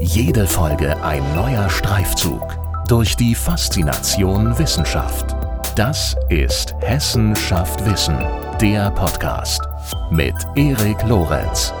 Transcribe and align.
Jede 0.00 0.46
Folge 0.46 0.96
ein 1.02 1.24
neuer 1.34 1.68
Streifzug 1.68 2.56
durch 2.86 3.16
die 3.16 3.34
Faszination 3.34 4.56
Wissenschaft. 4.56 5.34
Das 5.74 6.14
ist 6.28 6.72
Hessen 6.80 7.34
schafft 7.34 7.84
Wissen, 7.84 8.16
der 8.60 8.92
Podcast 8.92 9.60
mit 10.12 10.34
Erik 10.54 11.02
Lorenz. 11.02 11.72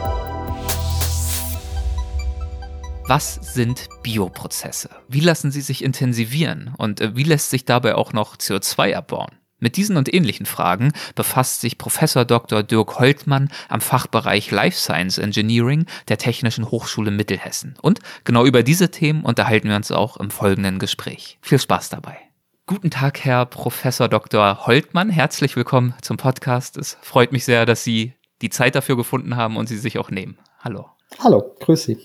Was 3.06 3.36
sind 3.36 3.88
Bioprozesse? 4.02 4.90
Wie 5.06 5.20
lassen 5.20 5.52
sie 5.52 5.60
sich 5.60 5.84
intensivieren? 5.84 6.74
Und 6.76 7.00
äh, 7.00 7.14
wie 7.14 7.22
lässt 7.22 7.50
sich 7.50 7.64
dabei 7.64 7.94
auch 7.94 8.12
noch 8.12 8.36
CO2 8.36 8.94
abbauen? 8.94 9.37
Mit 9.60 9.76
diesen 9.76 9.96
und 9.96 10.12
ähnlichen 10.12 10.46
Fragen 10.46 10.92
befasst 11.16 11.60
sich 11.60 11.78
Professor 11.78 12.24
Dr. 12.24 12.62
Dirk 12.62 13.00
Holtmann 13.00 13.50
am 13.68 13.80
Fachbereich 13.80 14.52
Life 14.52 14.78
Science 14.78 15.18
Engineering 15.18 15.86
der 16.06 16.16
Technischen 16.16 16.70
Hochschule 16.70 17.10
Mittelhessen. 17.10 17.74
Und 17.82 17.98
genau 18.22 18.44
über 18.44 18.62
diese 18.62 18.92
Themen 18.92 19.24
unterhalten 19.24 19.68
wir 19.68 19.74
uns 19.74 19.90
auch 19.90 20.16
im 20.18 20.30
folgenden 20.30 20.78
Gespräch. 20.78 21.38
Viel 21.42 21.58
Spaß 21.58 21.88
dabei. 21.88 22.18
Guten 22.66 22.90
Tag, 22.90 23.24
Herr 23.24 23.46
Professor 23.46 24.08
Dr. 24.08 24.66
Holtmann. 24.66 25.10
Herzlich 25.10 25.56
willkommen 25.56 25.94
zum 26.02 26.18
Podcast. 26.18 26.76
Es 26.76 26.96
freut 27.00 27.32
mich 27.32 27.44
sehr, 27.44 27.66
dass 27.66 27.82
Sie 27.82 28.12
die 28.42 28.50
Zeit 28.50 28.76
dafür 28.76 28.96
gefunden 28.96 29.34
haben 29.34 29.56
und 29.56 29.68
Sie 29.68 29.78
sich 29.78 29.98
auch 29.98 30.10
nehmen. 30.10 30.38
Hallo. 30.60 30.86
Hallo, 31.18 31.56
grüß 31.58 31.82
Sie. 31.82 31.98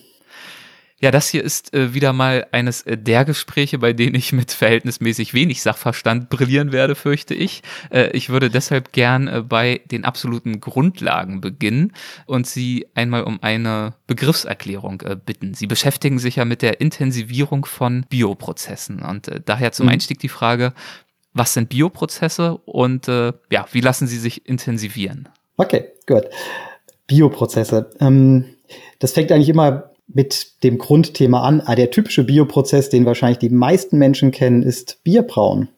Ja, 1.04 1.12
das 1.12 1.28
hier 1.28 1.44
ist 1.44 1.74
äh, 1.74 1.94
wieder 1.94 2.14
mal 2.14 2.48
eines 2.54 2.84
äh, 2.84 2.98
der 2.98 3.26
Gespräche, 3.26 3.80
bei 3.80 3.92
denen 3.92 4.16
ich 4.16 4.32
mit 4.32 4.54
verhältnismäßig 4.54 5.34
wenig 5.34 5.62
Sachverstand 5.62 6.30
brillieren 6.30 6.72
werde, 6.72 6.96
fürchte 6.96 7.34
ich. 7.34 7.62
Äh, 7.90 8.12
ich 8.12 8.30
würde 8.30 8.50
deshalb 8.50 8.94
gern 8.94 9.28
äh, 9.28 9.42
bei 9.42 9.82
den 9.92 10.06
absoluten 10.06 10.62
Grundlagen 10.62 11.42
beginnen 11.42 11.92
und 12.26 12.48
Sie 12.48 12.88
einmal 12.96 13.24
um 13.26 13.44
eine 13.44 13.96
Begriffserklärung 14.08 15.02
äh, 15.02 15.18
bitten. 15.18 15.54
Sie 15.54 15.68
beschäftigen 15.68 16.20
sich 16.20 16.38
ja 16.38 16.46
mit 16.46 16.62
der 16.62 16.80
Intensivierung 16.80 17.66
von 17.66 18.06
Bioprozessen 18.08 19.02
und 19.02 19.28
äh, 19.28 19.42
daher 19.44 19.74
zum 19.74 19.88
mhm. 19.88 19.92
Einstieg 19.92 20.20
die 20.20 20.30
Frage, 20.30 20.72
was 21.34 21.54
sind 21.54 21.68
Bioprozesse 21.68 22.60
und 22.60 23.08
ja, 23.08 23.66
wie 23.72 23.82
lassen 23.82 24.08
sie 24.08 24.20
sich 24.20 24.48
intensivieren? 24.48 25.28
Okay, 25.58 25.86
gut. 26.08 26.30
Bioprozesse. 27.08 27.90
Ähm, 28.00 28.46
das 29.00 29.14
fängt 29.14 29.32
eigentlich 29.32 29.50
immer 29.50 29.93
mit 30.08 30.64
dem 30.64 30.78
Grundthema 30.78 31.42
an. 31.42 31.62
Ah, 31.66 31.76
der 31.76 31.92
typische 31.92 32.24
Bioprozess, 32.24 32.90
den 32.90 33.06
wahrscheinlich 33.06 33.40
die 33.40 33.50
meisten 33.50 33.98
Menschen 33.98 34.32
kennen, 34.32 34.64
ist 34.64 35.04
Bierbrauen. 35.04 35.70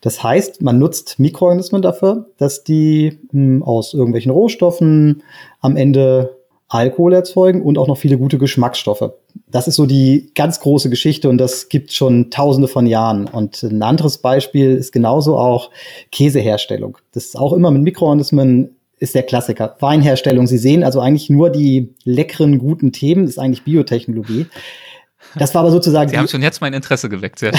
Das 0.00 0.22
heißt, 0.22 0.62
man 0.62 0.78
nutzt 0.78 1.18
Mikroorganismen 1.18 1.82
dafür, 1.82 2.26
dass 2.36 2.64
die 2.64 3.18
hm, 3.30 3.62
aus 3.62 3.94
irgendwelchen 3.94 4.32
Rohstoffen 4.32 5.22
am 5.60 5.76
Ende 5.76 6.36
Alkohol 6.68 7.12
erzeugen 7.12 7.62
und 7.62 7.78
auch 7.78 7.86
noch 7.86 7.98
viele 7.98 8.18
gute 8.18 8.36
Geschmacksstoffe. 8.38 9.12
Das 9.46 9.68
ist 9.68 9.76
so 9.76 9.86
die 9.86 10.30
ganz 10.34 10.60
große 10.60 10.90
Geschichte 10.90 11.28
und 11.28 11.38
das 11.38 11.68
gibt 11.68 11.92
schon 11.92 12.30
tausende 12.30 12.68
von 12.68 12.86
Jahren. 12.86 13.28
Und 13.28 13.62
ein 13.62 13.82
anderes 13.82 14.18
Beispiel 14.18 14.72
ist 14.72 14.92
genauso 14.92 15.38
auch 15.38 15.70
Käseherstellung. 16.10 16.98
Das 17.12 17.26
ist 17.26 17.38
auch 17.38 17.52
immer 17.52 17.70
mit 17.70 17.82
Mikroorganismen 17.82 18.76
ist 19.04 19.14
der 19.14 19.22
Klassiker. 19.22 19.76
Weinherstellung. 19.78 20.46
Sie 20.46 20.58
sehen 20.58 20.82
also 20.82 21.00
eigentlich 21.00 21.30
nur 21.30 21.50
die 21.50 21.94
leckeren, 22.04 22.58
guten 22.58 22.90
Themen, 22.90 23.26
ist 23.26 23.38
eigentlich 23.38 23.62
Biotechnologie. 23.62 24.46
Das 25.36 25.54
war 25.54 25.62
aber 25.62 25.70
sozusagen. 25.70 26.10
Sie 26.10 26.18
haben 26.18 26.28
schon 26.28 26.42
jetzt 26.42 26.60
mein 26.60 26.74
Interesse 26.74 27.08
geweckt, 27.08 27.38
sehr 27.38 27.52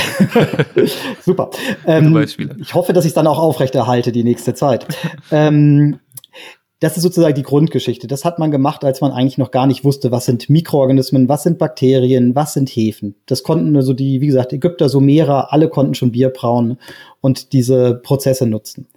Super. 1.21 1.49
Ähm, 1.85 2.15
ich 2.59 2.73
hoffe, 2.73 2.93
dass 2.93 3.05
ich 3.05 3.09
es 3.09 3.15
dann 3.15 3.27
auch 3.27 3.39
aufrechterhalte 3.39 4.11
die 4.11 4.23
nächste 4.23 4.53
Zeit. 4.53 4.85
ähm, 5.31 5.99
das 6.79 6.97
ist 6.97 7.03
sozusagen 7.03 7.35
die 7.35 7.43
Grundgeschichte. 7.43 8.05
Das 8.05 8.25
hat 8.25 8.37
man 8.37 8.51
gemacht, 8.51 8.83
als 8.83 8.99
man 9.01 9.11
eigentlich 9.11 9.37
noch 9.37 9.51
gar 9.51 9.65
nicht 9.65 9.83
wusste, 9.83 10.11
was 10.11 10.25
sind 10.25 10.49
Mikroorganismen, 10.49 11.29
was 11.29 11.43
sind 11.43 11.57
Bakterien, 11.57 12.35
was 12.35 12.53
sind 12.53 12.69
Hefen. 12.69 13.15
Das 13.25 13.43
konnten 13.43 13.75
also 13.75 13.93
die, 13.93 14.19
wie 14.19 14.27
gesagt, 14.27 14.51
Ägypter, 14.51 14.89
Sumerer, 14.89 15.53
alle 15.53 15.69
konnten 15.69 15.95
schon 15.95 16.11
Bier 16.11 16.29
brauen 16.29 16.77
und 17.21 17.53
diese 17.53 17.95
Prozesse 17.95 18.45
nutzen. 18.45 18.87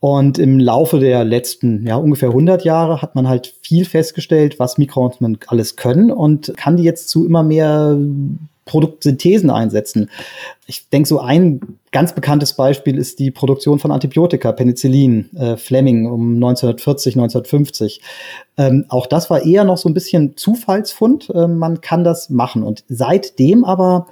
Und 0.00 0.38
im 0.38 0.60
Laufe 0.60 1.00
der 1.00 1.24
letzten, 1.24 1.84
ja, 1.84 1.96
ungefähr 1.96 2.28
100 2.28 2.64
Jahre 2.64 3.02
hat 3.02 3.16
man 3.16 3.28
halt 3.28 3.54
viel 3.62 3.84
festgestellt, 3.84 4.60
was 4.60 4.78
Mikroorganismen 4.78 5.38
alles 5.48 5.74
können 5.74 6.12
und 6.12 6.52
kann 6.56 6.76
die 6.76 6.84
jetzt 6.84 7.08
zu 7.08 7.26
immer 7.26 7.42
mehr 7.42 7.98
Produktsynthesen 8.68 9.50
einsetzen. 9.50 10.10
Ich 10.66 10.88
denke, 10.90 11.08
so 11.08 11.18
ein 11.20 11.60
ganz 11.90 12.14
bekanntes 12.14 12.52
Beispiel 12.52 12.98
ist 12.98 13.18
die 13.18 13.30
Produktion 13.30 13.78
von 13.78 13.90
Antibiotika, 13.90 14.52
Penicillin, 14.52 15.30
äh, 15.36 15.56
Fleming 15.56 16.06
um 16.06 16.34
1940, 16.34 17.16
1950. 17.16 18.02
Ähm, 18.58 18.84
auch 18.88 19.06
das 19.06 19.30
war 19.30 19.44
eher 19.44 19.64
noch 19.64 19.78
so 19.78 19.88
ein 19.88 19.94
bisschen 19.94 20.36
Zufallsfund. 20.36 21.30
Äh, 21.30 21.48
man 21.48 21.80
kann 21.80 22.04
das 22.04 22.28
machen. 22.28 22.62
Und 22.62 22.84
seitdem 22.88 23.64
aber 23.64 24.06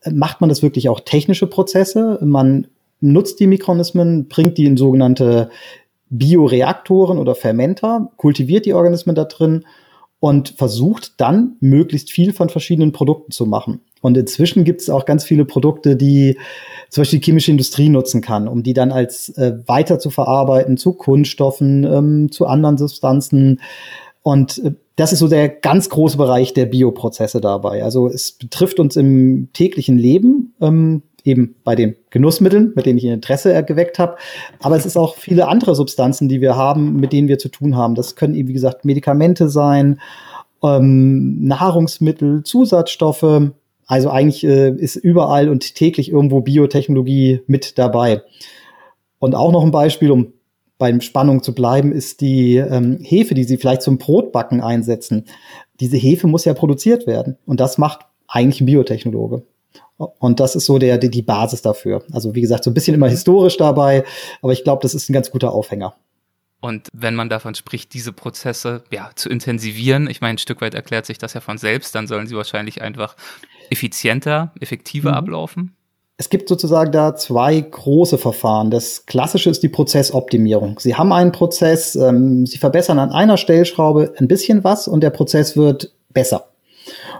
äh, 0.00 0.10
macht 0.10 0.40
man 0.40 0.48
das 0.48 0.62
wirklich 0.62 0.88
auch 0.88 1.00
technische 1.00 1.46
Prozesse. 1.46 2.18
Man 2.22 2.66
nutzt 3.00 3.40
die 3.40 3.46
Mikroorganismen, 3.46 4.28
bringt 4.28 4.58
die 4.58 4.66
in 4.66 4.76
sogenannte 4.76 5.50
Bioreaktoren 6.10 7.18
oder 7.18 7.34
Fermenter, 7.34 8.10
kultiviert 8.16 8.66
die 8.66 8.74
Organismen 8.74 9.14
da 9.14 9.24
drin 9.24 9.64
und 10.20 10.50
versucht 10.56 11.20
dann 11.20 11.56
möglichst 11.60 12.10
viel 12.10 12.32
von 12.32 12.48
verschiedenen 12.48 12.92
Produkten 12.92 13.30
zu 13.30 13.46
machen. 13.46 13.80
Und 14.00 14.16
inzwischen 14.16 14.64
gibt 14.64 14.80
es 14.80 14.90
auch 14.90 15.04
ganz 15.04 15.24
viele 15.24 15.44
Produkte, 15.44 15.96
die 15.96 16.38
zum 16.88 17.02
Beispiel 17.02 17.18
die 17.18 17.24
chemische 17.24 17.50
Industrie 17.50 17.88
nutzen 17.88 18.20
kann, 18.20 18.48
um 18.48 18.62
die 18.62 18.72
dann 18.72 18.92
als 18.92 19.30
äh, 19.30 19.58
weiter 19.66 19.98
zu 19.98 20.10
verarbeiten 20.10 20.76
zu 20.76 20.92
Kunststoffen, 20.92 21.84
ähm, 21.84 22.32
zu 22.32 22.46
anderen 22.46 22.78
Substanzen. 22.78 23.60
Und 24.22 24.58
äh, 24.64 24.72
das 24.96 25.12
ist 25.12 25.20
so 25.20 25.28
der 25.28 25.48
ganz 25.48 25.88
große 25.90 26.16
Bereich 26.16 26.54
der 26.54 26.66
Bioprozesse 26.66 27.40
dabei. 27.40 27.84
Also 27.84 28.08
es 28.08 28.32
betrifft 28.32 28.80
uns 28.80 28.96
im 28.96 29.48
täglichen 29.52 29.98
Leben. 29.98 30.54
Ähm, 30.60 31.02
eben 31.28 31.54
bei 31.64 31.74
den 31.74 31.96
Genussmitteln, 32.10 32.72
mit 32.74 32.86
denen 32.86 32.98
ich 32.98 33.04
Interesse 33.04 33.62
geweckt 33.64 33.98
habe. 33.98 34.16
Aber 34.60 34.76
es 34.76 34.86
ist 34.86 34.96
auch 34.96 35.16
viele 35.16 35.48
andere 35.48 35.74
Substanzen, 35.74 36.28
die 36.28 36.40
wir 36.40 36.56
haben, 36.56 36.96
mit 36.96 37.12
denen 37.12 37.28
wir 37.28 37.38
zu 37.38 37.48
tun 37.48 37.76
haben. 37.76 37.94
Das 37.94 38.16
können 38.16 38.34
eben, 38.34 38.48
wie 38.48 38.54
gesagt, 38.54 38.84
Medikamente 38.84 39.48
sein, 39.48 40.00
ähm, 40.62 41.44
Nahrungsmittel, 41.44 42.42
Zusatzstoffe. 42.42 43.50
Also 43.86 44.10
eigentlich 44.10 44.44
äh, 44.44 44.70
ist 44.70 44.96
überall 44.96 45.48
und 45.48 45.74
täglich 45.74 46.10
irgendwo 46.10 46.40
Biotechnologie 46.40 47.40
mit 47.46 47.78
dabei. 47.78 48.22
Und 49.18 49.34
auch 49.34 49.52
noch 49.52 49.64
ein 49.64 49.70
Beispiel, 49.70 50.10
um 50.10 50.32
beim 50.78 51.00
Spannung 51.00 51.42
zu 51.42 51.54
bleiben, 51.54 51.92
ist 51.92 52.20
die 52.20 52.56
ähm, 52.56 52.98
Hefe, 53.02 53.34
die 53.34 53.44
Sie 53.44 53.56
vielleicht 53.56 53.82
zum 53.82 53.98
Brotbacken 53.98 54.60
einsetzen. 54.60 55.24
Diese 55.80 55.96
Hefe 55.96 56.28
muss 56.28 56.44
ja 56.44 56.54
produziert 56.54 57.06
werden. 57.06 57.36
Und 57.46 57.60
das 57.60 57.78
macht 57.78 58.00
eigentlich 58.28 58.60
ein 58.60 58.66
Biotechnologe. 58.66 59.42
Und 59.98 60.40
das 60.40 60.54
ist 60.54 60.66
so 60.66 60.78
der, 60.78 60.96
die, 60.96 61.10
die 61.10 61.22
Basis 61.22 61.62
dafür. 61.62 62.02
Also 62.12 62.34
wie 62.34 62.40
gesagt, 62.40 62.64
so 62.64 62.70
ein 62.70 62.74
bisschen 62.74 62.94
immer 62.94 63.08
historisch 63.08 63.56
dabei, 63.56 64.04
aber 64.42 64.52
ich 64.52 64.64
glaube, 64.64 64.82
das 64.82 64.94
ist 64.94 65.08
ein 65.08 65.12
ganz 65.12 65.30
guter 65.30 65.52
Aufhänger. 65.52 65.94
Und 66.60 66.88
wenn 66.92 67.14
man 67.14 67.28
davon 67.28 67.54
spricht, 67.54 67.94
diese 67.94 68.12
Prozesse 68.12 68.82
ja 68.90 69.10
zu 69.14 69.28
intensivieren, 69.28 70.08
ich 70.08 70.20
meine, 70.20 70.34
ein 70.34 70.38
Stück 70.38 70.60
weit 70.60 70.74
erklärt 70.74 71.06
sich 71.06 71.18
das 71.18 71.34
ja 71.34 71.40
von 71.40 71.58
selbst, 71.58 71.94
dann 71.94 72.06
sollen 72.06 72.26
sie 72.26 72.36
wahrscheinlich 72.36 72.82
einfach 72.82 73.16
effizienter, 73.70 74.52
effektiver 74.60 75.10
mhm. 75.10 75.16
ablaufen. 75.16 75.76
Es 76.16 76.30
gibt 76.30 76.48
sozusagen 76.48 76.90
da 76.90 77.14
zwei 77.14 77.60
große 77.60 78.18
Verfahren. 78.18 78.72
Das 78.72 79.06
klassische 79.06 79.50
ist 79.50 79.62
die 79.62 79.68
Prozessoptimierung. 79.68 80.80
Sie 80.80 80.96
haben 80.96 81.12
einen 81.12 81.30
Prozess, 81.30 81.94
ähm, 81.94 82.44
Sie 82.44 82.58
verbessern 82.58 82.98
an 82.98 83.12
einer 83.12 83.36
Stellschraube 83.36 84.14
ein 84.18 84.26
bisschen 84.26 84.64
was 84.64 84.88
und 84.88 85.02
der 85.02 85.10
Prozess 85.10 85.56
wird 85.56 85.92
besser 86.08 86.47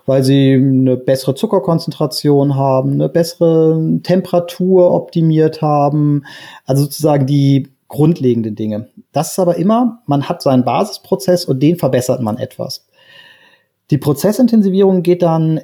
weil 0.08 0.24
sie 0.24 0.54
eine 0.54 0.96
bessere 0.96 1.34
Zuckerkonzentration 1.34 2.56
haben, 2.56 2.92
eine 2.92 3.08
bessere 3.08 4.00
Temperatur 4.02 4.92
optimiert 4.92 5.60
haben, 5.60 6.24
also 6.64 6.84
sozusagen 6.84 7.26
die 7.26 7.68
grundlegenden 7.88 8.54
Dinge. 8.54 8.88
Das 9.12 9.32
ist 9.32 9.38
aber 9.38 9.56
immer, 9.56 10.02
man 10.06 10.28
hat 10.28 10.42
seinen 10.42 10.64
Basisprozess 10.64 11.44
und 11.44 11.62
den 11.62 11.76
verbessert 11.76 12.22
man 12.22 12.38
etwas. 12.38 12.86
Die 13.90 13.98
Prozessintensivierung 13.98 15.02
geht 15.02 15.22
dann 15.22 15.60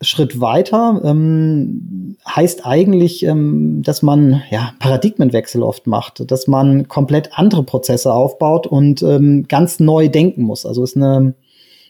Schritt 0.00 0.40
weiter, 0.40 1.00
ähm, 1.04 2.16
heißt 2.24 2.64
eigentlich, 2.64 3.24
ähm, 3.24 3.82
dass 3.82 4.02
man 4.02 4.42
ja 4.50 4.74
Paradigmenwechsel 4.78 5.62
oft 5.64 5.88
macht, 5.88 6.30
dass 6.30 6.46
man 6.46 6.86
komplett 6.86 7.36
andere 7.36 7.64
Prozesse 7.64 8.12
aufbaut 8.12 8.68
und 8.68 9.02
ähm, 9.02 9.46
ganz 9.48 9.80
neu 9.80 10.08
denken 10.08 10.42
muss. 10.42 10.66
Also 10.66 10.84
ist 10.84 10.96
eine 10.96 11.34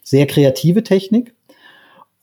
sehr 0.02 0.26
kreative 0.26 0.82
Technik. 0.82 1.34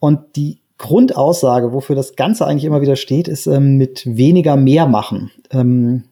Und 0.06 0.36
die 0.36 0.60
Grundaussage, 0.78 1.74
wofür 1.74 1.96
das 1.96 2.16
Ganze 2.16 2.46
eigentlich 2.46 2.66
immer 2.66 2.80
wieder 2.80 2.96
steht, 2.96 3.28
ist 3.28 3.48
ähm, 3.48 3.78
mit 3.78 4.04
weniger 4.06 4.56
mehr 4.56 4.86
machen. 4.86 5.32
Ähm, 5.50 6.04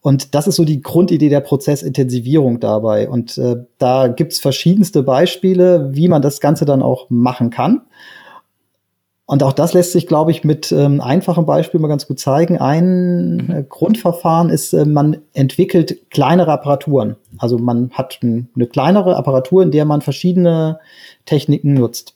und 0.00 0.34
das 0.34 0.46
ist 0.46 0.56
so 0.56 0.64
die 0.64 0.80
Grundidee 0.80 1.28
der 1.28 1.40
Prozessintensivierung 1.40 2.58
dabei. 2.58 3.06
Und 3.06 3.36
äh, 3.36 3.56
da 3.76 4.08
gibt's 4.08 4.38
verschiedenste 4.38 5.02
Beispiele, 5.02 5.90
wie 5.92 6.08
man 6.08 6.22
das 6.22 6.40
Ganze 6.40 6.64
dann 6.64 6.80
auch 6.80 7.10
machen 7.10 7.50
kann. 7.50 7.82
Und 9.26 9.42
auch 9.42 9.52
das 9.52 9.74
lässt 9.74 9.92
sich, 9.92 10.06
glaube 10.06 10.30
ich, 10.30 10.42
mit 10.42 10.72
ähm, 10.72 11.02
einfachen 11.02 11.44
Beispielen 11.44 11.82
mal 11.82 11.88
ganz 11.88 12.06
gut 12.06 12.18
zeigen. 12.18 12.56
Ein 12.56 13.50
äh, 13.50 13.62
Grundverfahren 13.68 14.48
ist, 14.48 14.72
äh, 14.72 14.86
man 14.86 15.18
entwickelt 15.34 16.10
kleinere 16.10 16.52
Apparaturen. 16.52 17.16
Also 17.36 17.58
man 17.58 17.90
hat 17.90 18.20
ein, 18.22 18.48
eine 18.56 18.66
kleinere 18.68 19.16
Apparatur, 19.16 19.62
in 19.62 19.70
der 19.70 19.84
man 19.84 20.00
verschiedene 20.00 20.78
Techniken 21.26 21.74
nutzt. 21.74 22.14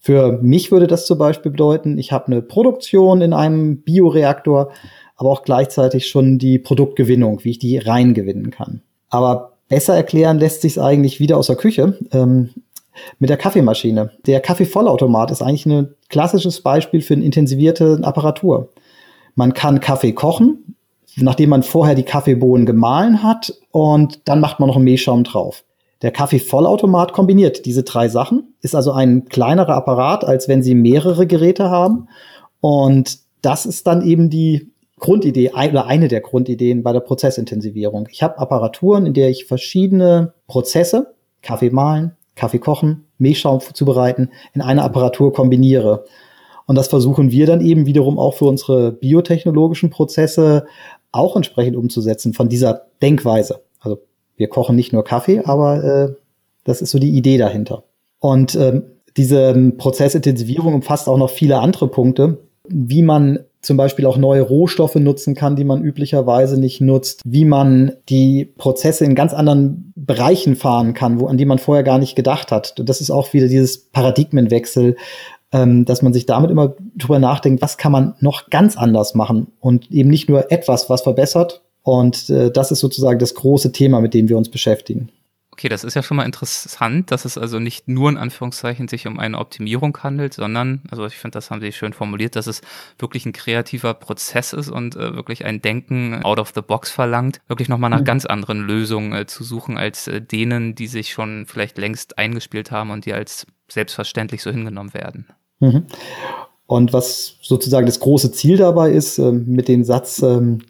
Für 0.00 0.32
mich 0.40 0.72
würde 0.72 0.86
das 0.86 1.06
zum 1.06 1.18
Beispiel 1.18 1.52
bedeuten, 1.52 1.98
ich 1.98 2.10
habe 2.10 2.28
eine 2.28 2.42
Produktion 2.42 3.20
in 3.20 3.34
einem 3.34 3.82
Bioreaktor, 3.82 4.70
aber 5.16 5.30
auch 5.30 5.42
gleichzeitig 5.42 6.06
schon 6.06 6.38
die 6.38 6.58
Produktgewinnung, 6.58 7.44
wie 7.44 7.50
ich 7.50 7.58
die 7.58 7.76
reingewinnen 7.76 8.50
kann. 8.50 8.80
Aber 9.10 9.58
besser 9.68 9.94
erklären 9.94 10.38
lässt 10.38 10.62
sich 10.62 10.80
eigentlich 10.80 11.20
wieder 11.20 11.36
aus 11.36 11.48
der 11.48 11.56
Küche. 11.56 11.98
Ähm, 12.12 12.50
mit 13.18 13.30
der 13.30 13.36
Kaffeemaschine. 13.36 14.10
Der 14.26 14.40
Kaffeevollautomat 14.40 15.30
ist 15.30 15.42
eigentlich 15.42 15.66
ein 15.66 15.94
klassisches 16.08 16.60
Beispiel 16.60 17.00
für 17.00 17.14
eine 17.14 17.24
intensivierte 17.24 18.00
Apparatur. 18.02 18.72
Man 19.34 19.54
kann 19.54 19.80
Kaffee 19.80 20.12
kochen, 20.12 20.76
nachdem 21.16 21.50
man 21.50 21.62
vorher 21.62 21.94
die 21.94 22.02
Kaffeebohnen 22.02 22.66
gemahlen 22.66 23.22
hat 23.22 23.54
und 23.70 24.28
dann 24.28 24.40
macht 24.40 24.60
man 24.60 24.68
noch 24.68 24.76
einen 24.76 24.84
Mehlschaum 24.84 25.24
drauf. 25.24 25.64
Der 26.02 26.10
Kaffeevollautomat 26.10 27.12
kombiniert 27.12 27.66
diese 27.66 27.82
drei 27.82 28.08
Sachen, 28.08 28.54
ist 28.62 28.74
also 28.74 28.92
ein 28.92 29.26
kleinerer 29.26 29.74
Apparat, 29.74 30.24
als 30.24 30.48
wenn 30.48 30.62
Sie 30.62 30.74
mehrere 30.74 31.26
Geräte 31.26 31.68
haben. 31.68 32.08
Und 32.60 33.18
das 33.42 33.66
ist 33.66 33.86
dann 33.86 34.02
eben 34.02 34.30
die 34.30 34.70
Grundidee 34.98 35.50
oder 35.50 35.86
eine 35.86 36.08
der 36.08 36.20
Grundideen 36.20 36.82
bei 36.82 36.92
der 36.92 37.00
Prozessintensivierung. 37.00 38.08
Ich 38.10 38.22
habe 38.22 38.38
Apparaturen, 38.38 39.06
in 39.06 39.14
der 39.14 39.30
ich 39.30 39.46
verschiedene 39.46 40.34
Prozesse, 40.46 41.14
Kaffee 41.42 41.70
mahlen, 41.70 42.12
Kaffee 42.34 42.58
kochen, 42.58 43.06
Milchschaum 43.18 43.60
zubereiten, 43.60 44.30
in 44.54 44.62
einer 44.62 44.84
Apparatur 44.84 45.32
kombiniere. 45.32 46.04
Und 46.66 46.76
das 46.76 46.88
versuchen 46.88 47.30
wir 47.30 47.46
dann 47.46 47.60
eben 47.60 47.86
wiederum 47.86 48.18
auch 48.18 48.34
für 48.34 48.44
unsere 48.44 48.92
biotechnologischen 48.92 49.90
Prozesse 49.90 50.66
auch 51.12 51.34
entsprechend 51.34 51.76
umzusetzen 51.76 52.32
von 52.32 52.48
dieser 52.48 52.86
Denkweise. 53.02 53.62
Wir 54.40 54.48
kochen 54.48 54.74
nicht 54.74 54.94
nur 54.94 55.04
Kaffee, 55.04 55.42
aber 55.44 55.84
äh, 55.84 56.14
das 56.64 56.80
ist 56.80 56.92
so 56.92 56.98
die 56.98 57.10
Idee 57.10 57.36
dahinter. 57.36 57.84
Und 58.20 58.54
ähm, 58.54 58.84
diese 59.18 59.52
Prozessintensivierung 59.76 60.72
umfasst 60.72 61.10
auch 61.10 61.18
noch 61.18 61.28
viele 61.28 61.58
andere 61.58 61.88
Punkte, 61.88 62.38
wie 62.66 63.02
man 63.02 63.40
zum 63.60 63.76
Beispiel 63.76 64.06
auch 64.06 64.16
neue 64.16 64.40
Rohstoffe 64.40 64.94
nutzen 64.94 65.34
kann, 65.34 65.56
die 65.56 65.64
man 65.64 65.84
üblicherweise 65.84 66.58
nicht 66.58 66.80
nutzt, 66.80 67.20
wie 67.26 67.44
man 67.44 67.92
die 68.08 68.46
Prozesse 68.46 69.04
in 69.04 69.14
ganz 69.14 69.34
anderen 69.34 69.92
Bereichen 69.94 70.56
fahren 70.56 70.94
kann, 70.94 71.20
wo, 71.20 71.26
an 71.26 71.36
die 71.36 71.44
man 71.44 71.58
vorher 71.58 71.84
gar 71.84 71.98
nicht 71.98 72.16
gedacht 72.16 72.50
hat. 72.50 72.72
Das 72.78 73.02
ist 73.02 73.10
auch 73.10 73.34
wieder 73.34 73.46
dieses 73.46 73.90
Paradigmenwechsel, 73.90 74.96
ähm, 75.52 75.84
dass 75.84 76.00
man 76.00 76.14
sich 76.14 76.24
damit 76.24 76.50
immer 76.50 76.76
drüber 76.96 77.18
nachdenkt, 77.18 77.60
was 77.60 77.76
kann 77.76 77.92
man 77.92 78.14
noch 78.20 78.48
ganz 78.48 78.78
anders 78.78 79.14
machen 79.14 79.48
und 79.60 79.90
eben 79.90 80.08
nicht 80.08 80.30
nur 80.30 80.50
etwas, 80.50 80.88
was 80.88 81.02
verbessert. 81.02 81.60
Und 81.82 82.28
äh, 82.30 82.50
das 82.50 82.70
ist 82.70 82.80
sozusagen 82.80 83.18
das 83.18 83.34
große 83.34 83.72
Thema, 83.72 84.00
mit 84.00 84.14
dem 84.14 84.28
wir 84.28 84.36
uns 84.36 84.48
beschäftigen. 84.48 85.10
Okay, 85.60 85.68
das 85.68 85.84
ist 85.84 85.92
ja 85.92 86.02
schon 86.02 86.16
mal 86.16 86.24
interessant, 86.24 87.10
dass 87.10 87.26
es 87.26 87.36
also 87.36 87.58
nicht 87.58 87.86
nur 87.86 88.08
in 88.08 88.16
Anführungszeichen 88.16 88.88
sich 88.88 89.06
um 89.06 89.18
eine 89.18 89.36
Optimierung 89.36 89.94
handelt, 89.98 90.32
sondern, 90.32 90.80
also 90.90 91.04
ich 91.04 91.16
finde, 91.16 91.34
das 91.36 91.50
haben 91.50 91.60
Sie 91.60 91.72
schön 91.72 91.92
formuliert, 91.92 92.34
dass 92.34 92.46
es 92.46 92.62
wirklich 92.98 93.26
ein 93.26 93.34
kreativer 93.34 93.92
Prozess 93.92 94.54
ist 94.54 94.70
und 94.70 94.96
äh, 94.96 95.14
wirklich 95.14 95.44
ein 95.44 95.60
Denken 95.60 96.22
out 96.22 96.38
of 96.38 96.52
the 96.54 96.62
box 96.62 96.90
verlangt, 96.90 97.42
wirklich 97.46 97.68
nochmal 97.68 97.90
nach 97.90 98.00
mhm. 98.00 98.04
ganz 98.04 98.24
anderen 98.24 98.60
Lösungen 98.60 99.12
äh, 99.12 99.26
zu 99.26 99.44
suchen 99.44 99.76
als 99.76 100.08
äh, 100.08 100.22
denen, 100.22 100.74
die 100.76 100.86
sich 100.86 101.12
schon 101.12 101.44
vielleicht 101.46 101.76
längst 101.76 102.16
eingespielt 102.16 102.70
haben 102.70 102.90
und 102.90 103.04
die 103.04 103.12
als 103.12 103.46
selbstverständlich 103.68 104.42
so 104.42 104.50
hingenommen 104.50 104.94
werden. 104.94 105.26
Mhm. 105.58 105.84
Und 106.66 106.92
was 106.94 107.36
sozusagen 107.42 107.84
das 107.84 108.00
große 108.00 108.32
Ziel 108.32 108.56
dabei 108.56 108.92
ist, 108.92 109.18
äh, 109.18 109.30
mit 109.30 109.68
dem 109.68 109.84
Satz, 109.84 110.22
ähm, 110.22 110.62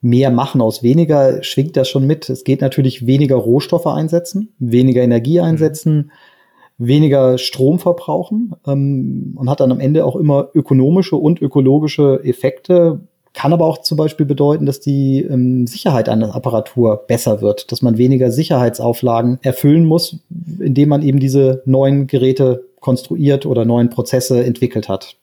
mehr 0.00 0.30
machen 0.30 0.60
aus 0.60 0.82
weniger, 0.82 1.42
schwingt 1.42 1.76
das 1.76 1.88
schon 1.88 2.06
mit. 2.06 2.28
Es 2.28 2.44
geht 2.44 2.60
natürlich 2.60 3.06
weniger 3.06 3.36
Rohstoffe 3.36 3.86
einsetzen, 3.86 4.52
weniger 4.58 5.02
Energie 5.02 5.38
mhm. 5.38 5.44
einsetzen, 5.44 6.10
mhm. 6.78 6.86
weniger 6.86 7.38
Strom 7.38 7.78
verbrauchen 7.78 8.54
ähm, 8.66 9.34
und 9.36 9.50
hat 9.50 9.60
dann 9.60 9.72
am 9.72 9.80
Ende 9.80 10.04
auch 10.04 10.16
immer 10.16 10.48
ökonomische 10.54 11.16
und 11.16 11.40
ökologische 11.40 12.20
Effekte. 12.24 13.00
Kann 13.32 13.52
aber 13.52 13.66
auch 13.66 13.82
zum 13.82 13.98
Beispiel 13.98 14.24
bedeuten, 14.24 14.64
dass 14.64 14.80
die 14.80 15.20
ähm, 15.22 15.66
Sicherheit 15.66 16.08
einer 16.08 16.34
Apparatur 16.34 17.04
besser 17.06 17.42
wird, 17.42 17.70
dass 17.70 17.82
man 17.82 17.98
weniger 17.98 18.30
Sicherheitsauflagen 18.30 19.38
erfüllen 19.42 19.84
muss, 19.84 20.20
indem 20.58 20.88
man 20.88 21.02
eben 21.02 21.20
diese 21.20 21.62
neuen 21.66 22.06
Geräte 22.06 22.64
konstruiert 22.80 23.44
oder 23.44 23.64
neuen 23.64 23.90
Prozesse 23.90 24.42
entwickelt 24.44 24.88
hat. 24.88 25.16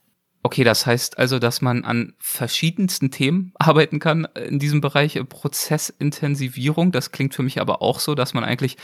Okay, 0.45 0.65
das 0.65 0.85
heißt 0.85 1.17
also, 1.17 1.39
dass 1.39 1.61
man 1.61 1.85
an 1.85 2.13
verschiedensten 2.19 3.11
Themen 3.11 3.53
arbeiten 3.55 3.99
kann 3.99 4.25
in 4.35 4.59
diesem 4.59 4.81
Bereich 4.81 5.17
Prozessintensivierung. 5.29 6.91
Das 6.91 7.13
klingt 7.13 7.33
für 7.33 7.43
mich 7.43 7.61
aber 7.61 7.81
auch 7.81 8.01
so, 8.01 8.13
dass 8.13 8.33
man 8.33 8.43
eigentlich 8.43 8.75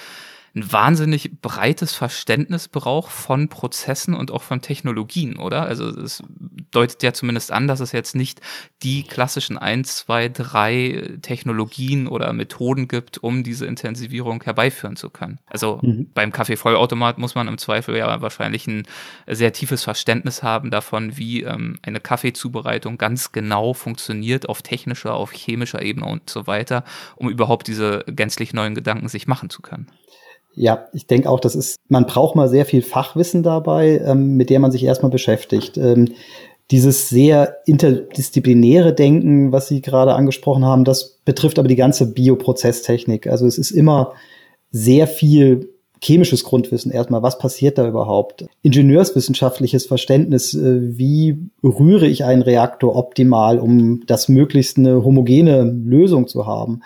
ein 0.55 0.71
wahnsinnig 0.71 1.41
breites 1.41 1.93
Verständnis 1.93 2.67
braucht 2.67 3.11
von 3.11 3.49
Prozessen 3.49 4.13
und 4.13 4.31
auch 4.31 4.43
von 4.43 4.61
Technologien, 4.61 5.37
oder? 5.37 5.63
Also 5.63 5.87
es 5.87 6.23
deutet 6.71 7.03
ja 7.03 7.13
zumindest 7.13 7.51
an, 7.51 7.67
dass 7.67 7.79
es 7.79 7.91
jetzt 7.91 8.15
nicht 8.15 8.41
die 8.83 9.03
klassischen 9.03 9.57
ein, 9.57 9.83
zwei, 9.83 10.29
drei 10.29 11.17
Technologien 11.21 12.07
oder 12.07 12.31
Methoden 12.33 12.87
gibt, 12.87 13.17
um 13.19 13.43
diese 13.43 13.65
Intensivierung 13.65 14.43
herbeiführen 14.43 14.95
zu 14.95 15.09
können. 15.09 15.39
Also 15.47 15.79
mhm. 15.81 16.09
beim 16.13 16.31
Kaffeevollautomat 16.31 17.17
muss 17.17 17.35
man 17.35 17.47
im 17.47 17.57
Zweifel 17.57 17.95
ja 17.97 18.21
wahrscheinlich 18.21 18.67
ein 18.67 18.83
sehr 19.27 19.53
tiefes 19.53 19.83
Verständnis 19.83 20.43
haben 20.43 20.71
davon, 20.71 21.17
wie 21.17 21.43
ähm, 21.43 21.77
eine 21.81 21.99
Kaffeezubereitung 21.99 22.97
ganz 22.97 23.31
genau 23.31 23.73
funktioniert 23.73 24.49
auf 24.49 24.61
technischer, 24.61 25.13
auf 25.13 25.31
chemischer 25.31 25.81
Ebene 25.81 26.05
und 26.07 26.29
so 26.29 26.47
weiter, 26.47 26.83
um 27.15 27.29
überhaupt 27.29 27.67
diese 27.67 28.03
gänzlich 28.07 28.53
neuen 28.53 28.75
Gedanken 28.75 29.07
sich 29.07 29.27
machen 29.27 29.49
zu 29.49 29.61
können. 29.61 29.87
Ja, 30.53 30.87
ich 30.93 31.07
denke 31.07 31.29
auch, 31.29 31.39
das 31.39 31.55
ist, 31.55 31.77
man 31.87 32.05
braucht 32.05 32.35
mal 32.35 32.49
sehr 32.49 32.65
viel 32.65 32.81
Fachwissen 32.81 33.43
dabei, 33.43 34.01
ähm, 34.05 34.35
mit 34.35 34.49
der 34.49 34.59
man 34.59 34.71
sich 34.71 34.83
erstmal 34.83 35.11
beschäftigt. 35.11 35.77
Ähm, 35.77 36.09
dieses 36.71 37.09
sehr 37.09 37.57
interdisziplinäre 37.65 38.93
Denken, 38.93 39.51
was 39.51 39.67
Sie 39.67 39.81
gerade 39.81 40.13
angesprochen 40.13 40.65
haben, 40.65 40.83
das 40.85 41.19
betrifft 41.25 41.57
aber 41.57 41.67
die 41.67 41.75
ganze 41.75 42.11
Bioprozesstechnik. 42.11 43.27
Also 43.27 43.47
es 43.47 43.57
ist 43.57 43.71
immer 43.71 44.13
sehr 44.71 45.07
viel 45.07 45.69
chemisches 46.01 46.43
Grundwissen 46.43 46.91
erstmal, 46.91 47.23
was 47.23 47.39
passiert 47.39 47.77
da 47.77 47.87
überhaupt? 47.87 48.45
Ingenieurswissenschaftliches 48.61 49.85
Verständnis, 49.85 50.53
äh, 50.53 50.97
wie 50.97 51.37
rühre 51.63 52.07
ich 52.07 52.23
einen 52.23 52.41
Reaktor 52.41 52.95
optimal, 52.95 53.59
um 53.59 54.05
das 54.05 54.29
möglichst 54.29 54.77
eine 54.77 55.03
homogene 55.03 55.63
Lösung 55.63 56.27
zu 56.27 56.45
haben? 56.45 56.81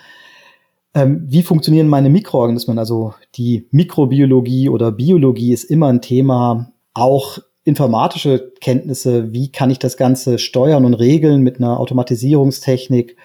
Ähm, 0.94 1.26
wie 1.28 1.44
funktionieren 1.44 1.88
meine 1.88 2.10
Mikroorganismen? 2.10 2.78
Also 2.78 3.14
die 3.36 3.68
Mikrobiologie 3.72 4.70
oder 4.70 4.92
Biologie 4.92 5.54
ist 5.54 5.64
immer 5.64 5.88
ein 5.88 6.02
Thema. 6.02 6.72
Auch 6.94 7.40
informatische 7.64 8.52
Kenntnisse, 8.60 9.32
wie 9.34 9.52
kann 9.52 9.72
ich 9.72 9.80
das 9.80 9.98
Ganze 9.98 10.38
steuern 10.38 10.86
und 10.86 10.94
regeln 10.94 11.42
mit 11.42 11.58
einer 11.58 11.80
Automatisierungstechnik, 11.80 13.16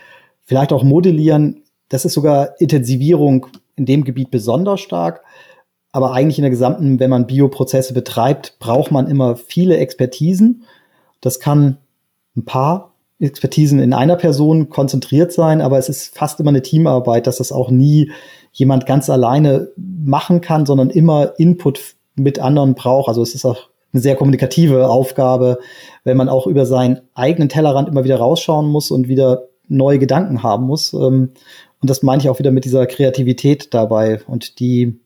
vielleicht 0.45 0.73
auch 0.73 0.85
modellieren. 0.85 1.65
Das 1.89 2.05
ist 2.05 2.15
sogar 2.15 2.61
Intensivierung 2.61 3.47
in 3.77 3.85
dem 3.85 4.05
Gebiet 4.05 4.31
besonders 4.31 4.81
stark. 4.81 5.23
Aber 5.91 6.13
eigentlich 6.13 6.39
in 6.39 6.43
der 6.43 6.51
gesamten, 6.51 7.01
wenn 7.01 7.11
man 7.11 7.27
Bioprozesse 7.27 7.95
betreibt, 7.95 8.59
braucht 8.59 8.91
man 8.91 9.09
immer 9.09 9.37
viele 9.37 9.79
Expertisen. 9.79 10.65
Das 11.21 11.41
kann 11.41 11.79
ein 12.37 12.45
paar 12.45 12.95
Expertisen 13.21 13.81
in 13.81 13.93
einer 13.93 14.17
Person 14.17 14.69
konzentriert 14.69 15.33
sein, 15.33 15.61
aber 15.61 15.79
es 15.79 15.89
ist 15.89 16.17
fast 16.17 16.39
immer 16.39 16.51
eine 16.51 16.63
Teamarbeit, 16.63 17.27
dass 17.27 17.39
das 17.39 17.51
auch 17.51 17.71
nie 17.71 18.13
jemand 18.53 18.87
ganz 18.87 19.11
alleine 19.11 19.69
machen 19.77 20.41
kann, 20.41 20.67
sondern 20.67 20.91
immer 20.91 21.35
Input 21.39 21.97
mit 22.15 22.39
anderen 22.39 22.75
braucht. 22.75 23.09
Also 23.09 23.23
es 23.23 23.35
ist 23.35 23.45
auch 23.45 23.69
eine 23.93 24.03
sehr 24.03 24.17
kommunikative 24.17 24.89
Aufgabe, 24.89 25.59
wenn 26.05 26.17
man 26.17 26.29
auch 26.29 26.47
über 26.47 26.67
seinen 26.67 27.01
eigenen 27.15 27.49
Tellerrand 27.49 27.89
immer 27.89 28.05
wieder 28.05 28.19
rausschauen 28.19 28.69
muss 28.69 28.91
und 28.91 29.09
wieder 29.09 29.49
neue 29.69 29.99
Gedanken 29.99 30.43
haben 30.43 30.67
muss. 30.67 30.93
Ähm, 30.93 31.31
und 31.81 31.91
das 31.91 32.03
meine 32.03 32.23
ich 32.23 32.29
auch 32.29 32.39
wieder 32.39 32.51
mit 32.51 32.65
dieser 32.65 32.87
Kreativität 32.87 33.73
dabei. 33.73 34.21
Und 34.27 34.61
die 34.61 35.01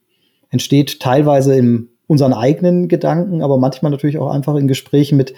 entsteht 0.50 1.00
teilweise 1.00 1.54
in 1.54 1.88
unseren 2.06 2.32
eigenen 2.32 2.88
Gedanken, 2.88 3.42
aber 3.42 3.56
manchmal 3.56 3.90
natürlich 3.90 4.18
auch 4.18 4.30
einfach 4.30 4.56
in 4.56 4.68
Gesprächen 4.68 5.16
mit 5.16 5.34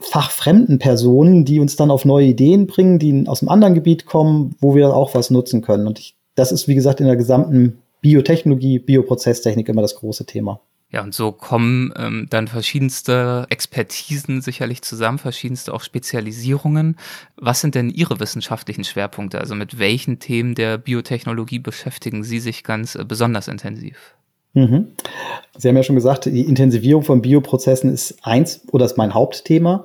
fachfremden 0.00 0.78
Personen, 0.78 1.44
die 1.44 1.60
uns 1.60 1.76
dann 1.76 1.90
auf 1.90 2.04
neue 2.04 2.26
Ideen 2.26 2.66
bringen, 2.66 2.98
die 2.98 3.26
aus 3.26 3.42
einem 3.42 3.50
anderen 3.50 3.74
Gebiet 3.74 4.06
kommen, 4.06 4.56
wo 4.60 4.74
wir 4.74 4.94
auch 4.94 5.14
was 5.14 5.30
nutzen 5.30 5.62
können. 5.62 5.86
Und 5.86 5.98
ich, 5.98 6.16
das 6.34 6.52
ist, 6.52 6.68
wie 6.68 6.74
gesagt, 6.74 7.00
in 7.00 7.06
der 7.06 7.16
gesamten 7.16 7.78
Biotechnologie, 8.00 8.78
Bioprozesstechnik 8.78 9.68
immer 9.68 9.82
das 9.82 9.96
große 9.96 10.26
Thema. 10.26 10.60
Ja, 10.92 11.02
und 11.02 11.14
so 11.14 11.30
kommen 11.30 11.92
ähm, 11.96 12.26
dann 12.30 12.48
verschiedenste 12.48 13.46
Expertisen 13.48 14.40
sicherlich 14.40 14.82
zusammen, 14.82 15.18
verschiedenste 15.18 15.72
auch 15.72 15.82
Spezialisierungen. 15.82 16.96
Was 17.36 17.60
sind 17.60 17.76
denn 17.76 17.90
Ihre 17.90 18.18
wissenschaftlichen 18.18 18.82
Schwerpunkte? 18.82 19.40
Also 19.40 19.54
mit 19.54 19.78
welchen 19.78 20.18
Themen 20.18 20.56
der 20.56 20.78
Biotechnologie 20.78 21.60
beschäftigen 21.60 22.24
Sie 22.24 22.40
sich 22.40 22.64
ganz 22.64 22.96
äh, 22.96 23.04
besonders 23.04 23.46
intensiv? 23.46 24.16
Mhm. 24.54 24.88
Sie 25.56 25.68
haben 25.68 25.76
ja 25.76 25.82
schon 25.82 25.96
gesagt, 25.96 26.24
die 26.26 26.42
Intensivierung 26.42 27.02
von 27.02 27.22
Bioprozessen 27.22 27.92
ist 27.92 28.16
eins 28.22 28.62
oder 28.72 28.84
ist 28.84 28.96
mein 28.96 29.14
Hauptthema. 29.14 29.84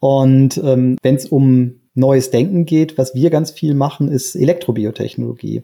Und 0.00 0.58
ähm, 0.58 0.96
wenn 1.02 1.14
es 1.14 1.26
um 1.26 1.80
neues 1.94 2.30
Denken 2.30 2.66
geht, 2.66 2.98
was 2.98 3.14
wir 3.14 3.30
ganz 3.30 3.50
viel 3.50 3.74
machen, 3.74 4.08
ist 4.08 4.34
Elektrobiotechnologie. 4.34 5.62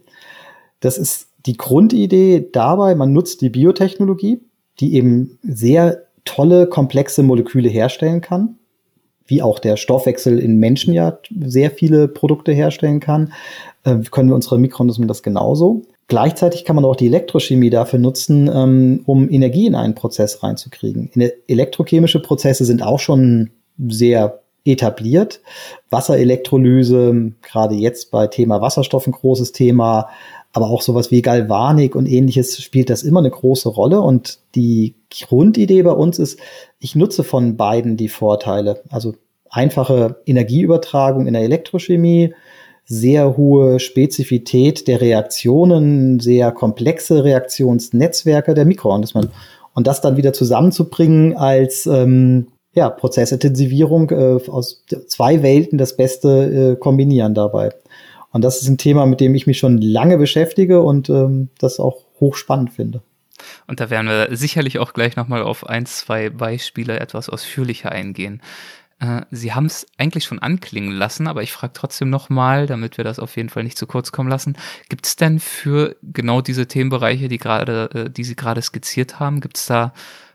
Das 0.80 0.96
ist 0.96 1.28
die 1.46 1.56
Grundidee 1.56 2.48
dabei, 2.52 2.94
man 2.94 3.12
nutzt 3.12 3.40
die 3.40 3.50
Biotechnologie, 3.50 4.40
die 4.78 4.94
eben 4.94 5.38
sehr 5.42 6.04
tolle, 6.24 6.66
komplexe 6.66 7.22
Moleküle 7.22 7.68
herstellen 7.68 8.20
kann, 8.20 8.56
wie 9.26 9.42
auch 9.42 9.58
der 9.58 9.76
Stoffwechsel 9.76 10.38
in 10.38 10.56
Menschen 10.58 10.92
ja 10.92 11.18
sehr 11.40 11.70
viele 11.70 12.08
Produkte 12.08 12.52
herstellen 12.52 13.00
kann, 13.00 13.32
äh, 13.84 13.96
können 14.10 14.28
wir 14.28 14.34
unsere 14.34 14.58
Mikroorganismen 14.58 15.08
das 15.08 15.22
genauso. 15.22 15.82
Gleichzeitig 16.10 16.64
kann 16.64 16.74
man 16.74 16.84
auch 16.84 16.96
die 16.96 17.06
Elektrochemie 17.06 17.70
dafür 17.70 18.00
nutzen, 18.00 18.50
ähm, 18.52 19.02
um 19.06 19.30
Energie 19.30 19.66
in 19.66 19.76
einen 19.76 19.94
Prozess 19.94 20.42
reinzukriegen. 20.42 21.08
Elektrochemische 21.46 22.20
Prozesse 22.20 22.64
sind 22.64 22.82
auch 22.82 22.98
schon 22.98 23.50
sehr 23.78 24.40
etabliert. 24.64 25.40
Wasserelektrolyse, 25.88 27.32
gerade 27.42 27.76
jetzt 27.76 28.10
bei 28.10 28.26
Thema 28.26 28.60
Wasserstoff 28.60 29.06
ein 29.06 29.12
großes 29.12 29.52
Thema, 29.52 30.08
aber 30.52 30.68
auch 30.68 30.82
sowas 30.82 31.12
wie 31.12 31.22
Galvanik 31.22 31.94
und 31.94 32.08
ähnliches 32.08 32.60
spielt 32.60 32.90
das 32.90 33.04
immer 33.04 33.20
eine 33.20 33.30
große 33.30 33.68
Rolle. 33.68 34.00
Und 34.00 34.40
die 34.56 34.96
Grundidee 35.10 35.84
bei 35.84 35.92
uns 35.92 36.18
ist, 36.18 36.40
ich 36.80 36.96
nutze 36.96 37.22
von 37.22 37.56
beiden 37.56 37.96
die 37.96 38.08
Vorteile. 38.08 38.82
Also 38.88 39.14
einfache 39.48 40.20
Energieübertragung 40.26 41.28
in 41.28 41.34
der 41.34 41.42
Elektrochemie, 41.42 42.34
sehr 42.90 43.36
hohe 43.36 43.78
Spezifität 43.78 44.88
der 44.88 45.00
Reaktionen, 45.00 46.18
sehr 46.18 46.50
komplexe 46.50 47.22
Reaktionsnetzwerke 47.22 48.52
der 48.52 48.64
Mikroorganismen. 48.64 49.30
Und 49.74 49.86
das 49.86 50.00
dann 50.00 50.16
wieder 50.16 50.32
zusammenzubringen 50.32 51.36
als 51.36 51.86
ähm, 51.86 52.48
ja, 52.74 52.90
Prozessintensivierung 52.90 54.10
äh, 54.10 54.40
aus 54.50 54.84
zwei 55.06 55.40
Welten 55.44 55.78
das 55.78 55.96
Beste 55.96 56.72
äh, 56.72 56.76
kombinieren 56.76 57.32
dabei. 57.32 57.70
Und 58.32 58.42
das 58.42 58.60
ist 58.60 58.68
ein 58.68 58.78
Thema, 58.78 59.06
mit 59.06 59.20
dem 59.20 59.36
ich 59.36 59.46
mich 59.46 59.58
schon 59.58 59.78
lange 59.78 60.18
beschäftige 60.18 60.82
und 60.82 61.08
ähm, 61.10 61.48
das 61.58 61.78
auch 61.78 61.98
hochspannend 62.18 62.72
finde. 62.72 63.02
Und 63.68 63.78
da 63.78 63.88
werden 63.88 64.08
wir 64.08 64.36
sicherlich 64.36 64.80
auch 64.80 64.94
gleich 64.94 65.14
nochmal 65.14 65.42
auf 65.42 65.64
ein, 65.64 65.86
zwei 65.86 66.28
Beispiele 66.28 66.98
etwas 66.98 67.28
ausführlicher 67.28 67.92
eingehen. 67.92 68.42
Äh, 69.00 69.22
Sie 69.30 69.52
haben 69.52 69.66
es 69.66 69.86
eigentlich 69.98 70.24
schon 70.24 70.38
anklingen 70.38 70.92
lassen, 70.92 71.26
aber 71.26 71.42
ich 71.42 71.52
frage 71.52 71.72
trotzdem 71.72 72.10
nochmal, 72.10 72.66
damit 72.66 72.96
wir 72.98 73.04
das 73.04 73.18
auf 73.18 73.36
jeden 73.36 73.48
Fall 73.48 73.64
nicht 73.64 73.78
zu 73.78 73.86
kurz 73.86 74.12
kommen 74.12 74.28
lassen. 74.28 74.56
Gibt 74.88 75.06
es 75.06 75.16
denn 75.16 75.40
für 75.40 75.96
genau 76.02 76.40
diese 76.40 76.68
Themenbereiche, 76.68 77.28
die 77.28 77.38
gerade, 77.38 77.90
äh, 77.94 78.10
die 78.10 78.24
Sie 78.24 78.36
gerade 78.36 78.62
skizziert 78.62 79.18
haben, 79.18 79.40
gibt 79.40 79.56
es 79.56 79.66
da 79.66 79.92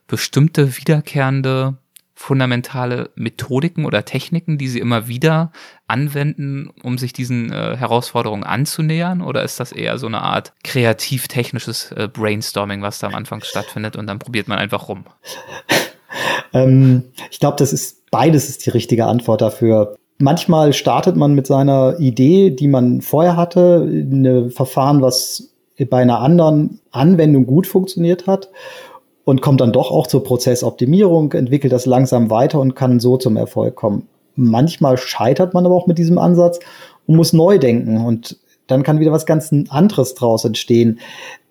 bestimmte 0.07 0.77
wiederkehrende 0.77 1.77
fundamentale 2.17 3.11
Methodiken 3.15 3.85
oder 3.85 4.05
Techniken, 4.05 4.57
die 4.57 4.69
Sie 4.69 4.79
immer 4.79 5.07
wieder 5.07 5.51
anwenden, 5.85 6.69
um 6.81 6.97
sich 6.97 7.11
diesen 7.11 7.51
äh, 7.51 7.75
Herausforderungen 7.75 8.45
anzunähern? 8.45 9.21
Oder 9.21 9.43
ist 9.43 9.59
das 9.59 9.73
eher 9.73 9.97
so 9.97 10.07
eine 10.07 10.21
Art 10.21 10.53
kreativ-technisches 10.63 11.91
äh, 11.91 12.07
Brainstorming, 12.11 12.81
was 12.81 12.99
da 12.99 13.07
am 13.07 13.15
Anfang 13.15 13.43
stattfindet 13.43 13.95
und 13.95 14.07
dann 14.07 14.19
probiert 14.19 14.47
man 14.47 14.57
einfach 14.57 14.87
rum? 14.87 15.05
ähm, 16.53 17.03
ich 17.31 17.39
glaube, 17.39 17.57
das 17.57 17.73
ist 17.73 18.09
beides 18.11 18.47
ist 18.49 18.65
die 18.65 18.69
richtige 18.69 19.05
Antwort 19.05 19.41
dafür. 19.41 19.95
Manchmal 20.19 20.71
startet 20.71 21.17
man 21.17 21.33
mit 21.33 21.47
seiner 21.47 21.99
Idee, 21.99 22.49
die 22.49 22.69
man 22.69 23.01
vorher 23.01 23.35
hatte, 23.35 23.83
ein 23.83 24.51
Verfahren, 24.51 25.01
was 25.01 25.49
bei 25.89 25.97
einer 25.97 26.21
anderen 26.21 26.79
Anwendung 26.91 27.45
gut 27.45 27.67
funktioniert 27.67 28.27
hat 28.27 28.49
und 29.25 29.41
kommt 29.41 29.59
dann 29.59 29.73
doch 29.73 29.91
auch 29.91 30.07
zur 30.07 30.23
Prozessoptimierung, 30.23 31.33
entwickelt 31.33 31.73
das 31.73 31.85
langsam 31.85 32.29
weiter 32.29 32.61
und 32.61 32.75
kann 32.75 33.01
so 33.01 33.17
zum 33.17 33.35
Erfolg 33.35 33.75
kommen. 33.75 34.07
Manchmal 34.35 34.97
scheitert 34.97 35.53
man 35.53 35.65
aber 35.65 35.75
auch 35.75 35.87
mit 35.87 35.97
diesem 35.97 36.17
Ansatz 36.17 36.59
und 37.07 37.17
muss 37.17 37.33
neu 37.33 37.57
denken 37.57 38.05
und 38.05 38.37
dann 38.67 38.83
kann 38.83 38.99
wieder 39.01 39.11
was 39.11 39.25
ganz 39.25 39.53
anderes 39.67 40.15
draus 40.15 40.45
entstehen. 40.45 40.99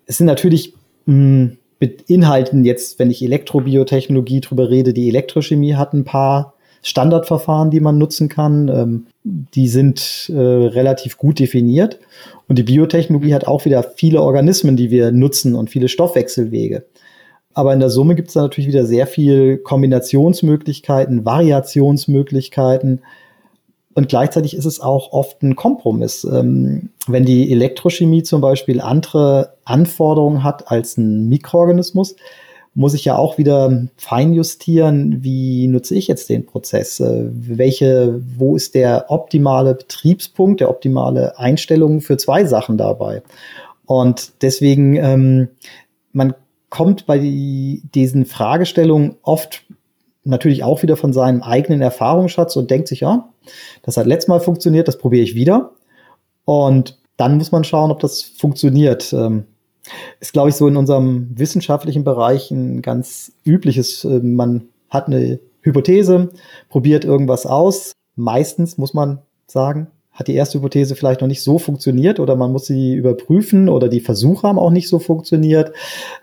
Es 0.07 0.17
sind 0.17 0.25
natürlich 0.25 0.73
mh, 1.05 1.51
hm, 1.79 1.87
mit 1.87 2.09
Inhalten 2.09 2.65
jetzt, 2.65 2.99
wenn 2.99 3.11
ich 3.11 3.23
Elektrobiotechnologie 3.23 4.41
drüber 4.41 4.69
rede, 4.69 4.93
die 4.93 5.09
Elektrochemie 5.09 5.75
hat 5.75 5.93
ein 5.93 6.05
paar 6.05 6.53
Standardverfahren, 6.81 7.71
die 7.71 7.79
man 7.79 7.97
nutzen 7.97 8.29
kann. 8.29 8.67
Ähm, 8.67 9.07
die 9.23 9.67
sind 9.67 10.29
äh, 10.29 10.37
relativ 10.37 11.17
gut 11.17 11.39
definiert. 11.39 11.99
Und 12.47 12.59
die 12.59 12.63
Biotechnologie 12.63 13.33
hat 13.33 13.47
auch 13.47 13.65
wieder 13.65 13.81
viele 13.81 14.21
Organismen, 14.21 14.77
die 14.77 14.91
wir 14.91 15.11
nutzen 15.11 15.55
und 15.55 15.71
viele 15.71 15.89
Stoffwechselwege. 15.89 16.85
Aber 17.55 17.73
in 17.73 17.79
der 17.79 17.89
Summe 17.89 18.15
gibt 18.15 18.27
es 18.27 18.35
da 18.35 18.43
natürlich 18.43 18.67
wieder 18.67 18.85
sehr 18.85 19.07
viel 19.07 19.57
Kombinationsmöglichkeiten, 19.57 21.25
Variationsmöglichkeiten. 21.25 23.01
Und 23.95 24.09
gleichzeitig 24.09 24.55
ist 24.55 24.65
es 24.65 24.81
auch 24.81 25.13
oft 25.13 25.41
ein 25.41 25.55
Kompromiss. 25.55 26.25
Ähm, 26.25 26.89
wenn 27.07 27.25
die 27.25 27.51
Elektrochemie 27.51 28.23
zum 28.23 28.41
Beispiel 28.41 28.81
andere 28.81 29.53
Anforderungen 29.63 30.43
hat 30.43 30.69
als 30.69 30.97
ein 30.97 31.29
Mikroorganismus, 31.29 32.15
muss 32.73 32.93
ich 32.93 33.05
ja 33.05 33.17
auch 33.17 33.37
wieder 33.37 33.87
feinjustieren, 33.95 35.23
wie 35.23 35.67
nutze 35.67 35.95
ich 35.95 36.07
jetzt 36.07 36.27
den 36.27 36.45
Prozess? 36.45 36.99
Äh, 36.99 37.29
welche, 37.31 38.21
wo 38.37 38.57
ist 38.57 38.75
der 38.75 39.05
optimale 39.09 39.75
Betriebspunkt, 39.75 40.59
der 40.59 40.69
optimale 40.69 41.39
Einstellung 41.39 42.01
für 42.01 42.17
zwei 42.17 42.43
Sachen 42.43 42.77
dabei? 42.77 43.23
Und 43.85 44.33
deswegen, 44.41 44.97
ähm, 44.97 45.47
man 46.11 46.33
kommt 46.69 47.05
bei 47.05 47.17
die, 47.17 47.81
diesen 47.95 48.25
Fragestellungen 48.25 49.15
oft 49.21 49.63
natürlich 50.25 50.63
auch 50.63 50.81
wieder 50.81 50.97
von 50.97 51.13
seinem 51.13 51.41
eigenen 51.41 51.81
Erfahrungsschatz 51.81 52.55
und 52.55 52.71
denkt 52.71 52.87
sich, 52.87 53.01
ja, 53.01 53.29
das 53.83 53.97
hat 53.97 54.07
letztes 54.07 54.27
Mal 54.27 54.39
funktioniert, 54.39 54.87
das 54.87 54.97
probiere 54.97 55.23
ich 55.23 55.35
wieder. 55.35 55.71
Und 56.45 56.99
dann 57.17 57.37
muss 57.37 57.51
man 57.51 57.63
schauen, 57.63 57.91
ob 57.91 57.99
das 57.99 58.21
funktioniert. 58.21 59.13
Ähm, 59.13 59.45
ist, 60.19 60.33
glaube 60.33 60.49
ich, 60.49 60.55
so 60.55 60.67
in 60.67 60.77
unserem 60.77 61.29
wissenschaftlichen 61.37 62.03
Bereich 62.03 62.51
ein 62.51 62.81
ganz 62.81 63.31
übliches. 63.45 64.03
Äh, 64.03 64.19
man 64.19 64.69
hat 64.89 65.07
eine 65.07 65.39
Hypothese, 65.61 66.29
probiert 66.69 67.05
irgendwas 67.05 67.45
aus. 67.45 67.93
Meistens 68.15 68.77
muss 68.77 68.93
man 68.93 69.19
sagen, 69.47 69.87
hat 70.15 70.29
die 70.29 70.33
erste 70.33 70.57
Hypothese 70.57 70.95
vielleicht 70.95 71.21
noch 71.21 71.27
nicht 71.27 71.43
so 71.43 71.59
funktioniert 71.59 72.19
oder 72.19 72.35
man 72.35 72.51
muss 72.51 72.65
sie 72.65 72.95
überprüfen 72.95 73.69
oder 73.69 73.89
die 73.89 73.99
Versuche 73.99 74.47
haben 74.47 74.57
auch 74.57 74.71
nicht 74.71 74.87
so 74.87 74.97
funktioniert. 74.97 75.73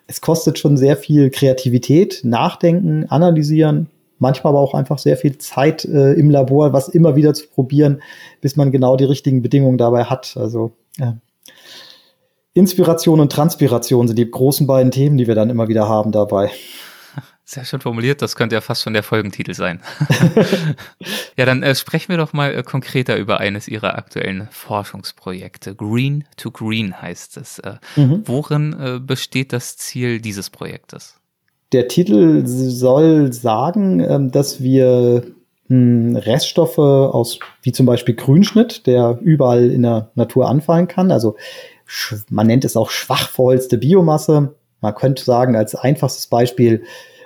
Es 0.06 0.22
kostet 0.22 0.58
schon 0.58 0.76
sehr 0.76 0.96
viel 0.96 1.30
Kreativität, 1.30 2.20
Nachdenken, 2.24 3.04
Analysieren, 3.10 3.88
manchmal 4.18 4.54
aber 4.54 4.60
auch 4.60 4.72
einfach 4.72 4.98
sehr 4.98 5.18
viel 5.18 5.36
Zeit 5.36 5.84
äh, 5.84 6.14
im 6.14 6.30
Labor, 6.30 6.72
was 6.72 6.88
immer 6.88 7.16
wieder 7.16 7.34
zu 7.34 7.46
probieren, 7.48 8.02
bis 8.40 8.56
man 8.56 8.72
genau 8.72 8.96
die 8.96 9.04
richtigen 9.04 9.42
Bedingungen 9.42 9.76
dabei 9.76 10.04
hat. 10.04 10.36
Also 10.36 10.72
ja. 10.98 11.18
Inspiration 12.54 13.20
und 13.20 13.30
Transpiration 13.30 14.08
sind 14.08 14.18
die 14.18 14.30
großen 14.30 14.66
beiden 14.66 14.90
Themen, 14.90 15.18
die 15.18 15.26
wir 15.26 15.34
dann 15.34 15.50
immer 15.50 15.68
wieder 15.68 15.88
haben 15.88 16.12
dabei. 16.12 16.50
Sehr 17.54 17.66
schön 17.66 17.82
formuliert, 17.82 18.22
das 18.22 18.34
könnte 18.34 18.54
ja 18.54 18.62
fast 18.62 18.82
schon 18.82 18.94
der 18.94 19.02
Folgentitel 19.02 19.52
sein. 19.52 19.82
ja, 21.36 21.44
dann 21.44 21.62
äh, 21.62 21.74
sprechen 21.74 22.08
wir 22.08 22.16
doch 22.16 22.32
mal 22.32 22.54
äh, 22.54 22.62
konkreter 22.62 23.18
über 23.18 23.40
eines 23.40 23.68
Ihrer 23.68 23.98
aktuellen 23.98 24.48
Forschungsprojekte. 24.50 25.74
Green 25.74 26.24
to 26.38 26.50
Green 26.50 27.02
heißt 27.02 27.36
es. 27.36 27.58
Äh, 27.58 27.74
mhm. 27.96 28.22
Worin 28.24 28.72
äh, 28.80 29.00
besteht 29.00 29.52
das 29.52 29.76
Ziel 29.76 30.22
dieses 30.22 30.48
Projektes? 30.48 31.16
Der 31.72 31.88
Titel 31.88 32.46
soll 32.46 33.34
sagen, 33.34 34.00
ähm, 34.00 34.30
dass 34.30 34.62
wir 34.62 35.22
hm, 35.68 36.16
Reststoffe 36.16 36.78
aus, 36.78 37.38
wie 37.60 37.72
zum 37.72 37.84
Beispiel 37.84 38.14
Grünschnitt, 38.14 38.86
der 38.86 39.18
überall 39.20 39.70
in 39.70 39.82
der 39.82 40.10
Natur 40.14 40.48
anfallen 40.48 40.88
kann, 40.88 41.10
also 41.10 41.36
man 42.30 42.46
nennt 42.46 42.64
es 42.64 42.78
auch 42.78 42.88
schwach 42.88 43.28
verholzte 43.28 43.76
Biomasse. 43.76 44.54
Man 44.80 44.94
könnte 44.94 45.22
sagen, 45.22 45.54
als 45.54 45.74
einfachstes 45.74 46.28
Beispiel, 46.28 46.84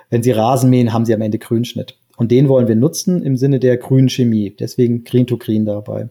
wenn 0.09 0.23
Sie 0.23 0.31
Rasen 0.31 0.69
mähen, 0.69 0.93
haben 0.93 1.05
Sie 1.05 1.13
am 1.13 1.21
Ende 1.21 1.39
Grünschnitt. 1.39 1.97
Und 2.17 2.31
den 2.31 2.49
wollen 2.49 2.67
wir 2.67 2.75
nutzen 2.75 3.21
im 3.23 3.37
Sinne 3.37 3.59
der 3.59 3.77
grünen 3.77 4.09
Chemie. 4.09 4.55
Deswegen 4.57 5.03
Green 5.03 5.27
to 5.27 5.37
Green 5.37 5.65
dabei. 5.65 6.09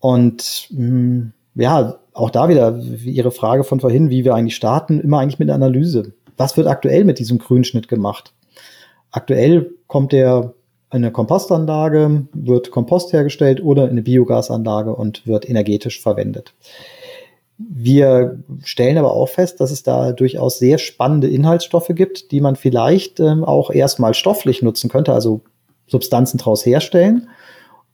Und 0.00 0.68
mh, 0.70 0.78
hm, 0.78 1.32
ja, 1.56 1.98
auch 2.12 2.30
da 2.30 2.48
wieder 2.48 2.80
Ihre 3.04 3.30
Frage 3.30 3.64
von 3.64 3.80
vorhin, 3.80 4.10
wie 4.10 4.24
wir 4.24 4.34
eigentlich 4.34 4.56
starten, 4.56 5.00
immer 5.00 5.18
eigentlich 5.18 5.38
mit 5.38 5.50
einer 5.50 5.64
Analyse. 5.64 6.12
Was 6.36 6.56
wird 6.56 6.66
aktuell 6.66 7.04
mit 7.04 7.18
diesem 7.18 7.38
Grünschnitt 7.38 7.88
gemacht? 7.88 8.32
Aktuell 9.10 9.70
kommt 9.86 10.12
der 10.12 10.54
in 10.90 10.98
eine 10.98 11.10
Kompostanlage, 11.10 12.26
wird 12.32 12.70
Kompost 12.70 13.12
hergestellt 13.12 13.62
oder 13.62 13.84
in 13.84 13.90
eine 13.90 14.02
Biogasanlage 14.02 14.94
und 14.94 15.26
wird 15.26 15.48
energetisch 15.48 16.00
verwendet. 16.00 16.54
Wir 17.56 18.42
stellen 18.64 18.98
aber 18.98 19.12
auch 19.12 19.28
fest, 19.28 19.60
dass 19.60 19.70
es 19.70 19.84
da 19.84 20.12
durchaus 20.12 20.58
sehr 20.58 20.78
spannende 20.78 21.28
Inhaltsstoffe 21.28 21.90
gibt, 21.90 22.32
die 22.32 22.40
man 22.40 22.56
vielleicht 22.56 23.20
ähm, 23.20 23.44
auch 23.44 23.70
erstmal 23.70 24.14
stofflich 24.14 24.60
nutzen 24.62 24.90
könnte, 24.90 25.12
also 25.12 25.40
Substanzen 25.86 26.38
daraus 26.38 26.66
herstellen, 26.66 27.28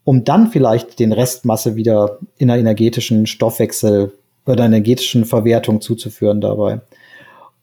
um 0.05 0.25
dann 0.25 0.49
vielleicht 0.49 0.99
den 0.99 1.12
Restmasse 1.12 1.76
wieder 1.76 2.19
in 2.38 2.50
einer 2.50 2.61
energetischen 2.61 3.26
Stoffwechsel 3.26 4.14
oder 4.47 4.64
energetischen 4.64 5.26
Verwertung 5.26 5.83
zuzuführen 5.83 6.40
dabei. 6.40 6.81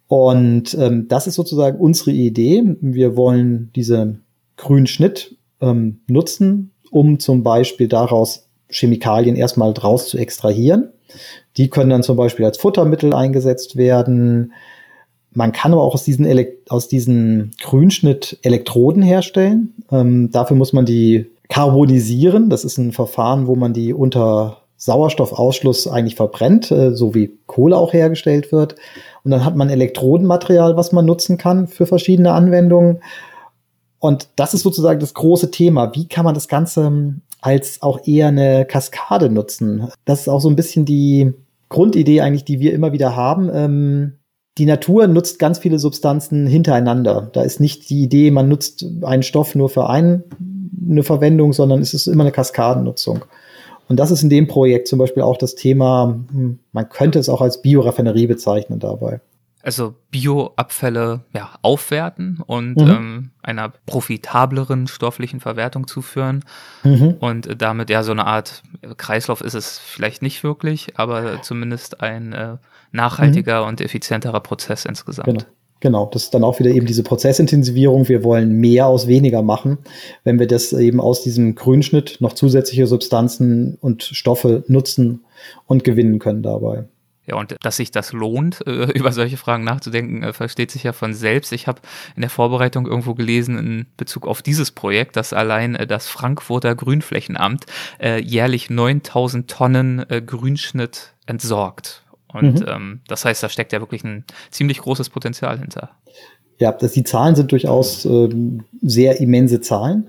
Und 0.08 0.78
ähm, 0.80 1.08
das 1.08 1.26
ist 1.26 1.36
sozusagen 1.36 1.80
unsere 1.80 2.12
Idee. 2.12 2.64
Wir 2.80 3.18
wollen 3.18 3.72
diesen 3.76 4.24
grünen 4.56 4.88
Schnitt 4.88 5.36
ähm, 5.62 6.02
nutzen, 6.08 6.72
um 6.92 7.20
zum 7.20 7.42
Beispiel 7.42 7.88
daraus 7.88 8.48
Chemikalien 8.70 9.36
erstmal 9.36 9.74
draus 9.74 10.08
zu 10.08 10.18
extrahieren 10.20 10.92
die 11.58 11.70
können 11.70 11.90
dann 11.90 12.04
zum 12.04 12.18
Beispiel 12.18 12.46
als 12.46 12.58
Futtermittel 12.58 13.14
eingesetzt 13.14 13.76
werden. 13.76 14.54
Man 15.32 15.52
kann 15.52 15.74
aber 15.74 15.84
auch 15.84 15.94
aus 15.94 16.04
diesen, 16.04 16.26
Elekt 16.26 16.72
aus 16.72 16.88
diesen 16.88 17.52
Grünschnitt 17.62 18.40
Elektroden 18.42 19.04
herstellen. 19.04 19.74
Ähm, 19.92 20.32
dafür 20.32 20.58
muss 20.58 20.74
man 20.74 20.86
die 20.86 21.28
carbonisieren. 21.50 22.50
Das 22.50 22.64
ist 22.64 22.78
ein 22.78 22.92
Verfahren, 22.92 23.48
wo 23.48 23.56
man 23.56 23.74
die 23.74 23.94
unter 23.94 24.62
Sauerstoffausschluss 24.78 25.88
eigentlich 25.88 26.16
verbrennt, 26.16 26.72
äh, 26.72 26.94
so 26.94 27.16
wie 27.16 27.38
Kohle 27.48 27.78
auch 27.78 27.94
hergestellt 27.94 28.52
wird. 28.52 28.76
Und 29.24 29.32
dann 29.32 29.44
hat 29.44 29.56
man 29.56 29.70
Elektrodenmaterial, 29.70 30.78
was 30.78 30.92
man 30.92 31.06
nutzen 31.06 31.38
kann 31.38 31.68
für 31.68 31.86
verschiedene 31.86 32.32
Anwendungen. 32.32 33.00
Und 34.00 34.30
das 34.36 34.54
ist 34.54 34.62
sozusagen 34.62 35.00
das 35.00 35.14
große 35.14 35.52
Thema. 35.52 35.94
Wie 35.96 36.08
kann 36.08 36.26
man 36.26 36.36
das 36.36 36.48
Ganze 36.48 36.86
ähm, 36.86 37.22
als 37.42 37.82
auch 37.82 38.06
eher 38.06 38.28
eine 38.28 38.66
Kaskade 38.66 39.30
nutzen? 39.30 39.90
Das 40.06 40.22
ist 40.22 40.28
auch 40.28 40.42
so 40.42 40.50
ein 40.50 40.56
bisschen 40.56 40.86
die 40.86 41.34
Grundidee 41.70 42.22
eigentlich, 42.22 42.46
die 42.46 42.60
wir 42.60 42.74
immer 42.74 42.92
wieder 42.92 43.16
haben. 43.16 43.50
Ähm, 43.54 44.14
die 44.58 44.66
Natur 44.66 45.08
nutzt 45.08 45.40
ganz 45.40 45.60
viele 45.60 45.80
Substanzen 45.80 46.48
hintereinander. 46.48 47.30
Da 47.32 47.44
ist 47.44 47.60
nicht 47.60 47.90
die 47.90 48.04
Idee, 48.04 48.32
man 48.32 48.50
nutzt 48.50 48.86
einen 49.04 49.24
Stoff 49.24 49.54
nur 49.54 49.70
für 49.70 49.90
einen, 49.90 50.24
eine 50.90 51.04
Verwendung, 51.04 51.54
sondern 51.54 51.82
es 51.82 51.94
ist 51.94 52.08
immer 52.08 52.24
eine 52.24 52.32
Kaskadennutzung. 52.32 53.26
Und 53.88 54.00
das 54.00 54.12
ist 54.12 54.24
in 54.24 54.30
dem 54.30 54.48
Projekt 54.48 54.88
zum 54.88 55.00
Beispiel 55.00 55.24
auch 55.24 55.38
das 55.38 55.56
Thema, 55.56 56.20
hm, 56.32 56.60
man 56.72 56.90
könnte 56.90 57.20
es 57.20 57.30
auch 57.30 57.42
als 57.42 57.62
Bioraffinerie 57.62 58.28
bezeichnen 58.28 58.80
dabei. 58.80 59.22
Also 59.68 59.96
Bioabfälle 60.12 61.26
ja, 61.34 61.50
aufwerten 61.62 62.40
und 62.48 62.78
mhm. 62.78 62.90
ähm, 62.90 63.32
einer 63.44 63.68
profitableren 63.86 64.88
stofflichen 64.88 65.42
Verwertung 65.42 65.88
zuführen. 65.88 66.46
Mhm. 66.86 67.16
Und 67.20 67.62
damit 67.62 67.90
ja 67.90 68.02
so 68.04 68.14
eine 68.14 68.26
Art 68.26 68.64
Kreislauf 68.96 69.42
ist 69.42 69.56
es 69.56 69.78
vielleicht 69.78 70.22
nicht 70.22 70.42
wirklich, 70.42 70.98
aber 70.98 71.42
zumindest 71.42 72.00
ein 72.00 72.32
äh, 72.32 72.56
nachhaltiger 72.94 73.64
mhm. 73.64 73.68
und 73.68 73.82
effizienterer 73.82 74.40
Prozess 74.40 74.86
insgesamt. 74.86 75.28
Genau. 75.28 75.44
Genau, 75.82 76.10
das 76.12 76.24
ist 76.24 76.34
dann 76.34 76.46
auch 76.46 76.60
wieder 76.60 76.72
eben 76.72 76.86
diese 76.86 77.04
Prozessintensivierung. 77.04 78.08
Wir 78.08 78.24
wollen 78.24 78.54
mehr 78.54 78.88
aus 78.88 79.06
weniger 79.06 79.42
machen, 79.42 79.80
wenn 80.24 80.40
wir 80.40 80.48
das 80.48 80.72
eben 80.72 81.02
aus 81.02 81.24
diesem 81.24 81.56
Grünschnitt 81.56 82.18
noch 82.22 82.34
zusätzliche 82.34 82.88
Substanzen 82.88 83.78
und 83.82 84.02
Stoffe 84.02 84.64
nutzen 84.68 85.26
und 85.68 85.84
gewinnen 85.84 86.20
können 86.20 86.42
dabei. 86.42 86.86
Ja, 87.28 87.36
und 87.36 87.58
dass 87.62 87.76
sich 87.76 87.92
das 87.92 88.14
lohnt, 88.14 88.66
äh, 88.66 88.92
über 88.98 89.12
solche 89.12 89.38
Fragen 89.38 89.64
nachzudenken, 89.64 90.24
äh, 90.24 90.34
versteht 90.34 90.72
sich 90.72 90.84
ja 90.84 90.94
von 90.94 91.14
selbst. 91.14 91.52
Ich 91.52 91.68
habe 91.68 91.82
in 92.16 92.22
der 92.22 92.30
Vorbereitung 92.30 92.88
irgendwo 92.88 93.14
gelesen 93.14 93.58
in 93.58 93.86
Bezug 93.98 94.26
auf 94.26 94.42
dieses 94.42 94.72
Projekt, 94.72 95.18
dass 95.18 95.34
allein 95.34 95.76
äh, 95.76 95.86
das 95.86 96.08
Frankfurter 96.08 96.74
Grünflächenamt 96.74 97.66
äh, 98.00 98.22
jährlich 98.22 98.70
9000 98.70 99.50
Tonnen 99.50 100.06
Grünschnitt 100.26 101.14
entsorgt. 101.26 102.04
Und 102.28 102.62
mhm. 102.62 102.66
ähm, 102.68 103.02
das 103.08 103.26
heißt, 103.26 103.44
da 103.44 103.50
steckt 103.50 103.74
ja 103.74 103.80
wirklich 103.80 104.04
ein 104.04 104.26
ziemlich 104.52 104.80
großes 104.80 105.10
Potenzial 105.10 105.60
hinter. 105.60 105.92
Ja, 106.60 106.72
das, 106.72 106.94
die 106.94 107.04
Zahlen 107.04 107.36
sind 107.36 107.52
durchaus 107.52 108.06
ähm, 108.06 108.64
sehr 108.82 109.20
immense 109.20 109.62
Zahlen. 109.62 110.08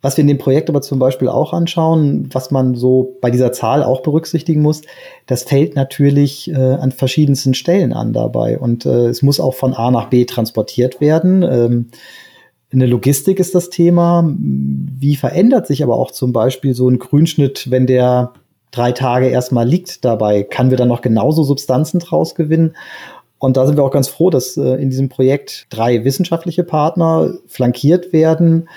Was 0.00 0.16
wir 0.16 0.22
in 0.22 0.28
dem 0.28 0.38
Projekt 0.38 0.68
aber 0.68 0.80
zum 0.80 1.00
Beispiel 1.00 1.28
auch 1.28 1.52
anschauen, 1.52 2.28
was 2.32 2.52
man 2.52 2.76
so 2.76 3.16
bei 3.20 3.30
dieser 3.30 3.52
Zahl 3.52 3.82
auch 3.82 4.02
berücksichtigen 4.02 4.62
muss, 4.62 4.82
das 5.26 5.42
fällt 5.42 5.74
natürlich 5.74 6.50
äh, 6.50 6.54
an 6.54 6.92
verschiedensten 6.92 7.54
Stellen 7.54 7.92
an 7.92 8.12
dabei. 8.12 8.58
Und 8.58 8.86
äh, 8.86 9.06
es 9.06 9.22
muss 9.22 9.40
auch 9.40 9.54
von 9.54 9.74
A 9.74 9.90
nach 9.90 10.08
B 10.08 10.24
transportiert 10.24 11.00
werden. 11.00 11.42
Ähm, 11.42 11.86
in 12.70 12.78
der 12.78 12.88
Logistik 12.88 13.40
ist 13.40 13.56
das 13.56 13.70
Thema. 13.70 14.32
Wie 14.38 15.16
verändert 15.16 15.66
sich 15.66 15.82
aber 15.82 15.96
auch 15.96 16.12
zum 16.12 16.32
Beispiel 16.32 16.74
so 16.74 16.88
ein 16.88 16.98
Grünschnitt, 16.98 17.70
wenn 17.70 17.86
der 17.86 18.34
drei 18.70 18.92
Tage 18.92 19.28
erstmal 19.28 19.66
liegt 19.66 20.04
dabei, 20.04 20.42
kann 20.42 20.70
wir 20.70 20.76
dann 20.76 20.88
noch 20.88 21.00
genauso 21.00 21.42
Substanzen 21.42 21.98
draus 21.98 22.34
gewinnen. 22.34 22.76
Und 23.38 23.56
da 23.56 23.66
sind 23.66 23.76
wir 23.76 23.84
auch 23.84 23.92
ganz 23.92 24.08
froh, 24.08 24.30
dass 24.30 24.56
äh, 24.56 24.74
in 24.74 24.90
diesem 24.90 25.08
Projekt 25.08 25.66
drei 25.70 26.04
wissenschaftliche 26.04 26.64
Partner 26.64 27.34
flankiert 27.46 28.12
werden 28.12 28.68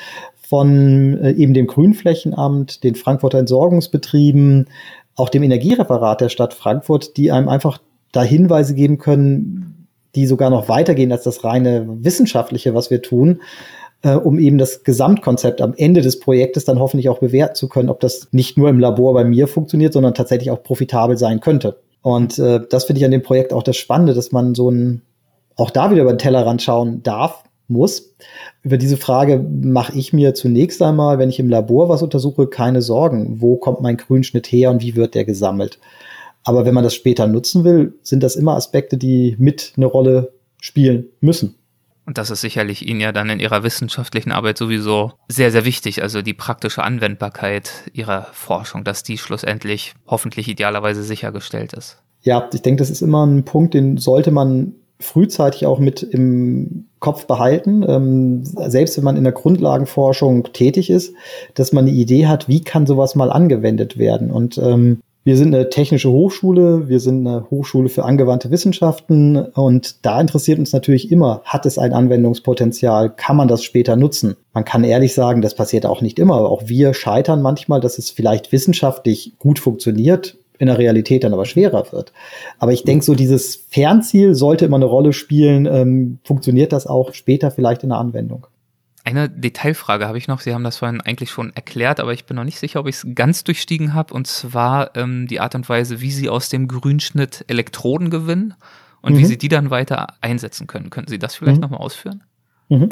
von 0.52 1.18
äh, 1.24 1.32
eben 1.32 1.54
dem 1.54 1.66
Grünflächenamt, 1.66 2.84
den 2.84 2.96
Frankfurter 2.96 3.38
Entsorgungsbetrieben, 3.38 4.68
auch 5.16 5.30
dem 5.30 5.44
Energiereferat 5.44 6.20
der 6.20 6.28
Stadt 6.28 6.54
Frankfurt, 6.54 7.16
die 7.16 7.32
einem 7.32 7.48
einfach 7.48 7.80
da 8.12 8.22
Hinweise 8.22 8.76
geben 8.76 8.98
können, 8.98 9.88
die 10.14 10.26
sogar 10.26 10.50
noch 10.50 10.68
weitergehen 10.68 11.14
als 11.14 11.24
das 11.24 11.46
reine 11.46 11.88
wissenschaftliche, 12.02 12.74
was 12.74 12.92
wir 12.92 13.02
tun, 13.02 13.40
äh, 14.02 14.16
um 14.16 14.40
eben 14.40 14.58
das 14.58 14.84
Gesamtkonzept 14.84 15.62
am 15.62 15.74
Ende 15.78 16.02
des 16.02 16.20
Projektes 16.20 16.66
dann 16.66 16.80
hoffentlich 16.80 17.08
auch 17.08 17.20
bewerten 17.20 17.56
zu 17.56 17.70
können, 17.70 17.88
ob 17.88 18.02
das 18.02 18.28
nicht 18.34 18.58
nur 18.58 18.68
im 18.68 18.80
Labor 18.80 19.14
bei 19.14 19.24
mir 19.24 19.48
funktioniert, 19.48 19.94
sondern 19.94 20.16
tatsächlich 20.16 20.52
auch 20.52 20.64
profitabel 20.64 21.18
sein 21.18 21.40
könnte. 21.40 21.80
Und 22.02 22.40
äh, 22.40 22.60
das 22.70 22.84
finde 22.84 23.00
ich 23.00 23.06
an 23.06 23.12
dem 23.12 23.24
Projekt 23.24 23.54
auch 23.54 23.64
das 23.64 23.78
Spannende, 23.78 24.14
dass 24.14 24.34
man 24.34 24.54
so 24.54 24.70
ein, 24.70 25.02
auch 25.56 25.70
da 25.70 25.92
wieder 25.92 26.02
über 26.02 26.12
den 26.12 26.20
Tellerrand 26.20 26.62
schauen 26.62 27.04
darf, 27.04 27.46
muss. 27.72 28.14
Über 28.64 28.78
diese 28.78 28.98
Frage 28.98 29.40
mache 29.40 29.98
ich 29.98 30.14
mir 30.14 30.34
zunächst 30.34 30.82
einmal, 30.82 31.20
wenn 31.20 31.30
ich 31.30 31.40
im 31.40 31.50
Labor 31.50 31.90
was 31.90 32.04
untersuche, 32.04 32.48
keine 32.48 32.82
Sorgen. 32.82 33.42
Wo 33.42 33.56
kommt 33.56 33.82
mein 33.82 33.98
Grünschnitt 33.98 34.48
her 34.48 34.72
und 34.72 34.82
wie 34.82 34.96
wird 34.96 35.16
der 35.16 35.26
gesammelt? 35.26 35.80
Aber 36.44 36.66
wenn 36.66 36.74
man 36.74 36.84
das 36.84 36.96
später 36.96 37.28
nutzen 37.28 37.64
will, 37.64 37.94
sind 38.02 38.24
das 38.24 38.36
immer 38.36 38.56
Aspekte, 38.56 38.98
die 38.98 39.36
mit 39.38 39.74
eine 39.78 39.86
Rolle 39.86 40.34
spielen 40.60 41.06
müssen. 41.20 41.56
Und 42.06 42.18
das 42.18 42.32
ist 42.32 42.42
sicherlich 42.42 42.88
Ihnen 42.88 43.00
ja 43.00 43.12
dann 43.12 43.30
in 43.30 43.40
Ihrer 43.40 43.64
wissenschaftlichen 43.64 44.32
Arbeit 44.32 44.58
sowieso 44.58 45.14
sehr, 45.28 45.52
sehr 45.52 45.66
wichtig. 45.66 46.02
Also 46.02 46.22
die 46.22 46.34
praktische 46.34 46.84
Anwendbarkeit 46.84 47.72
Ihrer 47.94 48.28
Forschung, 48.34 48.84
dass 48.84 49.04
die 49.04 49.18
schlussendlich 49.18 49.94
hoffentlich 50.08 50.48
idealerweise 50.48 51.04
sichergestellt 51.04 51.74
ist. 51.74 52.02
Ja, 52.22 52.50
ich 52.54 52.62
denke, 52.62 52.80
das 52.80 52.90
ist 52.90 53.02
immer 53.02 53.26
ein 53.26 53.46
Punkt, 53.46 53.74
den 53.74 53.98
sollte 53.98 54.32
man 54.32 54.74
frühzeitig 55.02 55.66
auch 55.66 55.80
mit 55.80 56.04
im 56.04 56.86
Kopf 57.00 57.26
behalten, 57.26 57.84
ähm, 57.88 58.44
selbst 58.44 58.98
wenn 58.98 59.04
man 59.04 59.18
in 59.18 59.24
der 59.24 59.34
Grundlagenforschung 59.34 60.54
tätig 60.54 60.90
ist, 60.90 61.14
dass 61.56 61.74
man 61.74 61.86
eine 61.86 61.96
Idee 61.96 62.28
hat, 62.28 62.48
wie 62.48 62.62
kann 62.62 62.86
sowas 62.86 63.16
mal 63.16 63.32
angewendet 63.32 63.98
werden. 63.98 64.32
Und 64.32 64.58
ähm, 64.58 65.02
wir 65.24 65.38
sind 65.38 65.54
eine 65.54 65.70
technische 65.70 66.10
Hochschule, 66.10 66.90
wir 66.90 67.00
sind 67.00 67.28
eine 67.28 67.46
Hochschule 67.52 67.90
für 67.90 68.06
angewandte 68.06 68.50
Wissenschaften 68.50 69.38
und 69.38 70.04
da 70.04 70.20
interessiert 70.20 70.58
uns 70.58 70.74
natürlich 70.74 71.12
immer, 71.12 71.42
hat 71.46 71.68
es 71.68 71.78
ein 71.78 71.94
Anwendungspotenzial, 71.94 73.12
kann 73.12 73.36
man 73.36 73.48
das 73.48 73.64
später 73.64 73.96
nutzen? 73.96 74.36
Man 74.54 74.66
kann 74.66 74.84
ehrlich 74.84 75.14
sagen, 75.14 75.44
das 75.44 75.54
passiert 75.54 75.86
auch 75.86 76.02
nicht 76.02 76.18
immer. 76.18 76.50
Auch 76.50 76.64
wir 76.66 76.96
scheitern 76.96 77.44
manchmal, 77.44 77.82
dass 77.82 78.00
es 78.00 78.10
vielleicht 78.10 78.52
wissenschaftlich 78.52 79.34
gut 79.38 79.60
funktioniert, 79.60 80.38
in 80.62 80.68
der 80.68 80.78
Realität 80.78 81.24
dann 81.24 81.34
aber 81.34 81.46
schwerer 81.46 81.92
wird. 81.92 82.14
Aber 82.60 82.72
ich 82.72 82.84
denke, 82.84 83.04
so 83.04 83.16
dieses 83.16 83.56
Fernziel 83.56 84.36
sollte 84.36 84.66
immer 84.66 84.76
eine 84.76 84.86
Rolle 84.86 85.12
spielen. 85.12 85.66
Ähm, 85.66 86.20
funktioniert 86.24 86.72
das 86.72 86.86
auch 86.86 87.16
später 87.16 87.50
vielleicht 87.50 87.82
in 87.82 87.90
der 87.90 87.98
Anwendung? 87.98 88.46
Eine 89.04 89.28
Detailfrage 89.28 90.08
habe 90.08 90.20
ich 90.20 90.28
noch. 90.28 90.40
Sie 90.40 90.54
haben 90.54 90.64
das 90.64 90.78
vorhin 90.78 91.02
eigentlich 91.02 91.32
schon 91.32 91.52
erklärt, 91.56 92.00
aber 92.00 92.14
ich 92.14 92.26
bin 92.26 92.36
noch 92.38 92.44
nicht 92.44 92.60
sicher, 92.60 92.80
ob 92.80 92.88
ich 92.88 92.98
es 92.98 93.08
ganz 93.16 93.44
durchstiegen 93.44 93.96
habe. 93.96 94.14
Und 94.14 94.28
zwar 94.28 94.96
ähm, 94.96 95.26
die 95.26 95.40
Art 95.40 95.56
und 95.56 95.68
Weise, 95.68 96.00
wie 96.00 96.12
Sie 96.12 96.30
aus 96.30 96.50
dem 96.50 96.68
Grünschnitt 96.68 97.44
Elektroden 97.48 98.12
gewinnen 98.12 98.54
und 99.02 99.14
mhm. 99.14 99.18
wie 99.18 99.26
Sie 99.26 99.40
die 99.40 99.48
dann 99.48 99.72
weiter 99.72 100.14
einsetzen 100.22 100.68
können. 100.68 100.92
Könnten 100.92 101.10
Sie 101.10 101.18
das 101.18 101.34
vielleicht 101.34 101.58
mhm. 101.58 101.62
nochmal 101.62 101.80
ausführen? 101.80 102.24
Mhm. 102.70 102.90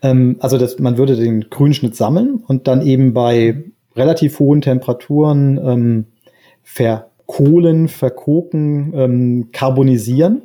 Ähm, 0.00 0.36
also 0.40 0.56
das, 0.56 0.78
man 0.78 0.96
würde 0.96 1.16
den 1.16 1.50
Grünschnitt 1.50 1.94
sammeln 1.94 2.42
und 2.46 2.66
dann 2.66 2.80
eben 2.80 3.12
bei 3.12 3.62
relativ 3.94 4.38
hohen 4.38 4.62
Temperaturen 4.62 5.60
ähm, 5.62 6.06
verkohlen, 7.30 7.88
verkoken, 7.88 8.92
ähm, 8.94 9.48
carbonisieren. 9.52 10.42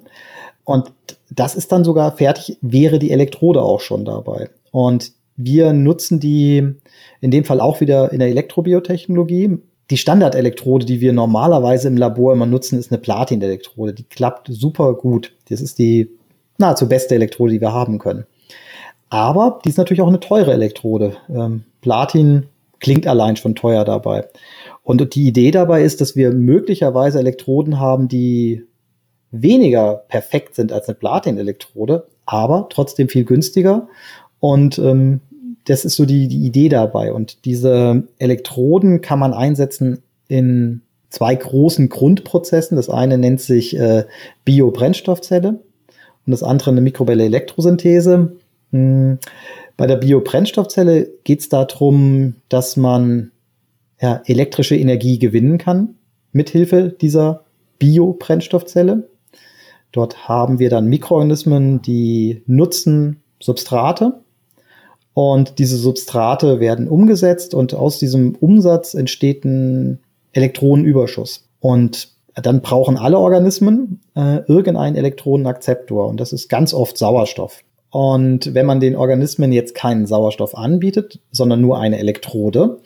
Und 0.63 0.91
das 1.29 1.55
ist 1.55 1.71
dann 1.71 1.83
sogar 1.83 2.15
fertig, 2.15 2.57
wäre 2.61 2.99
die 2.99 3.11
Elektrode 3.11 3.61
auch 3.61 3.79
schon 3.79 4.05
dabei. 4.05 4.49
Und 4.71 5.11
wir 5.35 5.73
nutzen 5.73 6.19
die 6.19 6.75
in 7.21 7.31
dem 7.31 7.43
Fall 7.43 7.59
auch 7.59 7.81
wieder 7.81 8.11
in 8.11 8.19
der 8.19 8.29
Elektrobiotechnologie. 8.29 9.57
Die 9.89 9.97
Standardelektrode, 9.97 10.85
die 10.85 11.01
wir 11.01 11.13
normalerweise 11.13 11.87
im 11.87 11.97
Labor 11.97 12.33
immer 12.33 12.45
nutzen, 12.45 12.79
ist 12.79 12.91
eine 12.91 13.01
Platin-Elektrode. 13.01 13.93
Die 13.93 14.03
klappt 14.03 14.47
super 14.49 14.93
gut. 14.93 15.33
Das 15.49 15.61
ist 15.61 15.77
die 15.77 16.09
nahezu 16.57 16.87
beste 16.87 17.15
Elektrode, 17.15 17.53
die 17.53 17.61
wir 17.61 17.73
haben 17.73 17.99
können. 17.99 18.25
Aber 19.09 19.59
die 19.63 19.69
ist 19.69 19.77
natürlich 19.77 20.01
auch 20.01 20.07
eine 20.07 20.19
teure 20.19 20.53
Elektrode. 20.53 21.17
Ähm, 21.29 21.63
Platin 21.81 22.47
klingt 22.79 23.07
allein 23.07 23.35
schon 23.35 23.55
teuer 23.55 23.85
dabei. 23.85 24.25
Und 24.85 25.15
die 25.15 25.27
Idee 25.27 25.49
dabei 25.49 25.83
ist, 25.83 25.99
dass 25.99 26.15
wir 26.15 26.31
möglicherweise 26.31 27.17
Elektroden 27.19 27.79
haben, 27.79 28.07
die 28.07 28.63
weniger 29.31 30.05
perfekt 30.07 30.55
sind 30.55 30.71
als 30.71 30.87
eine 30.87 30.95
Platin-Elektrode, 30.95 32.07
aber 32.27 32.67
trotzdem 32.69 33.09
viel 33.09 33.25
günstiger 33.25 33.89
und 34.39 34.77
ähm, 34.77 35.21
das 35.65 35.85
ist 35.85 35.95
so 35.95 36.05
die, 36.05 36.27
die 36.27 36.45
Idee 36.45 36.69
dabei. 36.69 37.11
Und 37.11 37.45
diese 37.45 38.03
Elektroden 38.19 39.01
kann 39.01 39.17
man 39.17 39.33
einsetzen 39.33 40.03
in 40.27 40.81
zwei 41.09 41.33
großen 41.33 41.89
Grundprozessen. 41.89 42.77
Das 42.77 42.87
eine 42.87 43.17
nennt 43.17 43.41
sich 43.41 43.75
äh, 43.75 44.05
Biobrennstoffzelle 44.43 45.49
und 45.49 46.31
das 46.31 46.43
andere 46.43 46.69
eine 46.69 46.81
mikrobelle 46.81 47.25
Elektrosynthese. 47.25 48.35
Hm. 48.71 49.17
Bei 49.77 49.87
der 49.87 49.97
Biobrennstoffzelle 49.97 51.09
geht 51.23 51.39
es 51.39 51.49
darum, 51.49 52.35
dass 52.47 52.77
man 52.77 53.31
ja, 54.01 54.21
elektrische 54.25 54.75
Energie 54.75 55.19
gewinnen 55.19 55.57
kann 55.57 55.95
mithilfe 56.31 56.89
dieser 56.89 57.45
Biobrennstoffzelle 57.79 59.07
Dort 59.95 60.27
haben 60.27 60.59
wir 60.59 60.69
dann 60.69 60.87
Mikroorganismen, 60.87 61.81
die 61.81 62.43
nutzen 62.47 63.21
Substrate 63.39 64.19
und 65.13 65.57
diese 65.57 65.77
Substrate 65.77 66.59
werden 66.59 66.89
umgesetzt 66.89 67.53
und 67.53 67.73
aus 67.73 67.97
diesem 67.97 68.35
Umsatz 68.35 68.93
entsteht 68.93 69.45
ein 69.45 69.99
Elektronenüberschuss. 70.33 71.47
Und 71.61 72.09
dann 72.33 72.59
brauchen 72.59 72.97
alle 72.97 73.17
Organismen 73.19 74.01
äh, 74.17 74.39
irgendeinen 74.49 74.97
Elektronenakzeptor 74.97 76.09
und 76.09 76.19
das 76.19 76.33
ist 76.33 76.49
ganz 76.49 76.73
oft 76.73 76.97
Sauerstoff. 76.97 77.61
Und 77.89 78.53
wenn 78.53 78.65
man 78.65 78.81
den 78.81 78.97
Organismen 78.97 79.53
jetzt 79.53 79.75
keinen 79.75 80.07
Sauerstoff 80.07 80.57
anbietet, 80.57 81.21
sondern 81.31 81.61
nur 81.61 81.79
eine 81.79 81.99
Elektrode, 81.99 82.79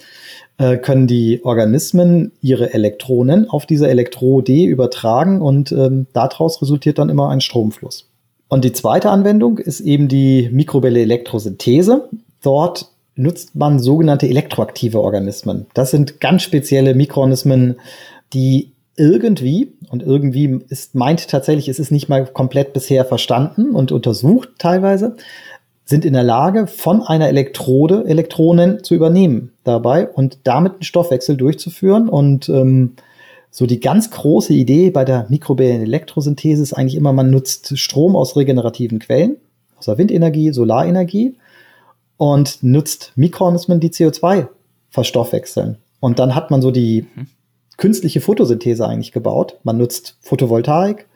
äh, 0.59 0.77
können 0.77 1.07
die 1.07 1.39
Organismen 1.43 2.33
ihre 2.41 2.73
Elektronen 2.73 3.49
auf 3.49 3.65
diese 3.65 3.89
Elektrode 3.89 4.65
übertragen 4.65 5.41
und 5.41 5.71
ähm, 5.71 6.05
daraus 6.13 6.61
resultiert 6.61 6.99
dann 6.99 7.09
immer 7.09 7.29
ein 7.29 7.39
Stromfluss. 7.41 8.09
Und 8.49 8.65
die 8.65 8.73
zweite 8.73 9.09
Anwendung 9.09 9.57
ist 9.57 9.79
eben 9.79 10.09
die 10.09 10.49
mikrobielle 10.51 10.99
Elektrosynthese. 10.99 12.09
Dort 12.43 12.91
nutzt 13.15 13.55
man 13.55 13.79
sogenannte 13.79 14.27
elektroaktive 14.27 14.99
Organismen. 14.99 15.65
Das 15.73 15.91
sind 15.91 16.19
ganz 16.19 16.43
spezielle 16.43 16.93
Mikroorganismen, 16.93 17.75
die 18.33 18.73
irgendwie, 18.97 19.71
und 19.89 20.03
irgendwie 20.03 20.59
ist, 20.67 20.93
meint 20.93 21.29
tatsächlich, 21.29 21.69
es 21.69 21.79
ist 21.79 21.91
nicht 21.91 22.09
mal 22.09 22.25
komplett 22.25 22.73
bisher 22.73 23.05
verstanden 23.05 23.71
und 23.71 23.93
untersucht 23.93 24.49
teilweise, 24.57 25.15
sind 25.89 26.05
in 26.05 26.13
der 26.13 26.23
Lage, 26.23 26.67
von 26.67 27.01
einer 27.01 27.27
Elektrode 27.27 28.05
Elektronen 28.05 28.83
zu 28.83 28.93
übernehmen 28.93 29.53
dabei 29.63 30.07
und 30.07 30.39
damit 30.43 30.73
einen 30.73 30.83
Stoffwechsel 30.83 31.35
durchzuführen. 31.35 32.09
Und 32.09 32.47
ähm, 32.47 32.93
so 33.49 33.65
die 33.65 33.79
ganz 33.79 34.11
große 34.11 34.53
Idee 34.53 34.91
bei 34.91 35.03
der 35.03 35.25
mikrobiellen 35.29 35.81
Elektrosynthese 35.81 36.61
ist 36.61 36.73
eigentlich 36.73 36.95
immer, 36.95 37.11
man 37.11 37.31
nutzt 37.31 37.77
Strom 37.79 38.15
aus 38.15 38.35
regenerativen 38.35 38.99
Quellen, 38.99 39.37
aus 39.77 39.85
der 39.85 39.97
Windenergie, 39.97 40.51
Solarenergie 40.51 41.35
und 42.17 42.61
nutzt 42.61 43.13
Mikroorganismen, 43.15 43.79
die 43.79 43.89
CO2 43.89 44.47
verstoffwechseln. 44.91 45.77
Und 45.99 46.19
dann 46.19 46.35
hat 46.35 46.51
man 46.51 46.61
so 46.61 46.69
die 46.69 47.07
mhm 47.15 47.27
künstliche 47.79 48.21
Photosynthese 48.21 48.85
eigentlich 48.85 49.13
gebaut. 49.13 49.57
Man 49.63 49.77
nutzt 49.77 50.17
Photovoltaik 50.21 51.07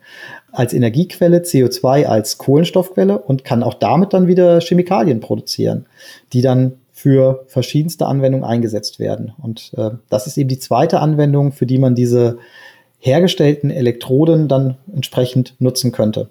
als 0.52 0.74
Energiequelle, 0.74 1.40
CO2 1.40 2.06
als 2.06 2.38
Kohlenstoffquelle 2.38 3.18
und 3.18 3.44
kann 3.44 3.64
auch 3.64 3.74
damit 3.74 4.14
dann 4.14 4.28
wieder 4.28 4.60
Chemikalien 4.62 5.20
produzieren, 5.20 5.86
die 6.32 6.42
dann 6.42 6.74
für 6.92 7.44
verschiedenste 7.48 8.06
Anwendungen 8.06 8.46
eingesetzt 8.46 9.00
werden. 9.00 9.34
Und 9.42 9.74
äh, 9.76 9.92
das 10.10 10.28
ist 10.28 10.38
eben 10.38 10.50
die 10.50 10.60
zweite 10.60 11.00
Anwendung, 11.00 11.52
für 11.52 11.66
die 11.66 11.80
man 11.80 11.96
diese 11.96 12.38
hergestellten 13.00 13.72
Elektroden 13.72 14.48
dann 14.48 14.78
entsprechend 14.94 15.56
nutzen 15.60 15.92
könnte. 15.92 16.30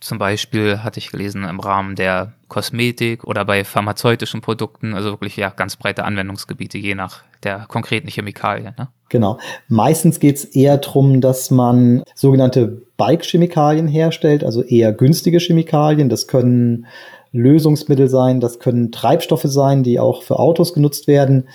Zum 0.00 0.18
Beispiel 0.18 0.82
hatte 0.82 0.98
ich 0.98 1.10
gelesen 1.10 1.44
im 1.44 1.60
Rahmen 1.60 1.94
der 1.94 2.32
Kosmetik 2.48 3.24
oder 3.24 3.44
bei 3.44 3.64
pharmazeutischen 3.64 4.40
Produkten, 4.40 4.94
also 4.94 5.10
wirklich 5.10 5.36
ja 5.36 5.50
ganz 5.50 5.76
breite 5.76 6.04
Anwendungsgebiete, 6.04 6.78
je 6.78 6.94
nach 6.94 7.22
der 7.42 7.66
konkreten 7.68 8.08
Chemikalien. 8.08 8.74
Ne? 8.78 8.88
Genau. 9.10 9.38
Meistens 9.68 10.18
geht 10.18 10.36
es 10.36 10.44
eher 10.44 10.78
darum, 10.78 11.20
dass 11.20 11.50
man 11.50 12.02
sogenannte 12.14 12.82
Bike-Chemikalien 12.96 13.88
herstellt, 13.88 14.42
also 14.42 14.62
eher 14.62 14.92
günstige 14.92 15.38
Chemikalien. 15.38 16.08
Das 16.08 16.26
können 16.26 16.86
Lösungsmittel 17.32 18.08
sein, 18.08 18.40
das 18.40 18.58
können 18.58 18.92
Treibstoffe 18.92 19.44
sein, 19.44 19.82
die 19.82 20.00
auch 20.00 20.22
für 20.22 20.38
Autos 20.38 20.72
genutzt 20.72 21.06
werden. 21.06 21.48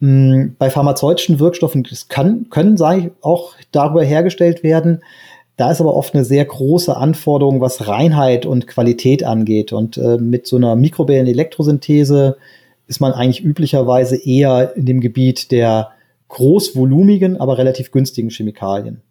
Hm, 0.00 0.56
bei 0.58 0.70
pharmazeutischen 0.70 1.38
Wirkstoffen 1.38 1.84
das 1.88 2.08
kann, 2.08 2.48
können 2.50 2.76
sei 2.76 3.12
auch 3.20 3.54
darüber 3.70 4.02
hergestellt 4.02 4.62
werden. 4.62 5.02
Da 5.56 5.70
ist 5.70 5.80
aber 5.80 5.94
oft 5.94 6.14
eine 6.14 6.24
sehr 6.24 6.44
große 6.44 6.96
Anforderung, 6.96 7.60
was 7.60 7.86
Reinheit 7.86 8.46
und 8.46 8.66
Qualität 8.66 9.22
angeht. 9.22 9.72
Und 9.72 9.96
äh, 9.96 10.16
mit 10.16 10.46
so 10.46 10.56
einer 10.56 10.76
mikrobiellen 10.76 11.26
Elektrosynthese 11.26 12.36
ist 12.86 13.00
man 13.00 13.12
eigentlich 13.12 13.44
üblicherweise 13.44 14.16
eher 14.16 14.74
in 14.76 14.86
dem 14.86 15.00
Gebiet 15.00 15.50
der 15.50 15.90
großvolumigen, 16.28 17.36
aber 17.36 17.58
relativ 17.58 17.90
günstigen 17.90 18.30
Chemikalien. 18.30 19.02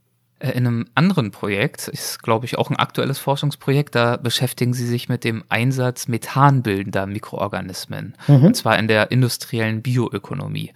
Äh, 0.41 0.51
in 0.51 0.67
einem 0.67 0.86
anderen 0.95 1.32
Projekt, 1.32 1.88
ist 1.88 2.21
glaube 2.23 2.45
ich 2.45 2.58
auch 2.58 2.69
ein 2.69 2.75
aktuelles 2.75 3.19
Forschungsprojekt, 3.19 3.95
da 3.95 4.17
beschäftigen 4.17 4.73
sie 4.73 4.88
sich 4.88 5.10
mit 5.10 5.23
dem 5.23 5.43
Einsatz 5.49 6.08
methanbildender 6.08 7.06
Mikroorganismen. 7.06 8.15
Mhm. 8.27 8.45
Und 8.45 8.56
zwar 8.56 8.77
in 8.80 8.88
der 8.88 9.12
industriellen 9.12 9.82
Bioökonomie 9.82 10.71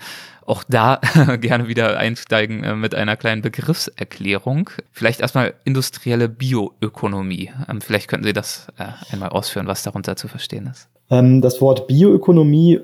auch 0.45 0.63
da 0.63 1.01
gerne 1.41 1.67
wieder 1.67 1.97
einsteigen 1.97 2.63
äh, 2.63 2.75
mit 2.75 2.95
einer 2.95 3.17
kleinen 3.17 3.41
Begriffserklärung. 3.41 4.69
Vielleicht 4.91 5.21
erstmal 5.21 5.53
industrielle 5.65 6.29
Bioökonomie. 6.29 7.51
Ähm, 7.69 7.81
vielleicht 7.81 8.07
könnten 8.07 8.25
Sie 8.25 8.33
das 8.33 8.67
äh, 8.77 8.85
einmal 9.11 9.29
ausführen, 9.29 9.67
was 9.67 9.83
darunter 9.83 10.15
zu 10.15 10.27
verstehen 10.27 10.67
ist. 10.71 10.87
Ähm, 11.09 11.41
das 11.41 11.61
Wort 11.61 11.87
Bioökonomie 11.87 12.79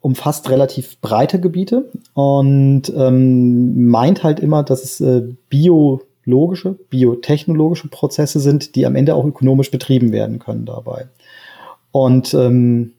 umfasst 0.00 0.50
relativ 0.50 1.00
breite 1.00 1.40
Gebiete 1.40 1.90
und 2.12 2.92
ähm, 2.94 3.88
meint 3.88 4.22
halt 4.22 4.38
immer, 4.38 4.62
dass 4.62 4.84
es 4.84 5.00
äh, 5.00 5.22
biologische, 5.48 6.72
biotechnologische 6.90 7.88
Prozesse 7.88 8.38
sind, 8.38 8.74
die 8.74 8.84
am 8.84 8.96
Ende 8.96 9.14
auch 9.14 9.24
ökonomisch 9.24 9.70
betrieben 9.70 10.12
werden 10.12 10.40
können 10.40 10.66
dabei. 10.66 11.08
Und 11.90 12.34
ähm, 12.34 12.92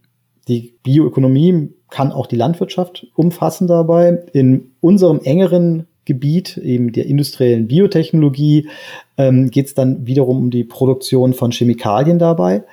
die 0.48 0.74
Bioökonomie 0.84 1.70
kann 1.96 2.12
auch 2.12 2.28
die 2.28 2.36
Landwirtschaft 2.36 3.08
umfassen 3.16 3.68
dabei. 3.68 4.26
In 4.34 4.72
unserem 4.82 5.22
engeren 5.22 5.88
Gebiet, 6.04 6.58
eben 6.58 6.92
der 6.92 7.06
industriellen 7.06 7.70
Biotechnologie, 7.70 8.68
ähm, 9.18 9.50
geht 9.50 9.68
es 9.68 9.76
dann 9.76 10.06
wiederum 10.06 10.40
um 10.40 10.52
die 10.52 10.66
Produktion 10.66 11.34
von 11.34 11.52
Chemikalien 11.52 12.20
dabei. 12.20 12.64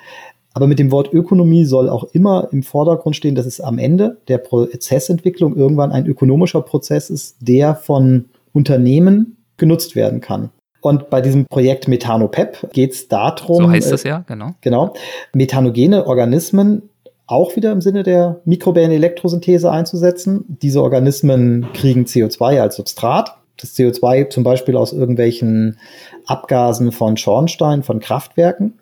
Aber 0.54 0.66
mit 0.66 0.80
dem 0.80 0.90
Wort 0.90 1.12
Ökonomie 1.12 1.64
soll 1.64 1.88
auch 1.88 2.02
immer 2.12 2.48
im 2.50 2.64
Vordergrund 2.64 3.14
stehen, 3.14 3.36
dass 3.36 3.46
es 3.46 3.60
am 3.60 3.78
Ende 3.78 4.18
der 4.26 4.38
Prozessentwicklung 4.38 5.54
irgendwann 5.54 5.92
ein 5.92 6.04
ökonomischer 6.06 6.62
Prozess 6.62 7.08
ist, 7.08 7.36
der 7.38 7.76
von 7.76 8.24
Unternehmen 8.52 9.36
genutzt 9.56 9.94
werden 9.94 10.20
kann. 10.20 10.50
Und 10.80 11.10
bei 11.10 11.20
diesem 11.20 11.46
Projekt 11.46 11.86
Methanopep 11.86 12.72
geht 12.72 12.90
es 12.90 13.06
darum. 13.06 13.62
So 13.62 13.70
heißt 13.70 13.92
das 13.92 14.02
ja, 14.02 14.24
genau. 14.26 14.56
Genau. 14.62 14.94
Methanogene 15.32 16.08
Organismen 16.08 16.90
auch 17.26 17.56
wieder 17.56 17.72
im 17.72 17.80
Sinne 17.80 18.02
der 18.02 18.40
mikrobiellen 18.44 18.92
Elektrosynthese 18.92 19.70
einzusetzen. 19.70 20.44
Diese 20.48 20.82
Organismen 20.82 21.68
kriegen 21.72 22.04
CO2 22.04 22.60
als 22.60 22.76
Substrat. 22.76 23.36
Das 23.58 23.76
CO2 23.76 24.28
zum 24.28 24.44
Beispiel 24.44 24.76
aus 24.76 24.92
irgendwelchen 24.92 25.78
Abgasen 26.26 26.92
von 26.92 27.16
Schornstein, 27.16 27.82
von 27.82 28.00
Kraftwerken. 28.00 28.74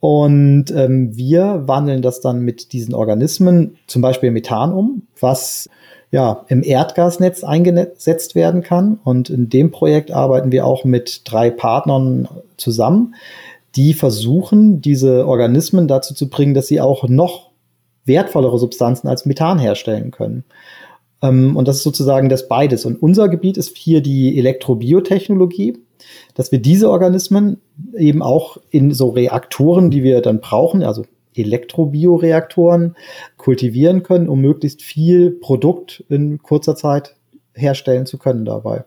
Und 0.00 0.70
ähm, 0.70 1.14
wir 1.16 1.62
wandeln 1.66 2.02
das 2.02 2.20
dann 2.20 2.40
mit 2.40 2.72
diesen 2.72 2.94
Organismen, 2.94 3.76
zum 3.86 4.00
Beispiel 4.00 4.30
Methan 4.30 4.72
um, 4.72 5.02
was 5.20 5.68
ja 6.10 6.44
im 6.48 6.62
Erdgasnetz 6.62 7.44
eingesetzt 7.44 8.34
werden 8.34 8.62
kann. 8.62 8.98
Und 9.04 9.30
in 9.30 9.48
dem 9.48 9.70
Projekt 9.70 10.10
arbeiten 10.10 10.52
wir 10.52 10.66
auch 10.66 10.84
mit 10.84 11.22
drei 11.24 11.50
Partnern 11.50 12.28
zusammen, 12.56 13.14
die 13.76 13.94
versuchen, 13.94 14.80
diese 14.80 15.26
Organismen 15.28 15.86
dazu 15.86 16.14
zu 16.14 16.28
bringen, 16.28 16.54
dass 16.54 16.66
sie 16.66 16.80
auch 16.80 17.06
noch 17.08 17.49
wertvollere 18.10 18.58
Substanzen 18.58 19.08
als 19.08 19.24
Methan 19.24 19.58
herstellen 19.58 20.10
können. 20.10 20.44
Ähm, 21.22 21.56
und 21.56 21.68
das 21.68 21.76
ist 21.76 21.84
sozusagen 21.84 22.28
das 22.28 22.48
beides. 22.48 22.84
Und 22.84 23.00
unser 23.00 23.28
Gebiet 23.28 23.56
ist 23.56 23.78
hier 23.78 24.02
die 24.02 24.38
Elektrobiotechnologie, 24.38 25.78
dass 26.34 26.52
wir 26.52 26.60
diese 26.60 26.90
Organismen 26.90 27.58
eben 27.96 28.22
auch 28.22 28.58
in 28.70 28.92
so 28.92 29.10
Reaktoren, 29.10 29.90
die 29.90 30.02
wir 30.02 30.20
dann 30.20 30.40
brauchen, 30.40 30.82
also 30.82 31.04
Elektrobioreaktoren, 31.34 32.96
kultivieren 33.36 34.02
können, 34.02 34.28
um 34.28 34.40
möglichst 34.40 34.82
viel 34.82 35.30
Produkt 35.30 36.04
in 36.08 36.42
kurzer 36.42 36.74
Zeit 36.74 37.14
herstellen 37.54 38.06
zu 38.06 38.18
können 38.18 38.44
dabei. 38.44 38.84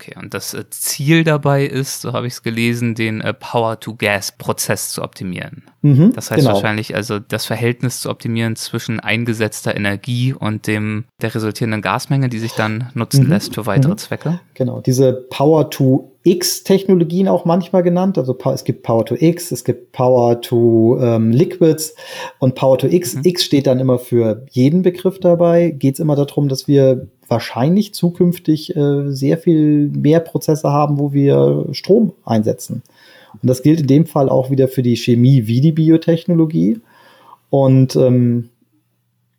Okay, 0.00 0.14
und 0.16 0.32
das 0.32 0.54
äh, 0.54 0.64
Ziel 0.70 1.24
dabei 1.24 1.64
ist, 1.64 2.02
so 2.02 2.12
habe 2.12 2.28
ich 2.28 2.34
es 2.34 2.42
gelesen, 2.44 2.94
den 2.94 3.20
äh, 3.20 3.34
Power-to-Gas-Prozess 3.34 4.90
zu 4.90 5.02
optimieren. 5.02 5.64
Mhm, 5.82 6.12
das 6.12 6.30
heißt 6.30 6.42
genau. 6.42 6.54
wahrscheinlich 6.54 6.94
also 6.94 7.18
das 7.18 7.46
Verhältnis 7.46 8.00
zu 8.00 8.08
optimieren 8.08 8.54
zwischen 8.54 9.00
eingesetzter 9.00 9.74
Energie 9.74 10.32
und 10.32 10.68
dem 10.68 11.06
der 11.20 11.34
resultierenden 11.34 11.82
Gasmenge, 11.82 12.28
die 12.28 12.38
sich 12.38 12.52
dann 12.52 12.90
nutzen 12.94 13.24
mhm, 13.24 13.30
lässt 13.30 13.56
für 13.56 13.66
weitere 13.66 13.92
mhm. 13.92 13.98
Zwecke. 13.98 14.40
Genau, 14.54 14.80
diese 14.80 15.12
Power-to 15.12 16.12
X-Technologien 16.24 17.28
auch 17.28 17.44
manchmal 17.44 17.82
genannt. 17.82 18.18
Also 18.18 18.36
es 18.52 18.64
gibt 18.64 18.82
Power 18.82 19.06
to 19.06 19.14
X, 19.18 19.52
es 19.52 19.64
gibt 19.64 19.92
Power 19.92 20.40
to 20.40 20.98
ähm, 21.00 21.30
Liquids 21.30 21.94
und 22.38 22.54
Power 22.54 22.78
to 22.78 22.86
X. 22.88 23.14
Mhm. 23.14 23.22
X 23.24 23.44
steht 23.44 23.66
dann 23.66 23.80
immer 23.80 23.98
für 23.98 24.44
jeden 24.50 24.82
Begriff 24.82 25.20
dabei. 25.20 25.70
Geht 25.70 25.94
es 25.94 26.00
immer 26.00 26.16
darum, 26.16 26.48
dass 26.48 26.68
wir 26.68 27.08
wahrscheinlich 27.28 27.94
zukünftig 27.94 28.74
äh, 28.76 29.10
sehr 29.10 29.38
viel 29.38 29.88
mehr 29.88 30.20
Prozesse 30.20 30.70
haben, 30.70 30.98
wo 30.98 31.12
wir 31.12 31.66
Strom 31.72 32.12
einsetzen. 32.24 32.82
Und 33.40 33.48
das 33.48 33.62
gilt 33.62 33.80
in 33.80 33.86
dem 33.86 34.06
Fall 34.06 34.28
auch 34.28 34.50
wieder 34.50 34.68
für 34.68 34.82
die 34.82 34.96
Chemie 34.96 35.46
wie 35.46 35.60
die 35.60 35.72
Biotechnologie. 35.72 36.80
Und 37.50 37.96
ähm, 37.96 38.48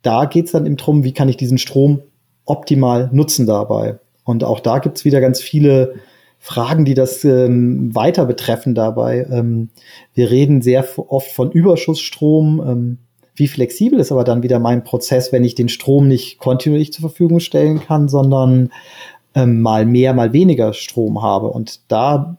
da 0.02 0.24
geht 0.24 0.46
es 0.46 0.52
dann 0.52 0.66
eben 0.66 0.76
darum, 0.76 1.04
wie 1.04 1.12
kann 1.12 1.28
ich 1.28 1.36
diesen 1.36 1.58
Strom 1.58 2.00
optimal 2.46 3.10
nutzen 3.12 3.46
dabei. 3.46 3.98
Und 4.24 4.44
auch 4.44 4.60
da 4.60 4.78
gibt 4.78 4.98
es 4.98 5.04
wieder 5.04 5.20
ganz 5.20 5.40
viele 5.40 5.94
Fragen, 6.42 6.86
die 6.86 6.94
das 6.94 7.22
ähm, 7.22 7.94
weiter 7.94 8.24
betreffen 8.24 8.74
dabei. 8.74 9.26
Ähm, 9.30 9.68
wir 10.14 10.30
reden 10.30 10.62
sehr 10.62 10.86
oft 10.96 11.30
von 11.30 11.52
Überschussstrom. 11.52 12.62
Ähm, 12.66 12.98
wie 13.34 13.46
flexibel 13.46 14.00
ist 14.00 14.10
aber 14.10 14.24
dann 14.24 14.42
wieder 14.42 14.58
mein 14.58 14.82
Prozess, 14.82 15.32
wenn 15.32 15.44
ich 15.44 15.54
den 15.54 15.68
Strom 15.68 16.08
nicht 16.08 16.38
kontinuierlich 16.38 16.94
zur 16.94 17.02
Verfügung 17.02 17.40
stellen 17.40 17.80
kann, 17.80 18.08
sondern 18.08 18.70
ähm, 19.34 19.60
mal 19.60 19.84
mehr, 19.84 20.14
mal 20.14 20.32
weniger 20.32 20.72
Strom 20.72 21.22
habe. 21.22 21.48
Und 21.48 21.80
da 21.88 22.38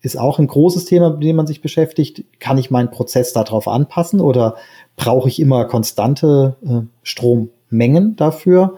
ist 0.00 0.18
auch 0.18 0.38
ein 0.38 0.46
großes 0.46 0.86
Thema, 0.86 1.10
mit 1.10 1.22
dem 1.22 1.36
man 1.36 1.46
sich 1.46 1.60
beschäftigt. 1.60 2.24
Kann 2.40 2.56
ich 2.56 2.70
meinen 2.70 2.90
Prozess 2.90 3.34
darauf 3.34 3.68
anpassen 3.68 4.20
oder 4.20 4.56
brauche 4.96 5.28
ich 5.28 5.38
immer 5.38 5.66
konstante 5.66 6.56
äh, 6.66 6.86
Strommengen 7.02 8.16
dafür? 8.16 8.76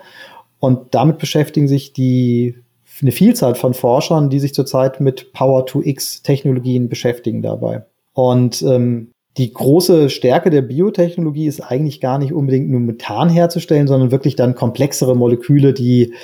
Und 0.58 0.94
damit 0.96 1.18
beschäftigen 1.18 1.68
sich 1.68 1.92
die 1.92 2.56
eine 3.00 3.12
Vielzahl 3.12 3.54
von 3.54 3.74
Forschern, 3.74 4.30
die 4.30 4.40
sich 4.40 4.54
zurzeit 4.54 5.00
mit 5.00 5.32
Power-to-X-Technologien 5.32 6.88
beschäftigen 6.88 7.42
dabei. 7.42 7.84
Und 8.12 8.62
ähm, 8.62 9.10
die 9.36 9.52
große 9.52 10.10
Stärke 10.10 10.50
der 10.50 10.62
Biotechnologie 10.62 11.46
ist 11.46 11.60
eigentlich 11.60 12.00
gar 12.00 12.18
nicht 12.18 12.32
unbedingt 12.32 12.70
nur 12.70 12.80
Methan 12.80 13.28
herzustellen, 13.28 13.88
sondern 13.88 14.12
wirklich 14.12 14.36
dann 14.36 14.54
komplexere 14.54 15.16
Moleküle, 15.16 15.72
die 15.72 16.14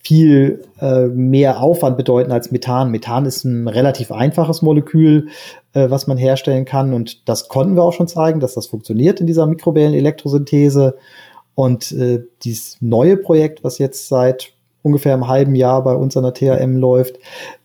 viel 0.00 0.64
äh, 0.80 1.06
mehr 1.06 1.60
Aufwand 1.60 1.96
bedeuten 1.96 2.30
als 2.30 2.50
Methan. 2.50 2.90
Methan 2.90 3.26
ist 3.26 3.44
ein 3.44 3.68
relativ 3.68 4.12
einfaches 4.12 4.62
Molekül, 4.62 5.28
äh, 5.72 5.90
was 5.90 6.06
man 6.06 6.18
herstellen 6.18 6.64
kann. 6.64 6.92
Und 6.92 7.28
das 7.28 7.48
konnten 7.48 7.74
wir 7.74 7.82
auch 7.82 7.92
schon 7.92 8.08
zeigen, 8.08 8.40
dass 8.40 8.54
das 8.54 8.66
funktioniert 8.66 9.20
in 9.20 9.26
dieser 9.26 9.46
mikrobiellen 9.46 9.94
Elektrosynthese. 9.94 10.96
Und 11.54 11.90
äh, 11.92 12.22
dieses 12.42 12.76
neue 12.80 13.16
Projekt, 13.16 13.64
was 13.64 13.78
jetzt 13.78 14.08
seit 14.08 14.52
ungefähr 14.88 15.14
einem 15.14 15.28
halben 15.28 15.54
Jahr 15.54 15.84
bei 15.84 15.94
uns 15.94 16.16
an 16.16 16.24
der 16.24 16.34
THM 16.34 16.76
läuft, 16.76 17.16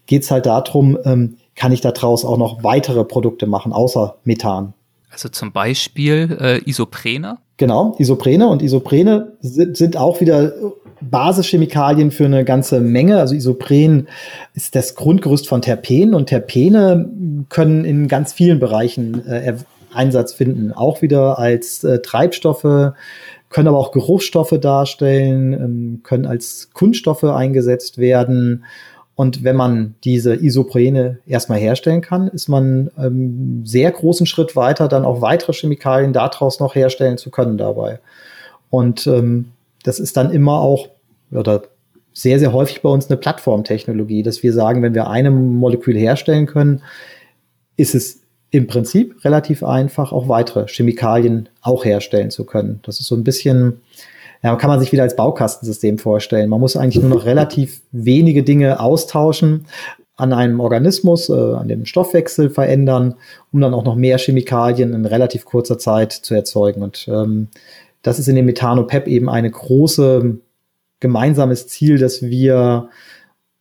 geht 0.06 0.24
es 0.24 0.32
halt 0.32 0.46
darum, 0.46 0.98
ähm, 1.06 1.38
kann 1.56 1.72
ich 1.72 1.82
daraus 1.82 2.26
auch 2.26 2.38
noch 2.38 2.64
weitere 2.64 3.04
Produkte 3.04 3.48
machen, 3.48 3.74
außer 3.74 4.16
Methan. 4.24 4.74
Also 5.10 5.30
zum 5.30 5.52
Beispiel 5.52 6.38
äh, 6.40 6.70
Isoprene? 6.70 7.38
Genau, 7.58 7.96
Isoprene 8.00 8.48
und 8.48 8.62
Isoprene 8.62 9.34
sind, 9.42 9.78
sind 9.78 9.96
auch 9.96 10.22
wieder 10.22 10.54
Basischemikalien 11.02 12.12
für 12.12 12.26
eine 12.26 12.44
ganze 12.46 12.80
Menge. 12.80 13.20
Also 13.20 13.36
Isopren 13.36 14.08
ist 14.54 14.76
das 14.76 14.96
Grundgerüst 14.96 15.48
von 15.48 15.62
Terpenen 15.62 16.16
und 16.16 16.28
Terpene 16.28 17.10
können 17.50 17.86
in 17.86 18.08
ganz 18.08 18.34
vielen 18.34 18.60
Bereichen 18.60 19.26
äh, 19.28 19.56
Einsatz 19.94 20.34
finden. 20.34 20.72
Auch 20.72 21.02
wieder 21.02 21.38
als 21.38 21.84
äh, 21.84 22.00
Treibstoffe, 22.00 22.94
können 23.54 23.70
aber 23.70 23.78
auch 23.78 23.92
Geruchsstoffe 23.92 24.58
darstellen, 24.60 25.54
ähm, 25.54 26.00
können 26.04 26.26
als 26.26 26.72
Kunststoffe 26.74 27.24
eingesetzt 27.24 27.98
werden. 27.98 28.66
Und 29.16 29.44
wenn 29.44 29.56
man 29.56 29.96
diese 30.04 30.36
Isoprene 30.36 31.20
erstmal 31.28 31.60
herstellen 31.60 32.02
kann, 32.02 32.28
ist 32.28 32.50
man 32.50 32.90
ähm, 32.98 33.62
sehr 33.64 33.92
großen 33.92 34.26
Schritt 34.26 34.56
weiter, 34.56 34.88
dann 34.88 35.06
auch 35.06 35.22
weitere 35.22 35.54
Chemikalien 35.54 36.14
daraus 36.14 36.60
noch 36.60 36.76
herstellen 36.76 37.18
zu 37.18 37.30
können 37.30 37.58
dabei. 37.58 38.00
Und 38.72 39.06
ähm, 39.08 39.52
das 39.84 40.00
ist 40.00 40.18
dann 40.18 40.32
immer 40.32 40.60
auch 40.60 40.90
oder 41.32 41.64
sehr, 42.14 42.40
sehr 42.40 42.54
häufig 42.54 42.82
bei 42.82 42.90
uns 42.90 43.10
eine 43.10 43.18
Plattformtechnologie, 43.18 44.24
dass 44.24 44.44
wir 44.44 44.54
sagen, 44.54 44.82
wenn 44.82 44.94
wir 44.96 45.10
eine 45.10 45.32
Molekül 45.32 45.96
herstellen 45.96 46.46
können, 46.46 46.82
ist 47.76 47.96
es 47.96 48.23
im 48.54 48.68
Prinzip 48.68 49.26
relativ 49.26 49.64
einfach, 49.64 50.12
auch 50.12 50.30
weitere 50.30 50.68
Chemikalien 50.68 51.50
auch 51.64 51.86
herstellen 51.86 52.30
zu 52.30 52.46
können. 52.46 52.82
Das 52.84 53.00
ist 53.00 53.08
so 53.08 53.16
ein 53.16 53.24
bisschen, 53.24 53.82
ja, 54.44 54.56
kann 54.58 54.70
man 54.70 54.80
sich 54.80 54.92
wieder 54.92 55.02
als 55.02 55.16
Baukastensystem 55.16 55.98
vorstellen. 55.98 56.52
Man 56.52 56.60
muss 56.60 56.78
eigentlich 56.78 57.02
nur 57.02 57.10
noch 57.10 57.26
relativ 57.26 57.82
wenige 57.92 58.44
Dinge 58.44 58.80
austauschen, 58.80 59.66
an 60.18 60.34
einem 60.34 60.60
Organismus, 60.60 61.30
äh, 61.30 61.34
an 61.34 61.68
dem 61.68 61.86
Stoffwechsel 61.86 62.52
verändern, 62.52 63.16
um 63.52 63.60
dann 63.60 63.74
auch 63.74 63.84
noch 63.84 63.96
mehr 63.96 64.20
Chemikalien 64.20 64.94
in 64.94 65.06
relativ 65.06 65.46
kurzer 65.46 65.80
Zeit 65.80 66.12
zu 66.14 66.36
erzeugen. 66.36 66.84
Und 66.84 67.08
ähm, 67.08 67.48
das 68.04 68.20
ist 68.20 68.28
in 68.28 68.36
dem 68.36 68.46
Methanopep 68.46 69.08
eben 69.08 69.30
eine 69.30 69.50
große 69.50 70.38
gemeinsames 71.00 71.68
Ziel, 71.68 71.98
dass 71.98 72.22
wir 72.22 72.90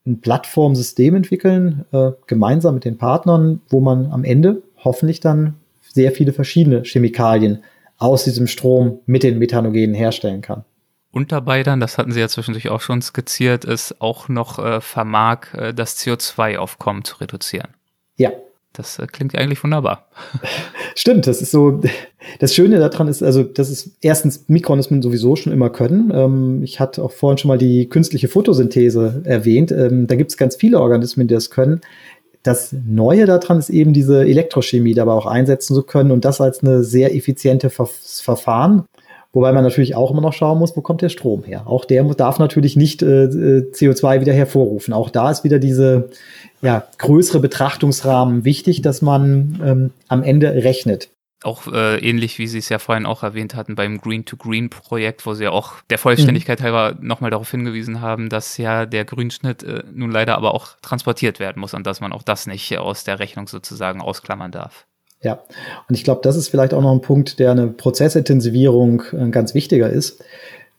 ein 0.06 0.20
Plattformsystem 0.20 1.14
entwickeln, 1.14 1.86
äh, 1.92 2.10
gemeinsam 2.26 2.74
mit 2.74 2.84
den 2.84 2.98
Partnern, 2.98 3.62
wo 3.70 3.80
man 3.80 4.12
am 4.12 4.24
Ende 4.24 4.60
hoffentlich 4.84 5.20
dann 5.20 5.54
sehr 5.80 6.12
viele 6.12 6.32
verschiedene 6.32 6.82
Chemikalien 6.84 7.62
aus 7.98 8.24
diesem 8.24 8.46
Strom 8.46 9.00
mit 9.06 9.22
den 9.22 9.38
Methanogenen 9.38 9.94
herstellen 9.94 10.40
kann. 10.40 10.64
Und 11.12 11.30
dabei 11.30 11.62
dann, 11.62 11.78
das 11.78 11.98
hatten 11.98 12.10
Sie 12.10 12.20
ja 12.20 12.28
zwischendurch 12.28 12.70
auch 12.70 12.80
schon 12.80 13.02
skizziert, 13.02 13.64
ist 13.64 14.00
auch 14.00 14.28
noch 14.28 14.58
äh, 14.58 14.80
vermag, 14.80 15.52
äh, 15.54 15.74
das 15.74 15.98
CO2-Aufkommen 15.98 17.04
zu 17.04 17.16
reduzieren. 17.16 17.68
Ja. 18.16 18.32
Das 18.72 18.98
äh, 18.98 19.06
klingt 19.06 19.36
eigentlich 19.36 19.62
wunderbar. 19.62 20.08
Stimmt, 20.94 21.26
das 21.26 21.42
ist 21.42 21.50
so. 21.50 21.82
Das 22.38 22.54
Schöne 22.54 22.78
daran 22.78 23.08
ist, 23.08 23.22
also, 23.22 23.42
das 23.42 23.68
ist 23.68 23.96
erstens 24.00 24.44
Mikronismen 24.48 25.02
sowieso 25.02 25.36
schon 25.36 25.52
immer 25.52 25.68
können. 25.68 26.10
Ähm, 26.14 26.62
ich 26.62 26.80
hatte 26.80 27.02
auch 27.02 27.12
vorhin 27.12 27.36
schon 27.36 27.48
mal 27.48 27.58
die 27.58 27.90
künstliche 27.90 28.28
Photosynthese 28.28 29.22
erwähnt. 29.24 29.70
Ähm, 29.72 30.06
da 30.06 30.14
gibt 30.14 30.30
es 30.30 30.38
ganz 30.38 30.56
viele 30.56 30.80
Organismen, 30.80 31.28
die 31.28 31.34
das 31.34 31.50
können. 31.50 31.82
Das 32.42 32.72
Neue 32.72 33.26
daran 33.26 33.58
ist 33.58 33.70
eben 33.70 33.92
diese 33.92 34.22
Elektrochemie 34.22 34.94
dabei 34.94 35.12
auch 35.12 35.26
einsetzen 35.26 35.74
zu 35.74 35.82
können 35.84 36.10
und 36.10 36.24
das 36.24 36.40
als 36.40 36.62
eine 36.62 36.82
sehr 36.82 37.14
effiziente 37.14 37.70
Ver 37.70 37.86
Verfahren. 37.86 38.84
Wobei 39.34 39.52
man 39.52 39.64
natürlich 39.64 39.94
auch 39.94 40.10
immer 40.10 40.20
noch 40.20 40.34
schauen 40.34 40.58
muss, 40.58 40.76
wo 40.76 40.82
kommt 40.82 41.00
der 41.00 41.08
Strom 41.08 41.42
her. 41.44 41.62
Auch 41.66 41.86
der 41.86 42.04
darf 42.14 42.38
natürlich 42.38 42.76
nicht 42.76 43.00
äh, 43.02 43.24
äh 43.24 43.70
CO2 43.72 44.20
wieder 44.20 44.32
hervorrufen. 44.34 44.92
Auch 44.92 45.08
da 45.08 45.30
ist 45.30 45.42
wieder 45.42 45.58
diese 45.58 46.10
ja, 46.60 46.84
größere 46.98 47.40
Betrachtungsrahmen 47.40 48.44
wichtig, 48.44 48.82
dass 48.82 49.00
man 49.00 49.60
ähm, 49.64 49.90
am 50.08 50.22
Ende 50.22 50.52
rechnet 50.64 51.08
auch 51.44 51.66
äh, 51.66 51.98
ähnlich 51.98 52.38
wie 52.38 52.46
Sie 52.46 52.58
es 52.58 52.68
ja 52.68 52.78
vorhin 52.78 53.06
auch 53.06 53.22
erwähnt 53.22 53.54
hatten 53.54 53.74
beim 53.74 53.98
Green-to-Green-Projekt, 53.98 55.26
wo 55.26 55.34
Sie 55.34 55.44
ja 55.44 55.50
auch 55.50 55.74
der 55.90 55.98
Vollständigkeit 55.98 56.60
mhm. 56.60 56.64
halber 56.64 56.96
nochmal 57.00 57.30
darauf 57.30 57.50
hingewiesen 57.50 58.00
haben, 58.00 58.28
dass 58.28 58.56
ja 58.56 58.86
der 58.86 59.04
Grünschnitt 59.04 59.62
äh, 59.62 59.82
nun 59.92 60.10
leider 60.10 60.36
aber 60.36 60.54
auch 60.54 60.76
transportiert 60.82 61.40
werden 61.40 61.60
muss 61.60 61.74
und 61.74 61.86
dass 61.86 62.00
man 62.00 62.12
auch 62.12 62.22
das 62.22 62.46
nicht 62.46 62.76
aus 62.78 63.04
der 63.04 63.18
Rechnung 63.18 63.48
sozusagen 63.48 64.00
ausklammern 64.00 64.52
darf. 64.52 64.86
Ja, 65.22 65.40
und 65.88 65.94
ich 65.94 66.04
glaube, 66.04 66.20
das 66.22 66.36
ist 66.36 66.48
vielleicht 66.48 66.74
auch 66.74 66.82
noch 66.82 66.92
ein 66.92 67.00
Punkt, 67.00 67.38
der 67.38 67.52
eine 67.52 67.68
Prozessintensivierung 67.68 69.02
äh, 69.12 69.28
ganz 69.30 69.54
wichtiger 69.54 69.88
ist. 69.88 70.22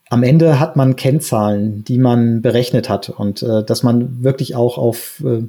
Am 0.10 0.21
Ende 0.21 0.60
hat 0.60 0.76
man 0.76 0.95
Kennzahlen, 0.95 1.84
die 1.86 1.97
man 1.97 2.41
berechnet 2.41 2.89
hat 2.89 3.10
und 3.10 3.41
äh, 3.41 3.63
dass 3.63 3.84
man 3.84 4.23
wirklich 4.23 4.56
auch 4.56 4.78
auf 4.78 5.23
äh, 5.26 5.43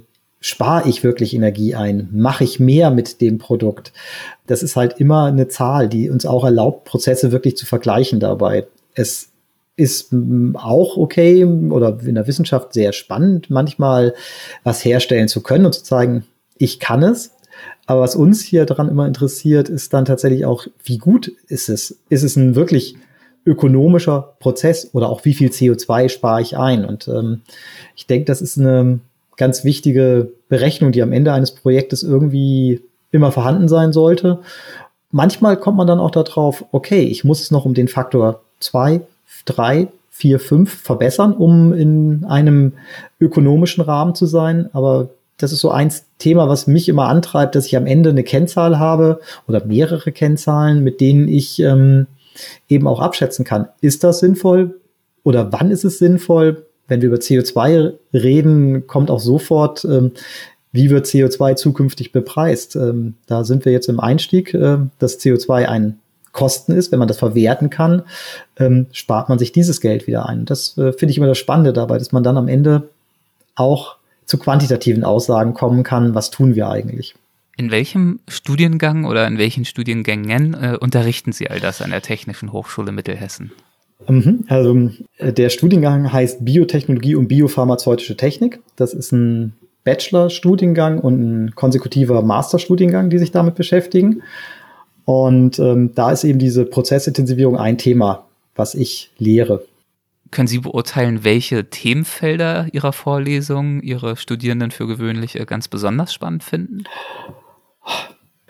spare 0.44 0.86
ich 0.90 1.02
wirklich 1.02 1.32
Energie 1.32 1.74
ein? 1.74 2.10
Mache 2.12 2.44
ich 2.44 2.60
mehr 2.60 2.90
mit 2.90 3.22
dem 3.22 3.38
Produkt? 3.38 3.94
Das 4.46 4.62
ist 4.62 4.76
halt 4.76 5.00
immer 5.00 5.24
eine 5.24 5.48
Zahl, 5.48 5.88
die 5.88 6.10
uns 6.10 6.26
auch 6.26 6.44
erlaubt, 6.44 6.84
Prozesse 6.84 7.32
wirklich 7.32 7.56
zu 7.56 7.64
vergleichen 7.64 8.20
dabei. 8.20 8.66
Es 8.92 9.30
ist 9.76 10.14
auch 10.52 10.98
okay 10.98 11.46
oder 11.46 11.98
in 12.04 12.14
der 12.14 12.26
Wissenschaft 12.26 12.74
sehr 12.74 12.92
spannend, 12.92 13.48
manchmal 13.48 14.12
was 14.64 14.84
herstellen 14.84 15.28
zu 15.28 15.40
können 15.40 15.64
und 15.64 15.72
zu 15.72 15.82
zeigen, 15.82 16.26
ich 16.58 16.78
kann 16.78 17.02
es. 17.02 17.30
Aber 17.86 18.02
was 18.02 18.14
uns 18.14 18.42
hier 18.42 18.66
daran 18.66 18.90
immer 18.90 19.06
interessiert, 19.06 19.70
ist 19.70 19.94
dann 19.94 20.04
tatsächlich 20.04 20.44
auch, 20.44 20.66
wie 20.84 20.98
gut 20.98 21.32
ist 21.48 21.70
es? 21.70 22.02
Ist 22.10 22.22
es 22.22 22.36
ein 22.36 22.54
wirklich 22.54 22.96
ökonomischer 23.46 24.36
Prozess 24.40 24.90
oder 24.92 25.08
auch 25.08 25.24
wie 25.24 25.32
viel 25.32 25.48
CO2 25.48 26.10
spare 26.10 26.42
ich 26.42 26.58
ein? 26.58 26.84
Und 26.84 27.08
ähm, 27.08 27.40
ich 27.96 28.06
denke, 28.06 28.26
das 28.26 28.42
ist 28.42 28.58
eine 28.58 29.00
ganz 29.36 29.64
wichtige 29.64 30.30
Berechnung, 30.48 30.92
die 30.92 31.02
am 31.02 31.12
Ende 31.12 31.32
eines 31.32 31.52
Projektes 31.52 32.02
irgendwie 32.02 32.82
immer 33.10 33.32
vorhanden 33.32 33.68
sein 33.68 33.92
sollte. 33.92 34.40
Manchmal 35.10 35.56
kommt 35.56 35.76
man 35.76 35.86
dann 35.86 36.00
auch 36.00 36.10
darauf, 36.10 36.64
okay, 36.72 37.02
ich 37.02 37.24
muss 37.24 37.40
es 37.40 37.50
noch 37.50 37.64
um 37.64 37.74
den 37.74 37.88
Faktor 37.88 38.42
zwei, 38.58 39.02
drei, 39.44 39.88
vier, 40.10 40.40
fünf 40.40 40.72
verbessern, 40.72 41.32
um 41.32 41.72
in 41.72 42.24
einem 42.24 42.72
ökonomischen 43.20 43.82
Rahmen 43.82 44.14
zu 44.14 44.26
sein. 44.26 44.70
Aber 44.72 45.10
das 45.38 45.52
ist 45.52 45.60
so 45.60 45.70
ein 45.70 45.92
Thema, 46.18 46.48
was 46.48 46.66
mich 46.66 46.88
immer 46.88 47.08
antreibt, 47.08 47.54
dass 47.54 47.66
ich 47.66 47.76
am 47.76 47.86
Ende 47.86 48.10
eine 48.10 48.22
Kennzahl 48.22 48.78
habe 48.78 49.20
oder 49.48 49.64
mehrere 49.64 50.12
Kennzahlen, 50.12 50.82
mit 50.84 51.00
denen 51.00 51.28
ich 51.28 51.60
ähm, 51.60 52.06
eben 52.68 52.86
auch 52.86 53.00
abschätzen 53.00 53.44
kann, 53.44 53.68
ist 53.80 54.04
das 54.04 54.20
sinnvoll 54.20 54.80
oder 55.22 55.52
wann 55.52 55.70
ist 55.70 55.84
es 55.84 55.98
sinnvoll? 55.98 56.66
Wenn 56.88 57.00
wir 57.00 57.08
über 57.08 57.18
CO2 57.18 57.94
reden, 58.12 58.86
kommt 58.86 59.10
auch 59.10 59.20
sofort, 59.20 59.84
ähm, 59.84 60.12
wie 60.72 60.90
wird 60.90 61.06
CO2 61.06 61.54
zukünftig 61.54 62.12
bepreist? 62.12 62.76
Ähm, 62.76 63.14
da 63.26 63.44
sind 63.44 63.64
wir 63.64 63.72
jetzt 63.72 63.88
im 63.88 64.00
Einstieg, 64.00 64.52
äh, 64.54 64.78
dass 64.98 65.20
CO2 65.20 65.66
ein 65.66 65.98
Kosten 66.32 66.72
ist, 66.72 66.90
wenn 66.90 66.98
man 66.98 67.06
das 67.06 67.18
verwerten 67.18 67.70
kann, 67.70 68.02
ähm, 68.58 68.86
spart 68.90 69.28
man 69.28 69.38
sich 69.38 69.52
dieses 69.52 69.80
Geld 69.80 70.08
wieder 70.08 70.28
ein. 70.28 70.46
Das 70.46 70.76
äh, 70.76 70.92
finde 70.92 71.12
ich 71.12 71.18
immer 71.18 71.28
das 71.28 71.38
Spannende 71.38 71.72
dabei, 71.72 71.96
dass 71.96 72.10
man 72.10 72.24
dann 72.24 72.36
am 72.36 72.48
Ende 72.48 72.88
auch 73.54 73.96
zu 74.26 74.36
quantitativen 74.36 75.04
Aussagen 75.04 75.54
kommen 75.54 75.84
kann, 75.84 76.14
was 76.14 76.30
tun 76.30 76.56
wir 76.56 76.68
eigentlich. 76.68 77.14
In 77.56 77.70
welchem 77.70 78.18
Studiengang 78.26 79.04
oder 79.04 79.28
in 79.28 79.38
welchen 79.38 79.64
Studiengängen 79.64 80.54
äh, 80.54 80.76
unterrichten 80.80 81.30
Sie 81.30 81.48
all 81.48 81.60
das 81.60 81.80
an 81.80 81.90
der 81.90 82.02
Technischen 82.02 82.52
Hochschule 82.52 82.90
Mittelhessen? 82.90 83.52
Mhm. 84.08 84.44
Also 84.48 84.90
äh, 85.18 85.32
der 85.32 85.48
Studiengang 85.48 86.12
heißt 86.12 86.44
Biotechnologie 86.44 87.14
und 87.14 87.28
Biopharmazeutische 87.28 88.16
Technik. 88.16 88.60
Das 88.76 88.94
ist 88.94 89.12
ein 89.12 89.54
Bachelor-Studiengang 89.84 90.98
und 90.98 91.20
ein 91.20 91.54
konsekutiver 91.54 92.22
Master-Studiengang, 92.22 93.10
die 93.10 93.18
sich 93.18 93.30
damit 93.30 93.54
beschäftigen. 93.54 94.22
Und 95.04 95.58
ähm, 95.58 95.94
da 95.94 96.12
ist 96.12 96.24
eben 96.24 96.38
diese 96.38 96.64
Prozessintensivierung 96.64 97.56
ein 97.56 97.76
Thema, 97.76 98.24
was 98.56 98.74
ich 98.74 99.10
lehre. 99.18 99.64
Können 100.30 100.48
Sie 100.48 100.58
beurteilen, 100.58 101.22
welche 101.22 101.68
Themenfelder 101.68 102.68
Ihrer 102.72 102.92
Vorlesungen 102.92 103.82
Ihre 103.82 104.16
Studierenden 104.16 104.70
für 104.70 104.86
gewöhnlich 104.86 105.38
äh, 105.38 105.44
ganz 105.44 105.68
besonders 105.68 106.12
spannend 106.14 106.42
finden? 106.42 106.84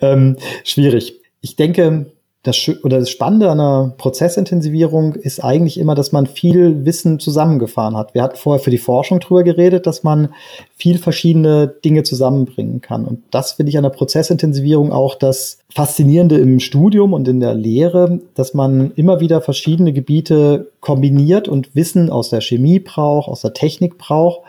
Ähm, 0.01 0.37
schwierig. 0.63 1.21
Ich 1.41 1.57
denke, 1.57 2.07
das, 2.45 2.71
oder 2.83 3.01
das 3.01 3.09
Spannende 3.09 3.51
an 3.51 3.59
einer 3.59 3.95
Prozessintensivierung 3.97 5.15
ist 5.15 5.43
eigentlich 5.43 5.81
immer, 5.81 5.95
dass 5.95 6.13
man 6.13 6.27
viel 6.27 6.85
Wissen 6.85 7.19
zusammengefahren 7.19 7.97
hat. 7.97 8.13
Wir 8.13 8.23
hatten 8.23 8.37
vorher 8.37 8.63
für 8.63 8.71
die 8.71 8.79
Forschung 8.79 9.19
drüber 9.19 9.43
geredet, 9.43 9.87
dass 9.87 10.03
man 10.03 10.29
viel 10.77 10.99
verschiedene 10.99 11.67
Dinge 11.67 12.03
zusammenbringen 12.03 12.83
kann. 12.83 13.07
Und 13.07 13.23
das 13.31 13.53
finde 13.53 13.71
ich 13.71 13.79
an 13.79 13.83
der 13.83 13.91
Prozessintensivierung 13.91 14.93
auch 14.93 15.15
das 15.15 15.59
Faszinierende 15.75 16.37
im 16.37 16.61
Studium 16.61 17.15
und 17.15 17.27
in 17.29 17.41
der 17.41 17.55
Lehre, 17.55 18.21
dass 18.35 18.53
man 18.53 18.93
immer 18.95 19.21
wieder 19.21 19.41
verschiedene 19.41 19.95
Gebiete 19.95 20.71
kombiniert 20.81 21.49
und 21.49 21.75
Wissen 21.75 22.11
aus 22.11 22.29
der 22.29 22.43
Chemie 22.43 22.79
braucht, 22.79 23.29
aus 23.29 23.41
der 23.41 23.55
Technik 23.55 23.97
braucht. 23.97 24.43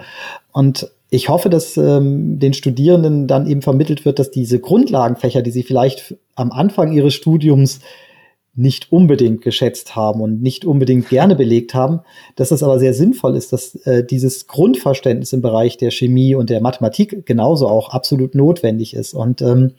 Und 0.51 0.91
ich 1.09 1.29
hoffe, 1.29 1.49
dass 1.49 1.77
ähm, 1.77 2.39
den 2.39 2.53
Studierenden 2.53 3.27
dann 3.27 3.47
eben 3.47 3.61
vermittelt 3.61 4.05
wird, 4.05 4.19
dass 4.19 4.31
diese 4.31 4.59
Grundlagenfächer, 4.59 5.41
die 5.41 5.51
sie 5.51 5.63
vielleicht 5.63 6.15
am 6.35 6.51
Anfang 6.51 6.91
ihres 6.91 7.13
Studiums 7.13 7.79
nicht 8.55 8.91
unbedingt 8.91 9.41
geschätzt 9.41 9.95
haben 9.95 10.21
und 10.21 10.41
nicht 10.41 10.63
unbedingt 10.65 11.09
gerne 11.09 11.35
belegt 11.35 11.73
haben, 11.73 11.99
dass 12.37 12.51
es 12.51 12.63
aber 12.63 12.79
sehr 12.79 12.93
sinnvoll 12.93 13.35
ist, 13.35 13.51
dass 13.51 13.75
äh, 13.85 14.03
dieses 14.03 14.47
Grundverständnis 14.47 15.33
im 15.33 15.41
Bereich 15.41 15.77
der 15.77 15.91
Chemie 15.91 16.35
und 16.35 16.49
der 16.49 16.61
Mathematik 16.61 17.25
genauso 17.25 17.67
auch 17.67 17.89
absolut 17.89 18.33
notwendig 18.33 18.93
ist. 18.93 19.13
Und 19.13 19.41
ähm, 19.41 19.73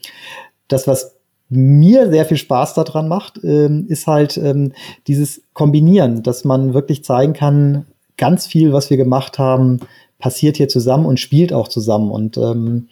das, 0.69 0.87
was 0.87 1.17
mir 1.49 2.11
sehr 2.11 2.27
viel 2.27 2.37
Spaß 2.37 2.75
daran 2.75 3.09
macht, 3.09 3.41
ähm, 3.43 3.87
ist 3.89 4.07
halt 4.07 4.37
ähm, 4.37 4.73
dieses 5.07 5.43
Kombinieren, 5.55 6.23
dass 6.23 6.45
man 6.45 6.75
wirklich 6.75 7.03
zeigen 7.03 7.33
kann, 7.33 7.87
ganz 8.19 8.47
viel, 8.47 8.73
was 8.73 8.91
wir 8.91 8.97
gemacht 8.97 9.39
haben, 9.39 9.81
passiert 10.19 10.57
hier 10.57 10.69
zusammen 10.69 11.07
und 11.07 11.21
spielt 11.21 11.53
auch 11.53 11.69
zusammen. 11.69 12.11
Und 12.11 12.37
ähm, 12.39 12.89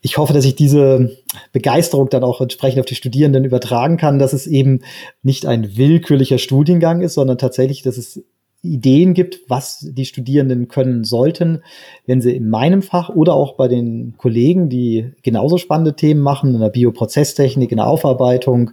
ich 0.00 0.18
hoffe, 0.18 0.32
dass 0.32 0.44
ich 0.44 0.56
diese 0.56 1.16
Begeisterung 1.52 2.08
dann 2.08 2.24
auch 2.24 2.40
entsprechend 2.40 2.80
auf 2.80 2.86
die 2.86 2.94
Studierenden 2.94 3.44
übertragen 3.44 3.96
kann, 3.96 4.18
dass 4.18 4.32
es 4.32 4.46
eben 4.46 4.80
nicht 5.22 5.46
ein 5.46 5.76
willkürlicher 5.76 6.38
Studiengang 6.38 7.00
ist, 7.02 7.14
sondern 7.14 7.38
tatsächlich, 7.38 7.82
dass 7.82 7.98
es 7.98 8.24
Ideen 8.62 9.14
gibt, 9.14 9.40
was 9.48 9.86
die 9.92 10.04
Studierenden 10.06 10.68
können 10.68 11.04
sollten, 11.04 11.62
wenn 12.06 12.20
sie 12.20 12.34
in 12.34 12.48
meinem 12.48 12.82
Fach 12.82 13.10
oder 13.10 13.34
auch 13.34 13.54
bei 13.54 13.68
den 13.68 14.14
Kollegen, 14.16 14.68
die 14.68 15.12
genauso 15.22 15.58
spannende 15.58 15.94
Themen 15.94 16.20
machen, 16.20 16.54
in 16.54 16.60
der 16.60 16.70
Bioprozesstechnik, 16.70 17.70
in 17.70 17.76
der 17.76 17.86
Aufarbeitung, 17.86 18.72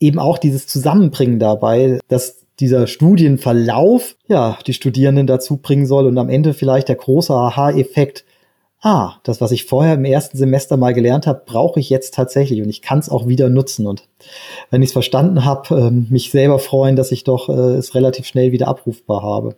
eben 0.00 0.18
auch 0.18 0.38
dieses 0.38 0.66
Zusammenbringen 0.66 1.38
dabei, 1.38 1.98
dass 2.08 2.43
dieser 2.60 2.86
Studienverlauf 2.86 4.16
ja 4.26 4.58
die 4.66 4.74
Studierenden 4.74 5.26
dazu 5.26 5.56
bringen 5.56 5.86
soll 5.86 6.06
und 6.06 6.18
am 6.18 6.28
Ende 6.28 6.54
vielleicht 6.54 6.88
der 6.88 6.96
große 6.96 7.32
Aha-Effekt, 7.32 8.24
ah, 8.80 9.14
das, 9.24 9.40
was 9.40 9.50
ich 9.50 9.64
vorher 9.64 9.94
im 9.94 10.04
ersten 10.04 10.36
Semester 10.36 10.76
mal 10.76 10.94
gelernt 10.94 11.26
habe, 11.26 11.42
brauche 11.44 11.80
ich 11.80 11.90
jetzt 11.90 12.14
tatsächlich 12.14 12.62
und 12.62 12.68
ich 12.68 12.82
kann 12.82 12.98
es 12.98 13.08
auch 13.08 13.26
wieder 13.26 13.48
nutzen. 13.48 13.86
Und 13.86 14.06
wenn 14.70 14.82
ich 14.82 14.88
es 14.88 14.92
verstanden 14.92 15.44
habe, 15.44 15.74
äh, 15.74 15.90
mich 15.90 16.30
selber 16.30 16.58
freuen, 16.58 16.94
dass 16.94 17.10
ich 17.10 17.24
doch 17.24 17.48
äh, 17.48 17.76
es 17.76 17.94
relativ 17.94 18.26
schnell 18.26 18.52
wieder 18.52 18.68
abrufbar 18.68 19.22
habe. 19.22 19.56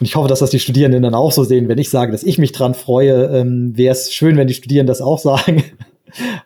Und 0.00 0.06
ich 0.06 0.16
hoffe, 0.16 0.28
dass 0.28 0.40
das 0.40 0.50
die 0.50 0.58
Studierenden 0.58 1.02
dann 1.02 1.14
auch 1.14 1.30
so 1.30 1.44
sehen. 1.44 1.68
Wenn 1.68 1.78
ich 1.78 1.88
sage, 1.88 2.10
dass 2.10 2.24
ich 2.24 2.36
mich 2.36 2.50
dran 2.50 2.74
freue, 2.74 3.26
ähm, 3.26 3.76
wäre 3.76 3.92
es 3.92 4.12
schön, 4.12 4.36
wenn 4.36 4.48
die 4.48 4.54
Studierenden 4.54 4.88
das 4.88 5.00
auch 5.00 5.18
sagen. 5.20 5.62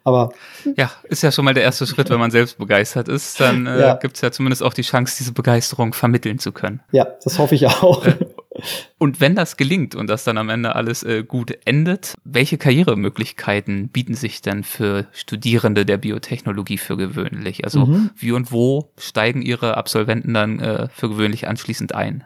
Aber 0.05 0.33
ja, 0.77 0.91
ist 1.05 1.23
ja 1.23 1.33
schon 1.33 1.45
mal 1.45 1.55
der 1.55 1.63
erste 1.63 1.87
Schritt, 1.87 2.11
wenn 2.11 2.19
man 2.19 2.31
selbst 2.31 2.59
begeistert 2.59 3.09
ist, 3.09 3.41
dann 3.41 3.67
äh, 3.67 3.81
ja. 3.81 3.95
gibt 3.95 4.17
es 4.17 4.23
ja 4.23 4.31
zumindest 4.31 4.63
auch 4.63 4.75
die 4.75 4.83
Chance, 4.83 5.17
diese 5.19 5.33
Begeisterung 5.33 5.93
vermitteln 5.93 6.39
zu 6.39 6.53
können. 6.53 6.81
Ja, 6.93 7.07
das 7.23 7.39
hoffe 7.39 7.55
ich 7.55 7.67
auch. 7.67 8.05
Äh, 8.05 8.15
und 8.99 9.21
wenn 9.21 9.35
das 9.35 9.57
gelingt 9.57 9.95
und 9.95 10.09
das 10.09 10.25
dann 10.25 10.39
am 10.39 10.49
Ende 10.49 10.75
alles 10.75 11.03
äh, 11.03 11.25
gut 11.25 11.57
endet, 11.65 12.15
welche 12.25 12.59
Karrieremöglichkeiten 12.59 13.89
bieten 13.89 14.15
sich 14.15 14.43
denn 14.43 14.65
für 14.65 15.07
Studierende 15.13 15.85
der 15.85 15.99
Biotechnologie 15.99 16.79
für 16.79 16.97
gewöhnlich? 16.97 17.65
Also 17.65 17.87
mhm. 17.87 18.11
wie 18.17 18.33
und 18.33 18.53
wo 18.53 18.93
steigen 18.99 19.43
Ihre 19.43 19.77
Absolventen 19.77 20.35
dann 20.35 20.59
äh, 20.61 20.89
für 20.89 21.09
gewöhnlich 21.09 21.49
anschließend 21.49 21.95
ein? 21.95 22.25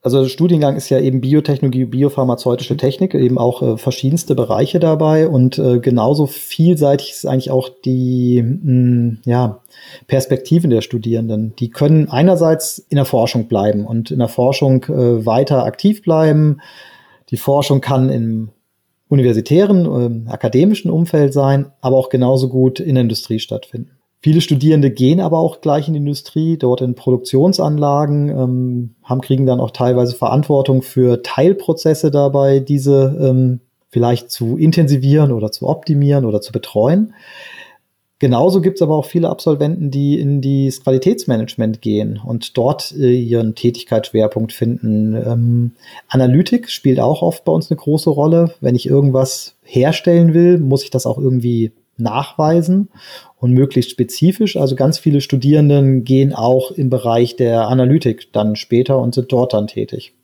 Also 0.00 0.22
der 0.22 0.28
Studiengang 0.28 0.76
ist 0.76 0.90
ja 0.90 1.00
eben 1.00 1.20
Biotechnologie, 1.20 1.84
biopharmazeutische 1.84 2.76
Technik, 2.76 3.14
eben 3.14 3.36
auch 3.36 3.62
äh, 3.62 3.76
verschiedenste 3.76 4.36
Bereiche 4.36 4.78
dabei 4.78 5.26
und 5.26 5.58
äh, 5.58 5.80
genauso 5.80 6.26
vielseitig 6.26 7.10
ist 7.10 7.26
eigentlich 7.26 7.50
auch 7.50 7.68
die 7.84 8.42
mh, 8.42 8.62
hm, 8.62 9.18
ja, 9.24 9.60
Perspektiven 10.06 10.70
der 10.70 10.82
Studierenden. 10.82 11.54
Die 11.56 11.70
können 11.70 12.08
einerseits 12.08 12.78
in 12.78 12.94
der 12.94 13.06
Forschung 13.06 13.48
bleiben 13.48 13.86
und 13.86 14.12
in 14.12 14.20
der 14.20 14.28
Forschung 14.28 14.84
äh, 14.84 15.26
weiter 15.26 15.64
aktiv 15.64 16.02
bleiben. 16.02 16.60
Die 17.30 17.36
Forschung 17.36 17.80
kann 17.80 18.08
im 18.08 18.50
universitären, 19.08 20.26
äh, 20.26 20.30
akademischen 20.30 20.92
Umfeld 20.92 21.32
sein, 21.32 21.72
aber 21.80 21.96
auch 21.96 22.08
genauso 22.08 22.48
gut 22.48 22.78
in 22.78 22.94
der 22.94 23.02
Industrie 23.02 23.40
stattfinden. 23.40 23.97
Viele 24.20 24.40
Studierende 24.40 24.90
gehen 24.90 25.20
aber 25.20 25.38
auch 25.38 25.60
gleich 25.60 25.86
in 25.86 25.94
die 25.94 26.00
Industrie, 26.00 26.56
dort 26.56 26.80
in 26.80 26.94
Produktionsanlagen, 26.94 28.28
ähm, 28.28 28.94
haben, 29.04 29.20
kriegen 29.20 29.46
dann 29.46 29.60
auch 29.60 29.70
teilweise 29.70 30.16
Verantwortung 30.16 30.82
für 30.82 31.22
Teilprozesse 31.22 32.10
dabei, 32.10 32.58
diese 32.58 33.16
ähm, 33.20 33.60
vielleicht 33.90 34.30
zu 34.30 34.56
intensivieren 34.56 35.30
oder 35.32 35.52
zu 35.52 35.68
optimieren 35.68 36.24
oder 36.24 36.40
zu 36.40 36.52
betreuen. 36.52 37.14
Genauso 38.20 38.60
gibt 38.60 38.78
es 38.78 38.82
aber 38.82 38.96
auch 38.96 39.04
viele 39.04 39.28
Absolventen, 39.28 39.92
die 39.92 40.18
in 40.18 40.42
das 40.42 40.82
Qualitätsmanagement 40.82 41.80
gehen 41.80 42.20
und 42.22 42.58
dort 42.58 42.92
äh, 42.98 43.14
ihren 43.14 43.54
Tätigkeitsschwerpunkt 43.54 44.52
finden. 44.52 45.14
Ähm, 45.14 45.72
Analytik 46.08 46.68
spielt 46.68 46.98
auch 46.98 47.22
oft 47.22 47.44
bei 47.44 47.52
uns 47.52 47.70
eine 47.70 47.78
große 47.78 48.10
Rolle. 48.10 48.54
Wenn 48.60 48.74
ich 48.74 48.88
irgendwas 48.88 49.54
herstellen 49.62 50.34
will, 50.34 50.58
muss 50.58 50.82
ich 50.82 50.90
das 50.90 51.06
auch 51.06 51.18
irgendwie 51.18 51.70
nachweisen 51.98 52.88
und 53.36 53.52
möglichst 53.52 53.90
spezifisch. 53.90 54.56
Also 54.56 54.76
ganz 54.76 54.98
viele 54.98 55.20
Studierenden 55.20 56.04
gehen 56.04 56.32
auch 56.32 56.70
im 56.70 56.90
Bereich 56.90 57.36
der 57.36 57.68
Analytik 57.68 58.32
dann 58.32 58.56
später 58.56 58.98
und 58.98 59.14
sind 59.14 59.32
dort 59.32 59.52
dann 59.52 59.66
tätig. 59.66 60.14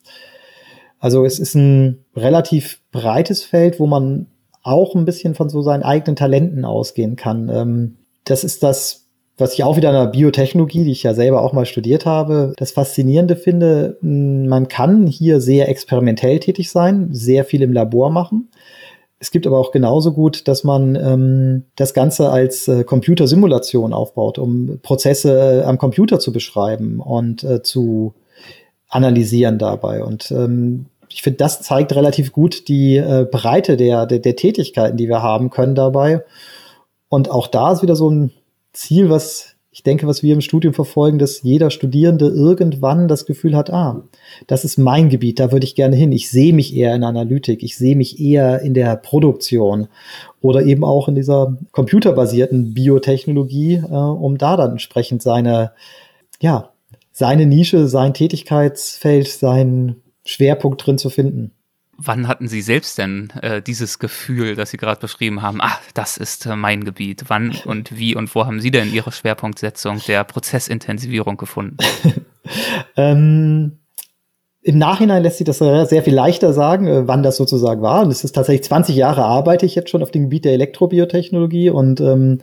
Also 0.99 1.25
es 1.25 1.39
ist 1.39 1.55
ein 1.55 2.05
relativ 2.17 2.81
breites 2.91 3.43
Feld, 3.45 3.79
wo 3.79 3.87
man 3.87 4.27
auch 4.63 4.95
ein 4.95 5.05
bisschen 5.05 5.35
von 5.35 5.51
so 5.51 5.61
seinen 5.61 5.83
eigenen 5.83 6.17
Talenten 6.17 6.65
ausgehen 6.65 7.17
kann. 7.17 7.51
Ähm, 7.51 7.97
das 8.25 8.43
ist 8.43 8.63
das, 8.63 9.05
was 9.37 9.53
ich 9.53 9.65
auch 9.65 9.77
wieder 9.77 9.91
in 9.91 9.97
der 9.97 10.07
Biotechnologie, 10.07 10.85
die 10.85 10.93
ich 10.93 11.03
ja 11.03 11.13
selber 11.13 11.43
auch 11.43 11.53
mal 11.53 11.67
studiert 11.67 12.07
habe, 12.07 12.55
das 12.57 12.73
Faszinierende 12.73 13.37
finde. 13.37 13.99
Man 14.01 14.69
kann 14.69 15.07
hier 15.07 15.41
sehr 15.41 15.69
experimentell 15.69 16.39
tätig 16.39 16.71
sein, 16.71 17.09
sehr 17.11 17.45
viel 17.45 17.63
im 17.63 17.73
Labor 17.73 18.11
machen. 18.11 18.49
Es 19.25 19.31
gibt 19.31 19.47
aber 19.47 19.59
auch 19.59 19.73
genauso 19.73 20.13
gut, 20.13 20.49
dass 20.49 20.65
man 20.65 20.97
ähm, 20.97 21.65
das 21.77 21.95
Ganze 21.95 22.29
als 22.29 22.69
äh, 22.69 22.85
Computersimulation 22.85 23.95
aufbaut, 23.95 24.39
um 24.39 24.81
Prozesse 24.83 25.63
äh, 25.63 25.65
am 25.65 25.79
Computer 25.79 26.21
zu 26.21 26.31
beschreiben 26.31 27.01
und 27.01 27.43
äh, 27.43 27.63
zu 27.63 28.13
analysieren 28.87 29.59
dabei. 29.59 30.05
Und 30.05 30.31
ähm, 30.31 30.91
ich 31.09 31.23
finde, 31.23 31.39
das 31.39 31.63
zeigt 31.63 31.95
relativ 31.95 32.33
gut 32.33 32.69
die 32.69 32.99
äh, 32.99 33.25
Breite 33.25 33.79
der, 33.79 34.05
der, 34.05 34.19
der 34.19 34.37
Tätigkeiten, 34.37 34.99
die 34.99 35.09
wir 35.09 35.23
haben 35.23 35.49
können 35.49 35.75
dabei. 35.75 36.23
Und 37.09 37.31
auch 37.31 37.47
da 37.47 37.73
ist 37.73 37.81
wieder 37.81 37.97
so 37.97 38.11
ein 38.11 38.31
Ziel, 38.75 39.09
was 39.09 39.54
ich 39.75 39.83
denke, 39.83 40.07
was 40.07 40.23
wir 40.23 40.33
im 40.35 40.41
Studium 40.41 40.73
verfolgen, 40.73 41.19
dass 41.19 41.43
jeder 41.43 41.69
Studierende 41.69 42.29
irgendwann 42.29 43.09
das 43.09 43.27
Gefühl 43.27 43.57
hat, 43.57 43.71
ah, 43.71 44.05
das 44.47 44.65
ist 44.65 44.79
mein 44.79 45.09
Gebiet, 45.09 45.41
da 45.41 45.51
würde 45.51 45.67
ich 45.67 45.75
gerne 45.75 45.97
hin. 45.97 46.13
Ich 46.13 46.31
sehe 46.31 46.53
mich 46.53 46.77
eher 46.77 46.95
in 46.95 47.03
Analytik, 47.03 47.65
ich 47.65 47.77
sehe 47.77 47.97
mich 47.97 48.21
eher 48.21 48.61
in 48.61 48.73
der 48.73 48.95
Produktion 48.95 49.89
oder 50.41 50.62
eben 50.64 50.85
auch 50.85 51.09
in 51.09 51.16
dieser 51.16 51.59
computerbasierten 51.72 52.72
Biotechnologie, 52.72 53.83
äh, 53.91 53.95
um 53.95 54.39
da 54.39 54.57
dann 54.57 54.70
entsprechend 54.70 55.22
seine, 55.22 55.72
ja, 56.41 56.70
seine 57.11 57.45
Nische, 57.45 57.89
sein 57.89 58.14
Tätigkeitsfeld, 58.14 59.27
seinen 59.27 59.97
Schwerpunkt 60.25 60.87
drin 60.87 60.99
zu 60.99 61.11
finden. 61.11 61.51
Wann 62.05 62.28
hatten 62.28 62.48
Sie 62.48 62.62
selbst 62.62 62.98
denn 62.98 63.32
äh, 63.42 63.62
dieses 63.62 63.98
Gefühl, 63.98 64.55
das 64.57 64.70
Sie 64.70 64.76
gerade 64.76 65.00
beschrieben 65.00 65.42
haben, 65.42 65.61
ah, 65.61 65.78
das 65.94 66.16
ist 66.16 66.46
äh, 66.46 66.57
mein 66.57 66.84
Gebiet? 66.84 67.24
Wann 67.28 67.55
und 67.64 67.96
wie 67.96 68.14
und 68.14 68.34
wo 68.34 68.44
haben 68.46 68.61
Sie 68.61 68.70
denn 68.70 68.92
Ihre 68.92 69.12
Schwerpunktsetzung 69.12 70.00
der 70.07 70.24
Prozessintensivierung 70.24 71.36
gefunden? 71.36 71.76
ähm, 72.96 73.78
Im 74.62 74.78
Nachhinein 74.78 75.22
lässt 75.22 75.38
sich 75.38 75.46
das 75.46 75.59
sehr 75.59 76.02
viel 76.02 76.14
leichter 76.14 76.52
sagen, 76.52 76.86
äh, 76.86 77.09
wann 77.09 77.22
das 77.22 77.36
sozusagen 77.36 77.82
war. 77.82 78.02
Und 78.02 78.11
es 78.11 78.24
ist 78.24 78.32
tatsächlich 78.32 78.64
20 78.64 78.96
Jahre 78.96 79.24
arbeite 79.24 79.66
ich 79.66 79.74
jetzt 79.74 79.90
schon 79.90 80.02
auf 80.02 80.11
dem 80.11 80.24
Gebiet 80.24 80.44
der 80.44 80.52
Elektrobiotechnologie 80.52 81.70
und 81.70 82.00
ähm, 82.00 82.40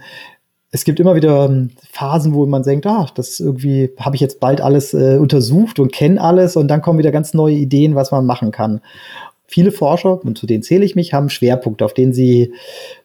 es 0.71 0.85
gibt 0.85 0.99
immer 1.01 1.15
wieder 1.15 1.45
ähm, 1.45 1.71
Phasen, 1.91 2.33
wo 2.33 2.45
man 2.45 2.63
denkt, 2.63 2.87
ah, 2.87 3.05
das 3.13 3.41
irgendwie 3.41 3.91
habe 3.99 4.15
ich 4.15 4.21
jetzt 4.21 4.39
bald 4.39 4.61
alles 4.61 4.93
äh, 4.93 5.17
untersucht 5.17 5.79
und 5.79 5.91
kenne 5.91 6.21
alles 6.21 6.55
und 6.55 6.69
dann 6.69 6.81
kommen 6.81 6.97
wieder 6.97 7.11
ganz 7.11 7.33
neue 7.33 7.55
Ideen, 7.55 7.93
was 7.93 8.11
man 8.11 8.25
machen 8.25 8.51
kann. 8.51 8.79
Viele 9.51 9.71
Forscher, 9.71 10.23
und 10.23 10.37
zu 10.37 10.47
denen 10.47 10.63
zähle 10.63 10.85
ich 10.85 10.95
mich, 10.95 11.13
haben 11.13 11.29
Schwerpunkte, 11.29 11.85
auf 11.85 11.93
denen 11.93 12.13
sie 12.13 12.53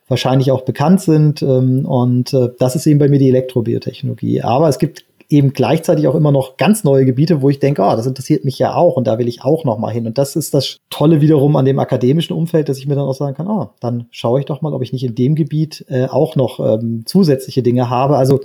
wahrscheinlich 0.08 0.52
auch 0.52 0.62
bekannt 0.62 1.00
sind. 1.00 1.42
Ähm, 1.42 1.84
und 1.84 2.32
äh, 2.32 2.50
das 2.58 2.76
ist 2.76 2.86
eben 2.86 2.98
bei 2.98 3.08
mir 3.08 3.18
die 3.18 3.28
Elektrobiotechnologie. 3.28 4.42
Aber 4.42 4.68
es 4.68 4.78
gibt 4.78 5.04
eben 5.28 5.52
gleichzeitig 5.52 6.06
auch 6.06 6.14
immer 6.14 6.30
noch 6.30 6.56
ganz 6.56 6.84
neue 6.84 7.04
Gebiete, 7.04 7.42
wo 7.42 7.50
ich 7.50 7.58
denke, 7.58 7.82
oh, 7.82 7.96
das 7.96 8.06
interessiert 8.06 8.44
mich 8.44 8.60
ja 8.60 8.74
auch 8.74 8.96
und 8.96 9.08
da 9.08 9.18
will 9.18 9.26
ich 9.26 9.42
auch 9.42 9.64
noch 9.64 9.76
mal 9.76 9.92
hin. 9.92 10.06
Und 10.06 10.18
das 10.18 10.36
ist 10.36 10.54
das 10.54 10.76
Tolle 10.88 11.20
wiederum 11.20 11.56
an 11.56 11.64
dem 11.64 11.80
akademischen 11.80 12.34
Umfeld, 12.34 12.68
dass 12.68 12.78
ich 12.78 12.86
mir 12.86 12.94
dann 12.94 13.08
auch 13.08 13.14
sagen 13.14 13.34
kann, 13.34 13.48
oh, 13.48 13.70
dann 13.80 14.06
schaue 14.12 14.38
ich 14.38 14.46
doch 14.46 14.62
mal, 14.62 14.72
ob 14.72 14.82
ich 14.82 14.92
nicht 14.92 15.04
in 15.04 15.16
dem 15.16 15.34
Gebiet 15.34 15.84
äh, 15.88 16.06
auch 16.06 16.36
noch 16.36 16.60
ähm, 16.60 17.02
zusätzliche 17.06 17.64
Dinge 17.64 17.90
habe. 17.90 18.16
Also 18.16 18.40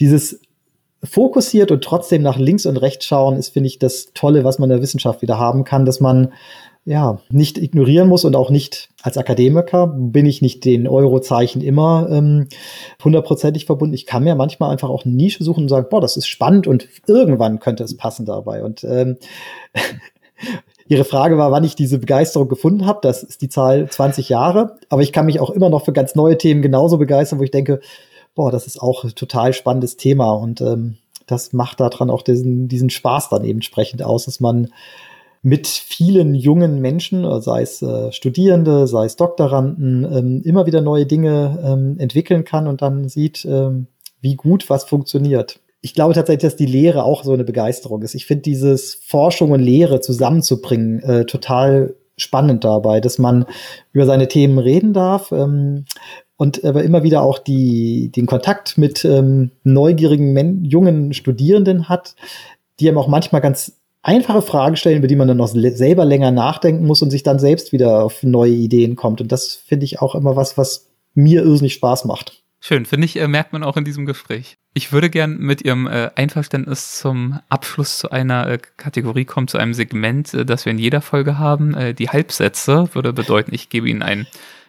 dieses 0.00 0.40
fokussiert 1.02 1.70
und 1.70 1.82
trotzdem 1.82 2.22
nach 2.22 2.38
links 2.38 2.66
und 2.66 2.76
rechts 2.76 3.06
schauen, 3.06 3.36
ist, 3.36 3.50
finde 3.50 3.68
ich, 3.68 3.78
das 3.78 4.12
Tolle, 4.14 4.44
was 4.44 4.58
man 4.58 4.68
in 4.68 4.76
der 4.76 4.82
Wissenschaft 4.82 5.22
wieder 5.22 5.38
haben 5.38 5.64
kann, 5.64 5.86
dass 5.86 6.00
man 6.00 6.32
ja, 6.88 7.18
nicht 7.28 7.58
ignorieren 7.58 8.08
muss 8.08 8.24
und 8.24 8.34
auch 8.34 8.48
nicht 8.48 8.88
als 9.02 9.18
Akademiker 9.18 9.86
bin 9.88 10.24
ich 10.24 10.40
nicht 10.40 10.64
den 10.64 10.88
Eurozeichen 10.88 11.60
immer 11.60 12.08
ähm, 12.10 12.48
hundertprozentig 13.04 13.66
verbunden. 13.66 13.94
Ich 13.94 14.06
kann 14.06 14.24
mir 14.24 14.34
manchmal 14.34 14.70
einfach 14.70 14.88
auch 14.88 15.04
eine 15.04 15.14
Nische 15.14 15.44
suchen 15.44 15.64
und 15.64 15.68
sagen, 15.68 15.88
boah, 15.90 16.00
das 16.00 16.16
ist 16.16 16.26
spannend 16.26 16.66
und 16.66 16.88
irgendwann 17.06 17.60
könnte 17.60 17.84
es 17.84 17.94
passen 17.94 18.24
dabei. 18.24 18.64
Und 18.64 18.84
ähm, 18.84 19.18
Ihre 20.88 21.04
Frage 21.04 21.36
war, 21.36 21.52
wann 21.52 21.64
ich 21.64 21.76
diese 21.76 21.98
Begeisterung 21.98 22.48
gefunden 22.48 22.86
habe. 22.86 23.00
Das 23.02 23.22
ist 23.22 23.42
die 23.42 23.50
Zahl 23.50 23.90
20 23.90 24.30
Jahre. 24.30 24.78
Aber 24.88 25.02
ich 25.02 25.12
kann 25.12 25.26
mich 25.26 25.40
auch 25.40 25.50
immer 25.50 25.68
noch 25.68 25.84
für 25.84 25.92
ganz 25.92 26.14
neue 26.14 26.38
Themen 26.38 26.62
genauso 26.62 26.96
begeistern, 26.96 27.38
wo 27.38 27.42
ich 27.42 27.50
denke, 27.50 27.80
boah, 28.34 28.50
das 28.50 28.66
ist 28.66 28.80
auch 28.80 29.04
ein 29.04 29.14
total 29.14 29.52
spannendes 29.52 29.98
Thema. 29.98 30.32
Und 30.32 30.62
ähm, 30.62 30.96
das 31.26 31.52
macht 31.52 31.80
daran 31.80 32.08
auch 32.08 32.22
diesen, 32.22 32.68
diesen 32.68 32.88
Spaß 32.88 33.28
dann 33.28 33.44
eben 33.44 33.58
entsprechend 33.58 34.02
aus, 34.02 34.24
dass 34.24 34.40
man 34.40 34.68
mit 35.42 35.66
vielen 35.66 36.34
jungen 36.34 36.80
Menschen, 36.80 37.24
äh, 37.24 37.40
sei 37.40 37.62
es 37.62 37.82
äh, 37.82 38.12
Studierende, 38.12 38.86
sei 38.86 39.06
es 39.06 39.16
Doktoranden, 39.16 40.04
ähm, 40.04 40.42
immer 40.44 40.66
wieder 40.66 40.80
neue 40.80 41.06
Dinge 41.06 41.58
ähm, 41.64 41.96
entwickeln 41.98 42.44
kann 42.44 42.66
und 42.66 42.82
dann 42.82 43.08
sieht, 43.08 43.44
ähm, 43.44 43.86
wie 44.20 44.36
gut 44.36 44.68
was 44.68 44.84
funktioniert. 44.84 45.60
Ich 45.80 45.94
glaube 45.94 46.14
tatsächlich, 46.14 46.42
dass 46.42 46.56
die 46.56 46.66
Lehre 46.66 47.04
auch 47.04 47.22
so 47.22 47.32
eine 47.32 47.44
Begeisterung 47.44 48.02
ist. 48.02 48.14
Ich 48.14 48.26
finde 48.26 48.42
dieses 48.42 48.94
Forschung 48.94 49.52
und 49.52 49.60
Lehre 49.60 50.00
zusammenzubringen 50.00 51.00
äh, 51.00 51.24
total 51.24 51.94
spannend 52.16 52.64
dabei, 52.64 53.00
dass 53.00 53.18
man 53.18 53.46
über 53.92 54.04
seine 54.04 54.26
Themen 54.26 54.58
reden 54.58 54.92
darf 54.92 55.30
ähm, 55.30 55.84
und 56.36 56.64
aber 56.64 56.82
immer 56.82 57.04
wieder 57.04 57.22
auch 57.22 57.38
die, 57.38 58.10
den 58.10 58.26
Kontakt 58.26 58.76
mit 58.76 59.04
ähm, 59.04 59.52
neugierigen 59.62 60.64
jungen 60.64 61.12
Studierenden 61.12 61.88
hat, 61.88 62.16
die 62.80 62.88
einem 62.88 62.98
auch 62.98 63.08
manchmal 63.08 63.40
ganz 63.40 63.77
einfache 64.08 64.40
Fragen 64.40 64.76
stellen, 64.76 64.98
über 64.98 65.06
die 65.06 65.16
man 65.16 65.28
dann 65.28 65.36
noch 65.36 65.48
selber 65.48 66.06
länger 66.06 66.30
nachdenken 66.30 66.86
muss 66.86 67.02
und 67.02 67.10
sich 67.10 67.22
dann 67.22 67.38
selbst 67.38 67.72
wieder 67.72 68.02
auf 68.02 68.22
neue 68.22 68.52
Ideen 68.52 68.96
kommt. 68.96 69.20
Und 69.20 69.30
das 69.30 69.54
finde 69.54 69.84
ich 69.84 70.00
auch 70.00 70.14
immer 70.14 70.34
was, 70.34 70.56
was 70.56 70.88
mir 71.14 71.42
irrsinnig 71.42 71.74
Spaß 71.74 72.06
macht. 72.06 72.42
Schön, 72.60 72.86
finde 72.86 73.04
ich, 73.04 73.16
äh, 73.16 73.28
merkt 73.28 73.52
man 73.52 73.62
auch 73.62 73.76
in 73.76 73.84
diesem 73.84 74.06
Gespräch. 74.06 74.56
Ich 74.74 74.92
würde 74.92 75.10
gern 75.10 75.36
mit 75.38 75.62
Ihrem 75.62 75.86
äh, 75.86 76.10
Einverständnis 76.16 76.98
zum 76.98 77.38
Abschluss 77.50 77.98
zu 77.98 78.10
einer 78.10 78.48
äh, 78.48 78.58
Kategorie 78.78 79.26
kommen, 79.26 79.46
zu 79.46 79.58
einem 79.58 79.74
Segment, 79.74 80.34
das 80.46 80.64
wir 80.64 80.72
in 80.72 80.78
jeder 80.78 81.02
Folge 81.02 81.38
haben. 81.38 81.76
Die 81.96 82.08
Halbsätze 82.08 82.88
würde 82.94 83.12
bedeuten, 83.12 83.54
ich 83.54 83.68
gebe 83.68 83.88
Ihnen 83.88 84.02
einen 84.02 84.26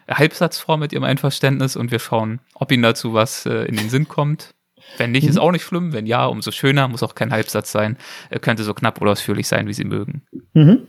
Halbsatz 0.08 0.58
vor 0.58 0.76
mit 0.76 0.92
Ihrem 0.92 1.04
Einverständnis 1.04 1.76
und 1.76 1.90
wir 1.90 1.98
schauen, 1.98 2.40
ob 2.54 2.70
Ihnen 2.70 2.82
dazu 2.82 3.14
was 3.14 3.46
in 3.46 3.76
den 3.76 3.88
Sinn 3.88 4.06
kommt. 4.06 4.50
Wenn 4.98 5.12
nicht, 5.12 5.24
mhm. 5.24 5.30
ist 5.30 5.38
auch 5.38 5.52
nicht 5.52 5.62
schlimm. 5.62 5.92
Wenn 5.92 6.06
ja, 6.06 6.26
umso 6.26 6.50
schöner. 6.50 6.88
Muss 6.88 7.02
auch 7.02 7.14
kein 7.14 7.32
Halbsatz 7.32 7.72
sein. 7.72 7.96
Er 8.30 8.40
könnte 8.40 8.62
so 8.62 8.74
knapp 8.74 9.00
oder 9.00 9.12
ausführlich 9.12 9.48
sein, 9.48 9.66
wie 9.66 9.72
Sie 9.72 9.84
mögen. 9.84 10.22
Mhm. 10.54 10.86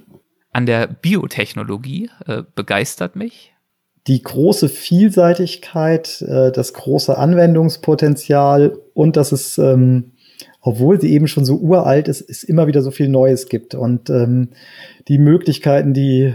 An 0.52 0.66
der 0.66 0.88
Biotechnologie 0.88 2.10
äh, 2.28 2.44
begeistert 2.56 3.16
mich. 3.16 3.54
Die 4.08 4.22
große 4.22 4.68
Vielseitigkeit, 4.68 6.22
äh, 6.24 6.52
das 6.52 6.74
große 6.74 7.18
Anwendungspotenzial 7.18 8.78
und 8.94 9.16
dass 9.16 9.32
es, 9.32 9.58
ähm, 9.58 10.14
obwohl 10.60 11.00
sie 11.00 11.12
eben 11.14 11.28
schon 11.28 11.46
so 11.46 11.56
uralt 11.58 12.08
ist, 12.08 12.22
es 12.28 12.44
immer 12.44 12.68
wieder 12.68 12.82
so 12.82 12.92
viel 12.92 13.08
Neues 13.08 13.48
gibt. 13.48 13.76
Und 13.76 14.10
ähm, 14.10 14.50
die 15.08 15.20
Möglichkeiten, 15.20 15.94
die 15.94 16.34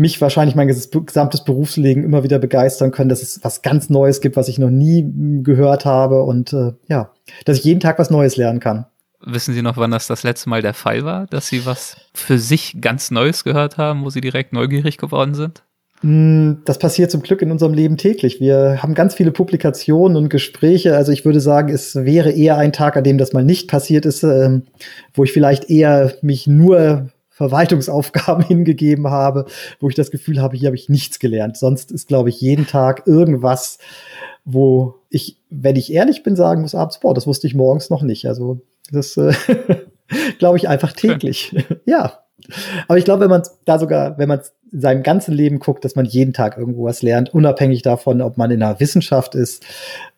mich 0.00 0.18
wahrscheinlich 0.22 0.56
mein 0.56 0.66
gesamtes 0.66 1.44
Berufsleben 1.44 2.04
immer 2.04 2.24
wieder 2.24 2.38
begeistern 2.38 2.90
können, 2.90 3.10
dass 3.10 3.20
es 3.20 3.38
was 3.42 3.60
ganz 3.60 3.90
Neues 3.90 4.22
gibt, 4.22 4.34
was 4.34 4.48
ich 4.48 4.58
noch 4.58 4.70
nie 4.70 5.02
hm, 5.02 5.44
gehört 5.44 5.84
habe 5.84 6.22
und 6.22 6.54
äh, 6.54 6.72
ja, 6.88 7.10
dass 7.44 7.58
ich 7.58 7.64
jeden 7.64 7.80
Tag 7.80 7.98
was 7.98 8.08
Neues 8.08 8.36
lernen 8.36 8.60
kann. 8.60 8.86
Wissen 9.22 9.52
Sie 9.52 9.60
noch, 9.60 9.76
wann 9.76 9.90
das 9.90 10.06
das 10.06 10.22
letzte 10.22 10.48
Mal 10.48 10.62
der 10.62 10.72
Fall 10.72 11.04
war, 11.04 11.26
dass 11.26 11.48
Sie 11.48 11.66
was 11.66 11.96
für 12.14 12.38
sich 12.38 12.80
ganz 12.80 13.10
Neues 13.10 13.44
gehört 13.44 13.76
haben, 13.76 14.02
wo 14.02 14.08
Sie 14.08 14.22
direkt 14.22 14.54
neugierig 14.54 14.96
geworden 14.96 15.34
sind? 15.34 15.64
Hm, 16.00 16.62
das 16.64 16.78
passiert 16.78 17.10
zum 17.10 17.20
Glück 17.20 17.42
in 17.42 17.52
unserem 17.52 17.74
Leben 17.74 17.98
täglich. 17.98 18.40
Wir 18.40 18.82
haben 18.82 18.94
ganz 18.94 19.14
viele 19.14 19.32
Publikationen 19.32 20.16
und 20.16 20.30
Gespräche. 20.30 20.96
Also 20.96 21.12
ich 21.12 21.26
würde 21.26 21.40
sagen, 21.40 21.68
es 21.68 21.94
wäre 21.94 22.30
eher 22.30 22.56
ein 22.56 22.72
Tag, 22.72 22.96
an 22.96 23.04
dem 23.04 23.18
das 23.18 23.34
mal 23.34 23.44
nicht 23.44 23.68
passiert 23.68 24.06
ist, 24.06 24.22
ähm, 24.22 24.62
wo 25.12 25.24
ich 25.24 25.32
vielleicht 25.34 25.68
eher 25.68 26.14
mich 26.22 26.46
nur 26.46 27.10
Verwaltungsaufgaben 27.40 28.44
hingegeben 28.46 29.08
habe, 29.08 29.46
wo 29.80 29.88
ich 29.88 29.94
das 29.94 30.10
Gefühl 30.10 30.42
habe, 30.42 30.58
hier 30.58 30.66
habe 30.66 30.76
ich 30.76 30.90
nichts 30.90 31.18
gelernt. 31.18 31.56
Sonst 31.56 31.90
ist, 31.90 32.06
glaube 32.06 32.28
ich, 32.28 32.38
jeden 32.38 32.66
Tag 32.66 33.06
irgendwas, 33.06 33.78
wo 34.44 34.96
ich, 35.08 35.38
wenn 35.48 35.76
ich 35.76 35.90
ehrlich 35.90 36.22
bin, 36.22 36.36
sagen 36.36 36.60
muss 36.60 36.74
abends, 36.74 37.00
boah, 37.00 37.14
das 37.14 37.26
wusste 37.26 37.46
ich 37.46 37.54
morgens 37.54 37.88
noch 37.88 38.02
nicht. 38.02 38.26
Also 38.26 38.60
das 38.92 39.16
äh, 39.16 39.32
glaube 40.38 40.58
ich 40.58 40.68
einfach 40.68 40.92
täglich. 40.92 41.56
ja. 41.86 42.18
Aber 42.88 42.98
ich 42.98 43.06
glaube, 43.06 43.22
wenn 43.22 43.30
man 43.30 43.42
da 43.64 43.78
sogar, 43.78 44.18
wenn 44.18 44.28
man 44.28 44.42
in 44.70 44.80
seinem 44.82 45.02
ganzen 45.02 45.32
Leben 45.32 45.60
guckt, 45.60 45.82
dass 45.82 45.96
man 45.96 46.04
jeden 46.04 46.34
Tag 46.34 46.58
irgendwo 46.58 46.84
was 46.84 47.00
lernt, 47.00 47.32
unabhängig 47.32 47.80
davon, 47.80 48.20
ob 48.20 48.36
man 48.36 48.50
in 48.50 48.60
der 48.60 48.80
Wissenschaft 48.80 49.34
ist, 49.34 49.64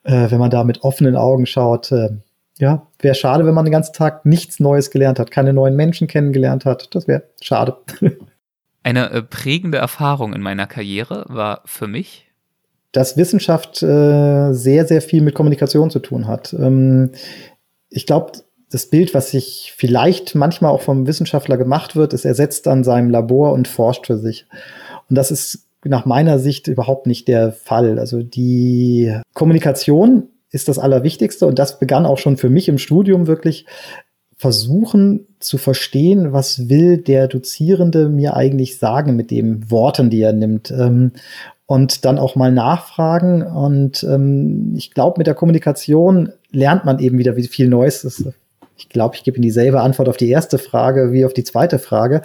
äh, 0.02 0.28
wenn 0.28 0.40
man 0.40 0.50
da 0.50 0.64
mit 0.64 0.82
offenen 0.82 1.14
Augen 1.14 1.46
schaut, 1.46 1.92
äh, 1.92 2.10
ja, 2.62 2.86
wäre 3.00 3.16
schade, 3.16 3.44
wenn 3.44 3.54
man 3.54 3.64
den 3.64 3.72
ganzen 3.72 3.92
Tag 3.92 4.24
nichts 4.24 4.60
Neues 4.60 4.92
gelernt 4.92 5.18
hat, 5.18 5.32
keine 5.32 5.52
neuen 5.52 5.74
Menschen 5.74 6.06
kennengelernt 6.06 6.64
hat. 6.64 6.94
Das 6.94 7.08
wäre 7.08 7.24
schade. 7.40 7.76
Eine 8.84 9.10
äh, 9.10 9.22
prägende 9.22 9.78
Erfahrung 9.78 10.32
in 10.32 10.42
meiner 10.42 10.68
Karriere 10.68 11.24
war 11.28 11.62
für 11.64 11.88
mich, 11.88 12.28
dass 12.92 13.16
Wissenschaft 13.16 13.82
äh, 13.82 14.52
sehr, 14.52 14.86
sehr 14.86 15.02
viel 15.02 15.22
mit 15.22 15.34
Kommunikation 15.34 15.90
zu 15.90 15.98
tun 15.98 16.28
hat. 16.28 16.52
Ähm, 16.52 17.10
ich 17.90 18.06
glaube, 18.06 18.30
das 18.70 18.86
Bild, 18.86 19.12
was 19.12 19.32
sich 19.32 19.74
vielleicht 19.76 20.36
manchmal 20.36 20.70
auch 20.70 20.82
vom 20.82 21.08
Wissenschaftler 21.08 21.56
gemacht 21.56 21.96
wird, 21.96 22.12
ist, 22.12 22.24
er 22.24 22.36
setzt 22.36 22.68
an 22.68 22.84
seinem 22.84 23.10
Labor 23.10 23.52
und 23.54 23.66
forscht 23.66 24.06
für 24.06 24.18
sich. 24.18 24.46
Und 25.10 25.16
das 25.16 25.32
ist 25.32 25.66
nach 25.84 26.04
meiner 26.04 26.38
Sicht 26.38 26.68
überhaupt 26.68 27.08
nicht 27.08 27.26
der 27.26 27.50
Fall. 27.50 27.98
Also 27.98 28.22
die 28.22 29.18
Kommunikation 29.34 30.28
ist 30.52 30.68
das 30.68 30.78
Allerwichtigste 30.78 31.46
und 31.46 31.58
das 31.58 31.78
begann 31.78 32.06
auch 32.06 32.18
schon 32.18 32.36
für 32.36 32.50
mich 32.50 32.68
im 32.68 32.78
Studium 32.78 33.26
wirklich 33.26 33.66
versuchen 34.36 35.26
zu 35.38 35.56
verstehen, 35.56 36.32
was 36.32 36.68
will 36.68 36.98
der 36.98 37.28
Dozierende 37.28 38.08
mir 38.08 38.34
eigentlich 38.34 38.78
sagen 38.78 39.14
mit 39.14 39.30
den 39.30 39.70
Worten, 39.70 40.10
die 40.10 40.20
er 40.20 40.32
nimmt. 40.32 40.70
Ähm, 40.70 41.12
und 41.64 42.04
dann 42.04 42.18
auch 42.18 42.34
mal 42.34 42.52
nachfragen. 42.52 43.42
Und 43.42 44.02
ähm, 44.02 44.74
ich 44.76 44.90
glaube, 44.92 45.18
mit 45.18 45.26
der 45.26 45.34
Kommunikation 45.34 46.32
lernt 46.50 46.84
man 46.84 46.98
eben 46.98 47.18
wieder 47.18 47.36
wie 47.36 47.46
viel 47.46 47.68
Neues. 47.68 48.02
Das, 48.02 48.24
ich 48.76 48.88
glaube, 48.88 49.14
ich 49.14 49.24
gebe 49.24 49.36
Ihnen 49.36 49.42
dieselbe 49.42 49.80
Antwort 49.80 50.08
auf 50.08 50.16
die 50.16 50.28
erste 50.28 50.58
Frage 50.58 51.12
wie 51.12 51.24
auf 51.24 51.32
die 51.32 51.44
zweite 51.44 51.78
Frage. 51.78 52.22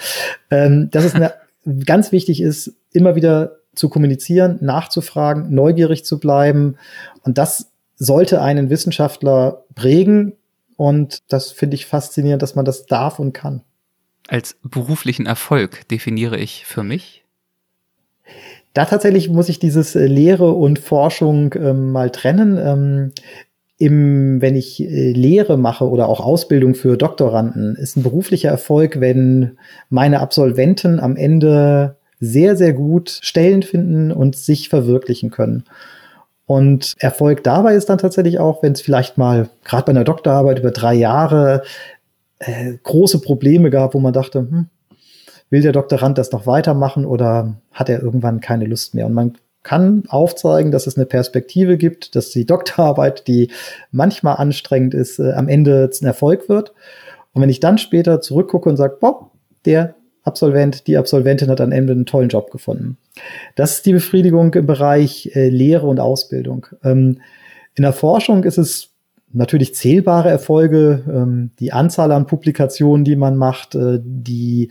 Ähm, 0.49 0.89
dass 0.91 1.05
es 1.05 1.15
eine, 1.15 1.33
ganz 1.85 2.11
wichtig 2.11 2.41
ist, 2.41 2.73
immer 2.91 3.15
wieder 3.15 3.57
zu 3.75 3.89
kommunizieren, 3.89 4.57
nachzufragen, 4.59 5.53
neugierig 5.53 6.03
zu 6.03 6.19
bleiben. 6.19 6.77
Und 7.21 7.37
das 7.37 7.71
sollte 7.97 8.41
einen 8.41 8.69
Wissenschaftler 8.69 9.63
prägen. 9.75 10.33
Und 10.75 11.23
das 11.27 11.51
finde 11.51 11.75
ich 11.75 11.85
faszinierend, 11.85 12.41
dass 12.41 12.55
man 12.55 12.65
das 12.65 12.85
darf 12.85 13.19
und 13.19 13.33
kann. 13.33 13.61
Als 14.27 14.57
beruflichen 14.63 15.25
Erfolg 15.25 15.87
definiere 15.87 16.37
ich 16.37 16.65
für 16.65 16.83
mich? 16.83 17.23
Da 18.73 18.85
tatsächlich 18.85 19.29
muss 19.29 19.49
ich 19.49 19.57
dieses 19.57 19.95
äh, 19.95 20.05
Lehre 20.05 20.51
und 20.51 20.79
Forschung 20.79 21.53
ähm, 21.55 21.91
mal 21.91 22.11
trennen. 22.11 22.57
Ähm, 22.57 23.11
im, 23.79 24.41
wenn 24.41 24.55
ich 24.55 24.81
äh, 24.81 25.11
Lehre 25.11 25.57
mache 25.57 25.89
oder 25.89 26.09
auch 26.09 26.19
Ausbildung 26.19 26.75
für 26.75 26.97
Doktoranden, 26.97 27.75
ist 27.75 27.95
ein 27.95 28.03
beruflicher 28.03 28.49
Erfolg, 28.49 28.99
wenn 28.99 29.57
meine 29.89 30.19
Absolventen 30.19 30.99
am 30.99 31.15
Ende 31.15 31.95
sehr, 32.19 32.55
sehr 32.55 32.73
gut 32.73 33.19
Stellen 33.21 33.63
finden 33.63 34.11
und 34.11 34.35
sich 34.35 34.69
verwirklichen 34.69 35.29
können. 35.29 35.63
Und 36.47 36.93
Erfolg 36.97 37.43
dabei 37.43 37.75
ist 37.75 37.89
dann 37.89 37.97
tatsächlich 37.97 38.39
auch, 38.39 38.63
wenn 38.63 38.71
es 38.71 38.81
vielleicht 38.81 39.17
mal 39.17 39.49
gerade 39.65 39.83
bei 39.83 39.89
einer 39.91 40.05
Doktorarbeit 40.05 40.59
über 40.59 40.71
drei 40.71 40.95
Jahre 40.95 41.63
äh, 42.39 42.73
große 42.81 43.19
Probleme 43.19 43.69
gab, 43.69 43.93
wo 43.93 43.99
man 43.99 44.13
dachte, 44.13 44.39
hm, 44.39 44.67
will 45.49 45.61
der 45.61 45.73
Doktorand 45.73 46.17
das 46.17 46.31
noch 46.31 46.47
weitermachen 46.47 47.05
oder 47.05 47.55
hat 47.73 47.89
er 47.89 48.01
irgendwann 48.01 48.39
keine 48.39 48.65
Lust 48.65 48.95
mehr? 48.95 49.05
Und 49.05 49.13
man 49.13 49.37
kann 49.61 50.03
aufzeigen, 50.07 50.71
dass 50.71 50.87
es 50.87 50.95
eine 50.95 51.05
Perspektive 51.05 51.77
gibt, 51.77 52.15
dass 52.15 52.29
die 52.29 52.45
Doktorarbeit, 52.45 53.27
die 53.27 53.51
manchmal 53.91 54.37
anstrengend 54.37 54.93
ist, 54.93 55.19
äh, 55.19 55.33
am 55.33 55.49
Ende 55.49 55.89
ein 56.01 56.05
Erfolg 56.05 56.47
wird. 56.47 56.71
Und 57.33 57.41
wenn 57.41 57.49
ich 57.49 57.59
dann 57.59 57.77
später 57.77 58.21
zurückgucke 58.21 58.69
und 58.69 58.77
sage, 58.77 58.95
Bob, 59.01 59.31
der 59.65 59.95
Absolvent, 60.27 60.87
die 60.87 60.97
Absolventin 60.97 61.49
hat 61.49 61.61
am 61.61 61.71
Ende 61.71 61.93
einen 61.93 62.05
tollen 62.05 62.29
Job 62.29 62.51
gefunden. 62.51 62.97
Das 63.55 63.77
ist 63.77 63.85
die 63.85 63.93
Befriedigung 63.93 64.53
im 64.53 64.67
Bereich 64.67 65.31
äh, 65.35 65.47
Lehre 65.49 65.87
und 65.87 65.99
Ausbildung. 65.99 66.67
Ähm, 66.83 67.21
in 67.75 67.83
der 67.83 67.93
Forschung 67.93 68.43
ist 68.43 68.57
es 68.57 68.89
natürlich 69.31 69.73
zählbare 69.75 70.29
Erfolge, 70.29 71.03
ähm, 71.07 71.51
die 71.59 71.71
Anzahl 71.71 72.11
an 72.11 72.27
Publikationen, 72.27 73.05
die 73.05 73.15
man 73.15 73.37
macht, 73.37 73.75
äh, 73.75 73.99
die 74.03 74.69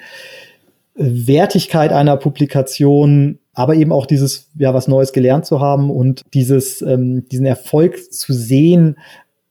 äh, 0.94 1.04
Wertigkeit 1.26 1.92
einer 1.92 2.16
Publikation, 2.16 3.38
aber 3.54 3.74
eben 3.74 3.92
auch 3.92 4.06
dieses, 4.06 4.48
ja, 4.58 4.74
was 4.74 4.88
Neues 4.88 5.12
gelernt 5.12 5.46
zu 5.46 5.60
haben 5.60 5.90
und 5.90 6.22
dieses, 6.34 6.82
ähm, 6.82 7.28
diesen 7.28 7.46
Erfolg 7.46 8.12
zu 8.12 8.32
sehen, 8.32 8.98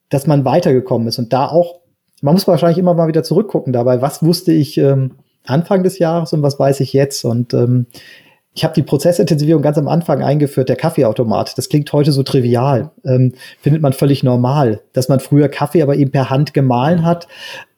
dass 0.10 0.28
man 0.28 0.46
weitergekommen 0.46 1.08
ist 1.08 1.18
und 1.18 1.34
da 1.34 1.48
auch, 1.48 1.80
man 2.22 2.36
muss 2.36 2.48
wahrscheinlich 2.48 2.78
immer 2.78 2.94
mal 2.94 3.08
wieder 3.08 3.24
zurückgucken 3.24 3.74
dabei, 3.74 4.02
was 4.02 4.24
wusste 4.24 4.52
ich 4.52 4.78
ähm, 4.78 5.12
Anfang 5.48 5.84
des 5.84 6.00
Jahres 6.00 6.34
und 6.34 6.42
was 6.42 6.60
weiß 6.60 6.80
ich 6.80 6.94
jetzt 6.94 7.24
und 7.26 7.54
ähm, 7.54 7.88
ich 8.58 8.64
habe 8.64 8.74
die 8.74 8.84
Prozessintensivierung 8.84 9.62
ganz 9.62 9.78
am 9.78 9.90
Anfang 9.90 10.24
eingeführt, 10.24 10.70
der 10.70 10.78
Kaffeeautomat. 10.78 11.58
Das 11.58 11.68
klingt 11.68 11.92
heute 11.92 12.14
so 12.14 12.24
trivial, 12.24 12.90
ähm, 13.04 13.34
findet 13.60 13.82
man 13.82 13.92
völlig 13.92 14.24
normal. 14.24 14.80
Dass 14.94 15.10
man 15.10 15.20
früher 15.20 15.50
Kaffee 15.50 15.82
aber 15.82 15.98
eben 15.98 16.12
per 16.12 16.30
Hand 16.30 16.54
gemahlen 16.54 17.04
hat, 17.04 17.28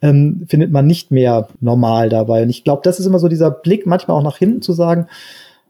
ähm, 0.04 0.46
findet 0.48 0.72
man 0.72 0.86
nicht 0.86 1.10
mehr 1.10 1.48
normal 1.62 2.10
dabei. 2.10 2.44
Und 2.44 2.52
ich 2.52 2.64
glaube, 2.64 2.84
das 2.84 3.00
ist 3.00 3.08
immer 3.08 3.18
so 3.18 3.28
dieser 3.28 3.50
Blick, 3.50 3.88
manchmal 3.88 4.18
auch 4.18 4.24
nach 4.24 4.38
hinten 4.38 4.62
zu 4.62 4.72
sagen, 4.72 5.08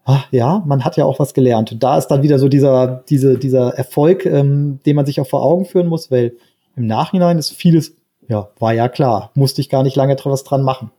ach, 0.03 0.27
ja, 0.31 0.61
man 0.65 0.83
hat 0.83 0.97
ja 0.97 1.05
auch 1.05 1.19
was 1.19 1.33
gelernt. 1.33 1.71
Und 1.71 1.83
da 1.83 1.97
ist 1.97 2.07
dann 2.07 2.21
wieder 2.21 2.37
so 2.37 2.49
dieser, 2.49 3.03
diese, 3.07 3.37
dieser 3.37 3.75
Erfolg, 3.75 4.25
ähm, 4.25 4.79
den 4.85 4.97
man 4.97 5.05
sich 5.05 5.21
auch 5.21 5.27
vor 5.27 5.41
Augen 5.41 5.63
führen 5.63 5.87
muss, 5.87 6.11
weil 6.11 6.33
im 6.75 6.85
Nachhinein 6.85 7.37
ist 7.37 7.53
vieles, 7.53 7.93
ja, 8.27 8.49
war 8.59 8.73
ja 8.73 8.89
klar, 8.89 9.31
musste 9.35 9.61
ich 9.61 9.69
gar 9.69 9.83
nicht 9.83 9.95
lange 9.95 10.17
was 10.25 10.43
dran 10.43 10.63
machen. 10.63 10.91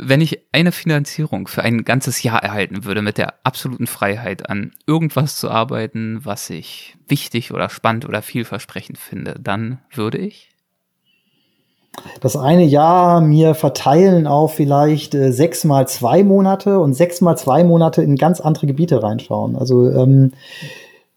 Wenn 0.00 0.20
ich 0.20 0.40
eine 0.52 0.70
Finanzierung 0.70 1.48
für 1.48 1.62
ein 1.62 1.84
ganzes 1.84 2.22
Jahr 2.22 2.42
erhalten 2.42 2.84
würde, 2.84 3.02
mit 3.02 3.18
der 3.18 3.34
absoluten 3.44 3.86
Freiheit 3.86 4.48
an 4.48 4.72
irgendwas 4.86 5.36
zu 5.36 5.50
arbeiten, 5.50 6.20
was 6.24 6.50
ich 6.50 6.96
wichtig 7.08 7.52
oder 7.52 7.68
spannend 7.68 8.08
oder 8.08 8.22
vielversprechend 8.22 8.98
finde, 8.98 9.34
dann 9.40 9.78
würde 9.92 10.18
ich 10.18 10.50
das 12.20 12.36
eine 12.36 12.64
Jahr 12.64 13.20
mir 13.20 13.54
verteilen 13.54 14.26
auf 14.26 14.54
vielleicht 14.54 15.14
äh, 15.14 15.32
sechs 15.32 15.64
mal 15.64 15.88
zwei 15.88 16.22
Monate 16.22 16.78
und 16.78 16.94
sechs 16.94 17.20
mal 17.20 17.36
zwei 17.36 17.64
Monate 17.64 18.02
in 18.02 18.16
ganz 18.16 18.40
andere 18.40 18.66
Gebiete 18.66 19.02
reinschauen. 19.02 19.56
Also 19.56 19.90
ähm, 19.90 20.32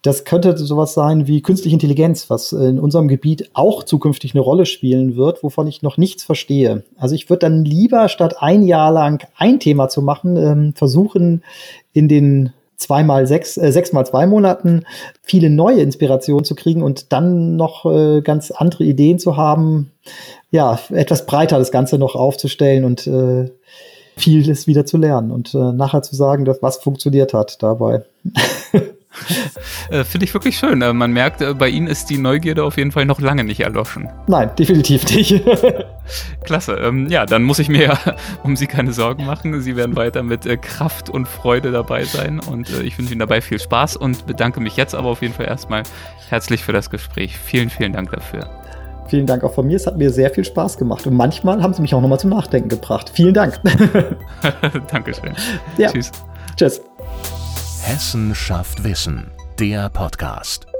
das 0.01 0.23
könnte 0.23 0.57
sowas 0.57 0.93
sein 0.93 1.27
wie 1.27 1.41
künstliche 1.41 1.75
Intelligenz, 1.75 2.29
was 2.29 2.53
in 2.53 2.79
unserem 2.79 3.07
Gebiet 3.07 3.51
auch 3.53 3.83
zukünftig 3.83 4.33
eine 4.33 4.41
Rolle 4.41 4.65
spielen 4.65 5.15
wird, 5.15 5.43
wovon 5.43 5.67
ich 5.67 5.83
noch 5.83 5.97
nichts 5.97 6.23
verstehe. 6.23 6.83
Also 6.97 7.13
ich 7.13 7.29
würde 7.29 7.41
dann 7.41 7.65
lieber 7.65 8.09
statt 8.09 8.37
ein 8.39 8.63
Jahr 8.63 8.91
lang 8.91 9.27
ein 9.37 9.59
Thema 9.59 9.89
zu 9.89 10.01
machen, 10.01 10.37
ähm, 10.37 10.73
versuchen 10.75 11.43
in 11.93 12.07
den 12.07 12.53
zweimal 12.77 13.27
sechs, 13.27 13.57
äh, 13.57 13.71
sechs 13.71 13.93
mal 13.93 14.05
zwei 14.05 14.25
Monaten 14.25 14.85
viele 15.21 15.51
neue 15.51 15.81
Inspirationen 15.81 16.45
zu 16.45 16.55
kriegen 16.55 16.81
und 16.81 17.13
dann 17.13 17.55
noch 17.55 17.85
äh, 17.85 18.21
ganz 18.21 18.49
andere 18.49 18.85
Ideen 18.85 19.19
zu 19.19 19.37
haben. 19.37 19.91
Ja, 20.49 20.79
etwas 20.89 21.27
breiter 21.27 21.59
das 21.59 21.71
Ganze 21.71 21.99
noch 21.99 22.15
aufzustellen 22.15 22.85
und 22.85 23.05
äh, 23.05 23.51
vieles 24.17 24.65
wieder 24.65 24.85
zu 24.85 24.97
lernen 24.97 25.31
und 25.31 25.53
äh, 25.53 25.71
nachher 25.73 26.01
zu 26.01 26.15
sagen, 26.15 26.43
dass 26.43 26.63
was 26.63 26.77
funktioniert 26.77 27.35
hat 27.35 27.61
dabei. 27.61 28.03
Äh, 29.89 30.05
finde 30.05 30.25
ich 30.25 30.33
wirklich 30.33 30.57
schön. 30.57 30.81
Äh, 30.81 30.93
man 30.93 31.11
merkt, 31.11 31.41
äh, 31.41 31.53
bei 31.53 31.67
Ihnen 31.67 31.87
ist 31.87 32.09
die 32.09 32.17
Neugierde 32.17 32.63
auf 32.63 32.77
jeden 32.77 32.91
Fall 32.91 33.05
noch 33.05 33.19
lange 33.19 33.43
nicht 33.43 33.59
erloschen. 33.59 34.09
Nein, 34.27 34.49
definitiv 34.57 35.05
nicht. 35.09 35.43
Klasse. 36.45 36.73
Ähm, 36.75 37.09
ja, 37.09 37.25
dann 37.25 37.43
muss 37.43 37.59
ich 37.59 37.67
mir 37.67 37.83
ja 37.83 37.99
um 38.43 38.55
Sie 38.55 38.67
keine 38.67 38.93
Sorgen 38.93 39.25
machen. 39.25 39.61
Sie 39.61 39.75
werden 39.75 39.97
weiter 39.97 40.23
mit 40.23 40.47
Kraft 40.61 41.09
und 41.09 41.27
Freude 41.27 41.71
dabei 41.71 42.05
sein 42.05 42.39
und 42.39 42.69
ich 42.81 42.97
wünsche 42.97 43.11
Ihnen 43.11 43.19
dabei 43.19 43.41
viel 43.41 43.59
Spaß 43.59 43.97
und 43.97 44.25
bedanke 44.27 44.61
mich 44.61 44.77
jetzt 44.77 44.95
aber 44.95 45.09
auf 45.09 45.21
jeden 45.21 45.33
Fall 45.33 45.47
erstmal 45.47 45.83
herzlich 46.29 46.63
für 46.63 46.71
das 46.71 46.89
Gespräch. 46.89 47.37
Vielen, 47.37 47.69
vielen 47.69 47.91
Dank 47.91 48.11
dafür. 48.11 48.49
Vielen 49.07 49.25
Dank 49.25 49.43
auch 49.43 49.53
von 49.53 49.67
mir. 49.67 49.75
Es 49.75 49.87
hat 49.87 49.97
mir 49.97 50.09
sehr 50.09 50.29
viel 50.29 50.45
Spaß 50.45 50.77
gemacht. 50.77 51.05
Und 51.05 51.15
manchmal 51.15 51.61
haben 51.61 51.73
Sie 51.73 51.81
mich 51.81 51.93
auch 51.93 52.01
nochmal 52.01 52.19
zum 52.19 52.29
Nachdenken 52.29 52.69
gebracht. 52.69 53.11
Vielen 53.13 53.33
Dank. 53.33 53.59
Dankeschön. 54.89 55.33
Ja. 55.77 55.91
Tschüss. 55.91 56.11
Tschüss. 56.55 56.81
Hessen 57.81 58.35
schafft 58.35 58.83
Wissen, 58.83 59.31
der 59.59 59.89
Podcast. 59.89 60.70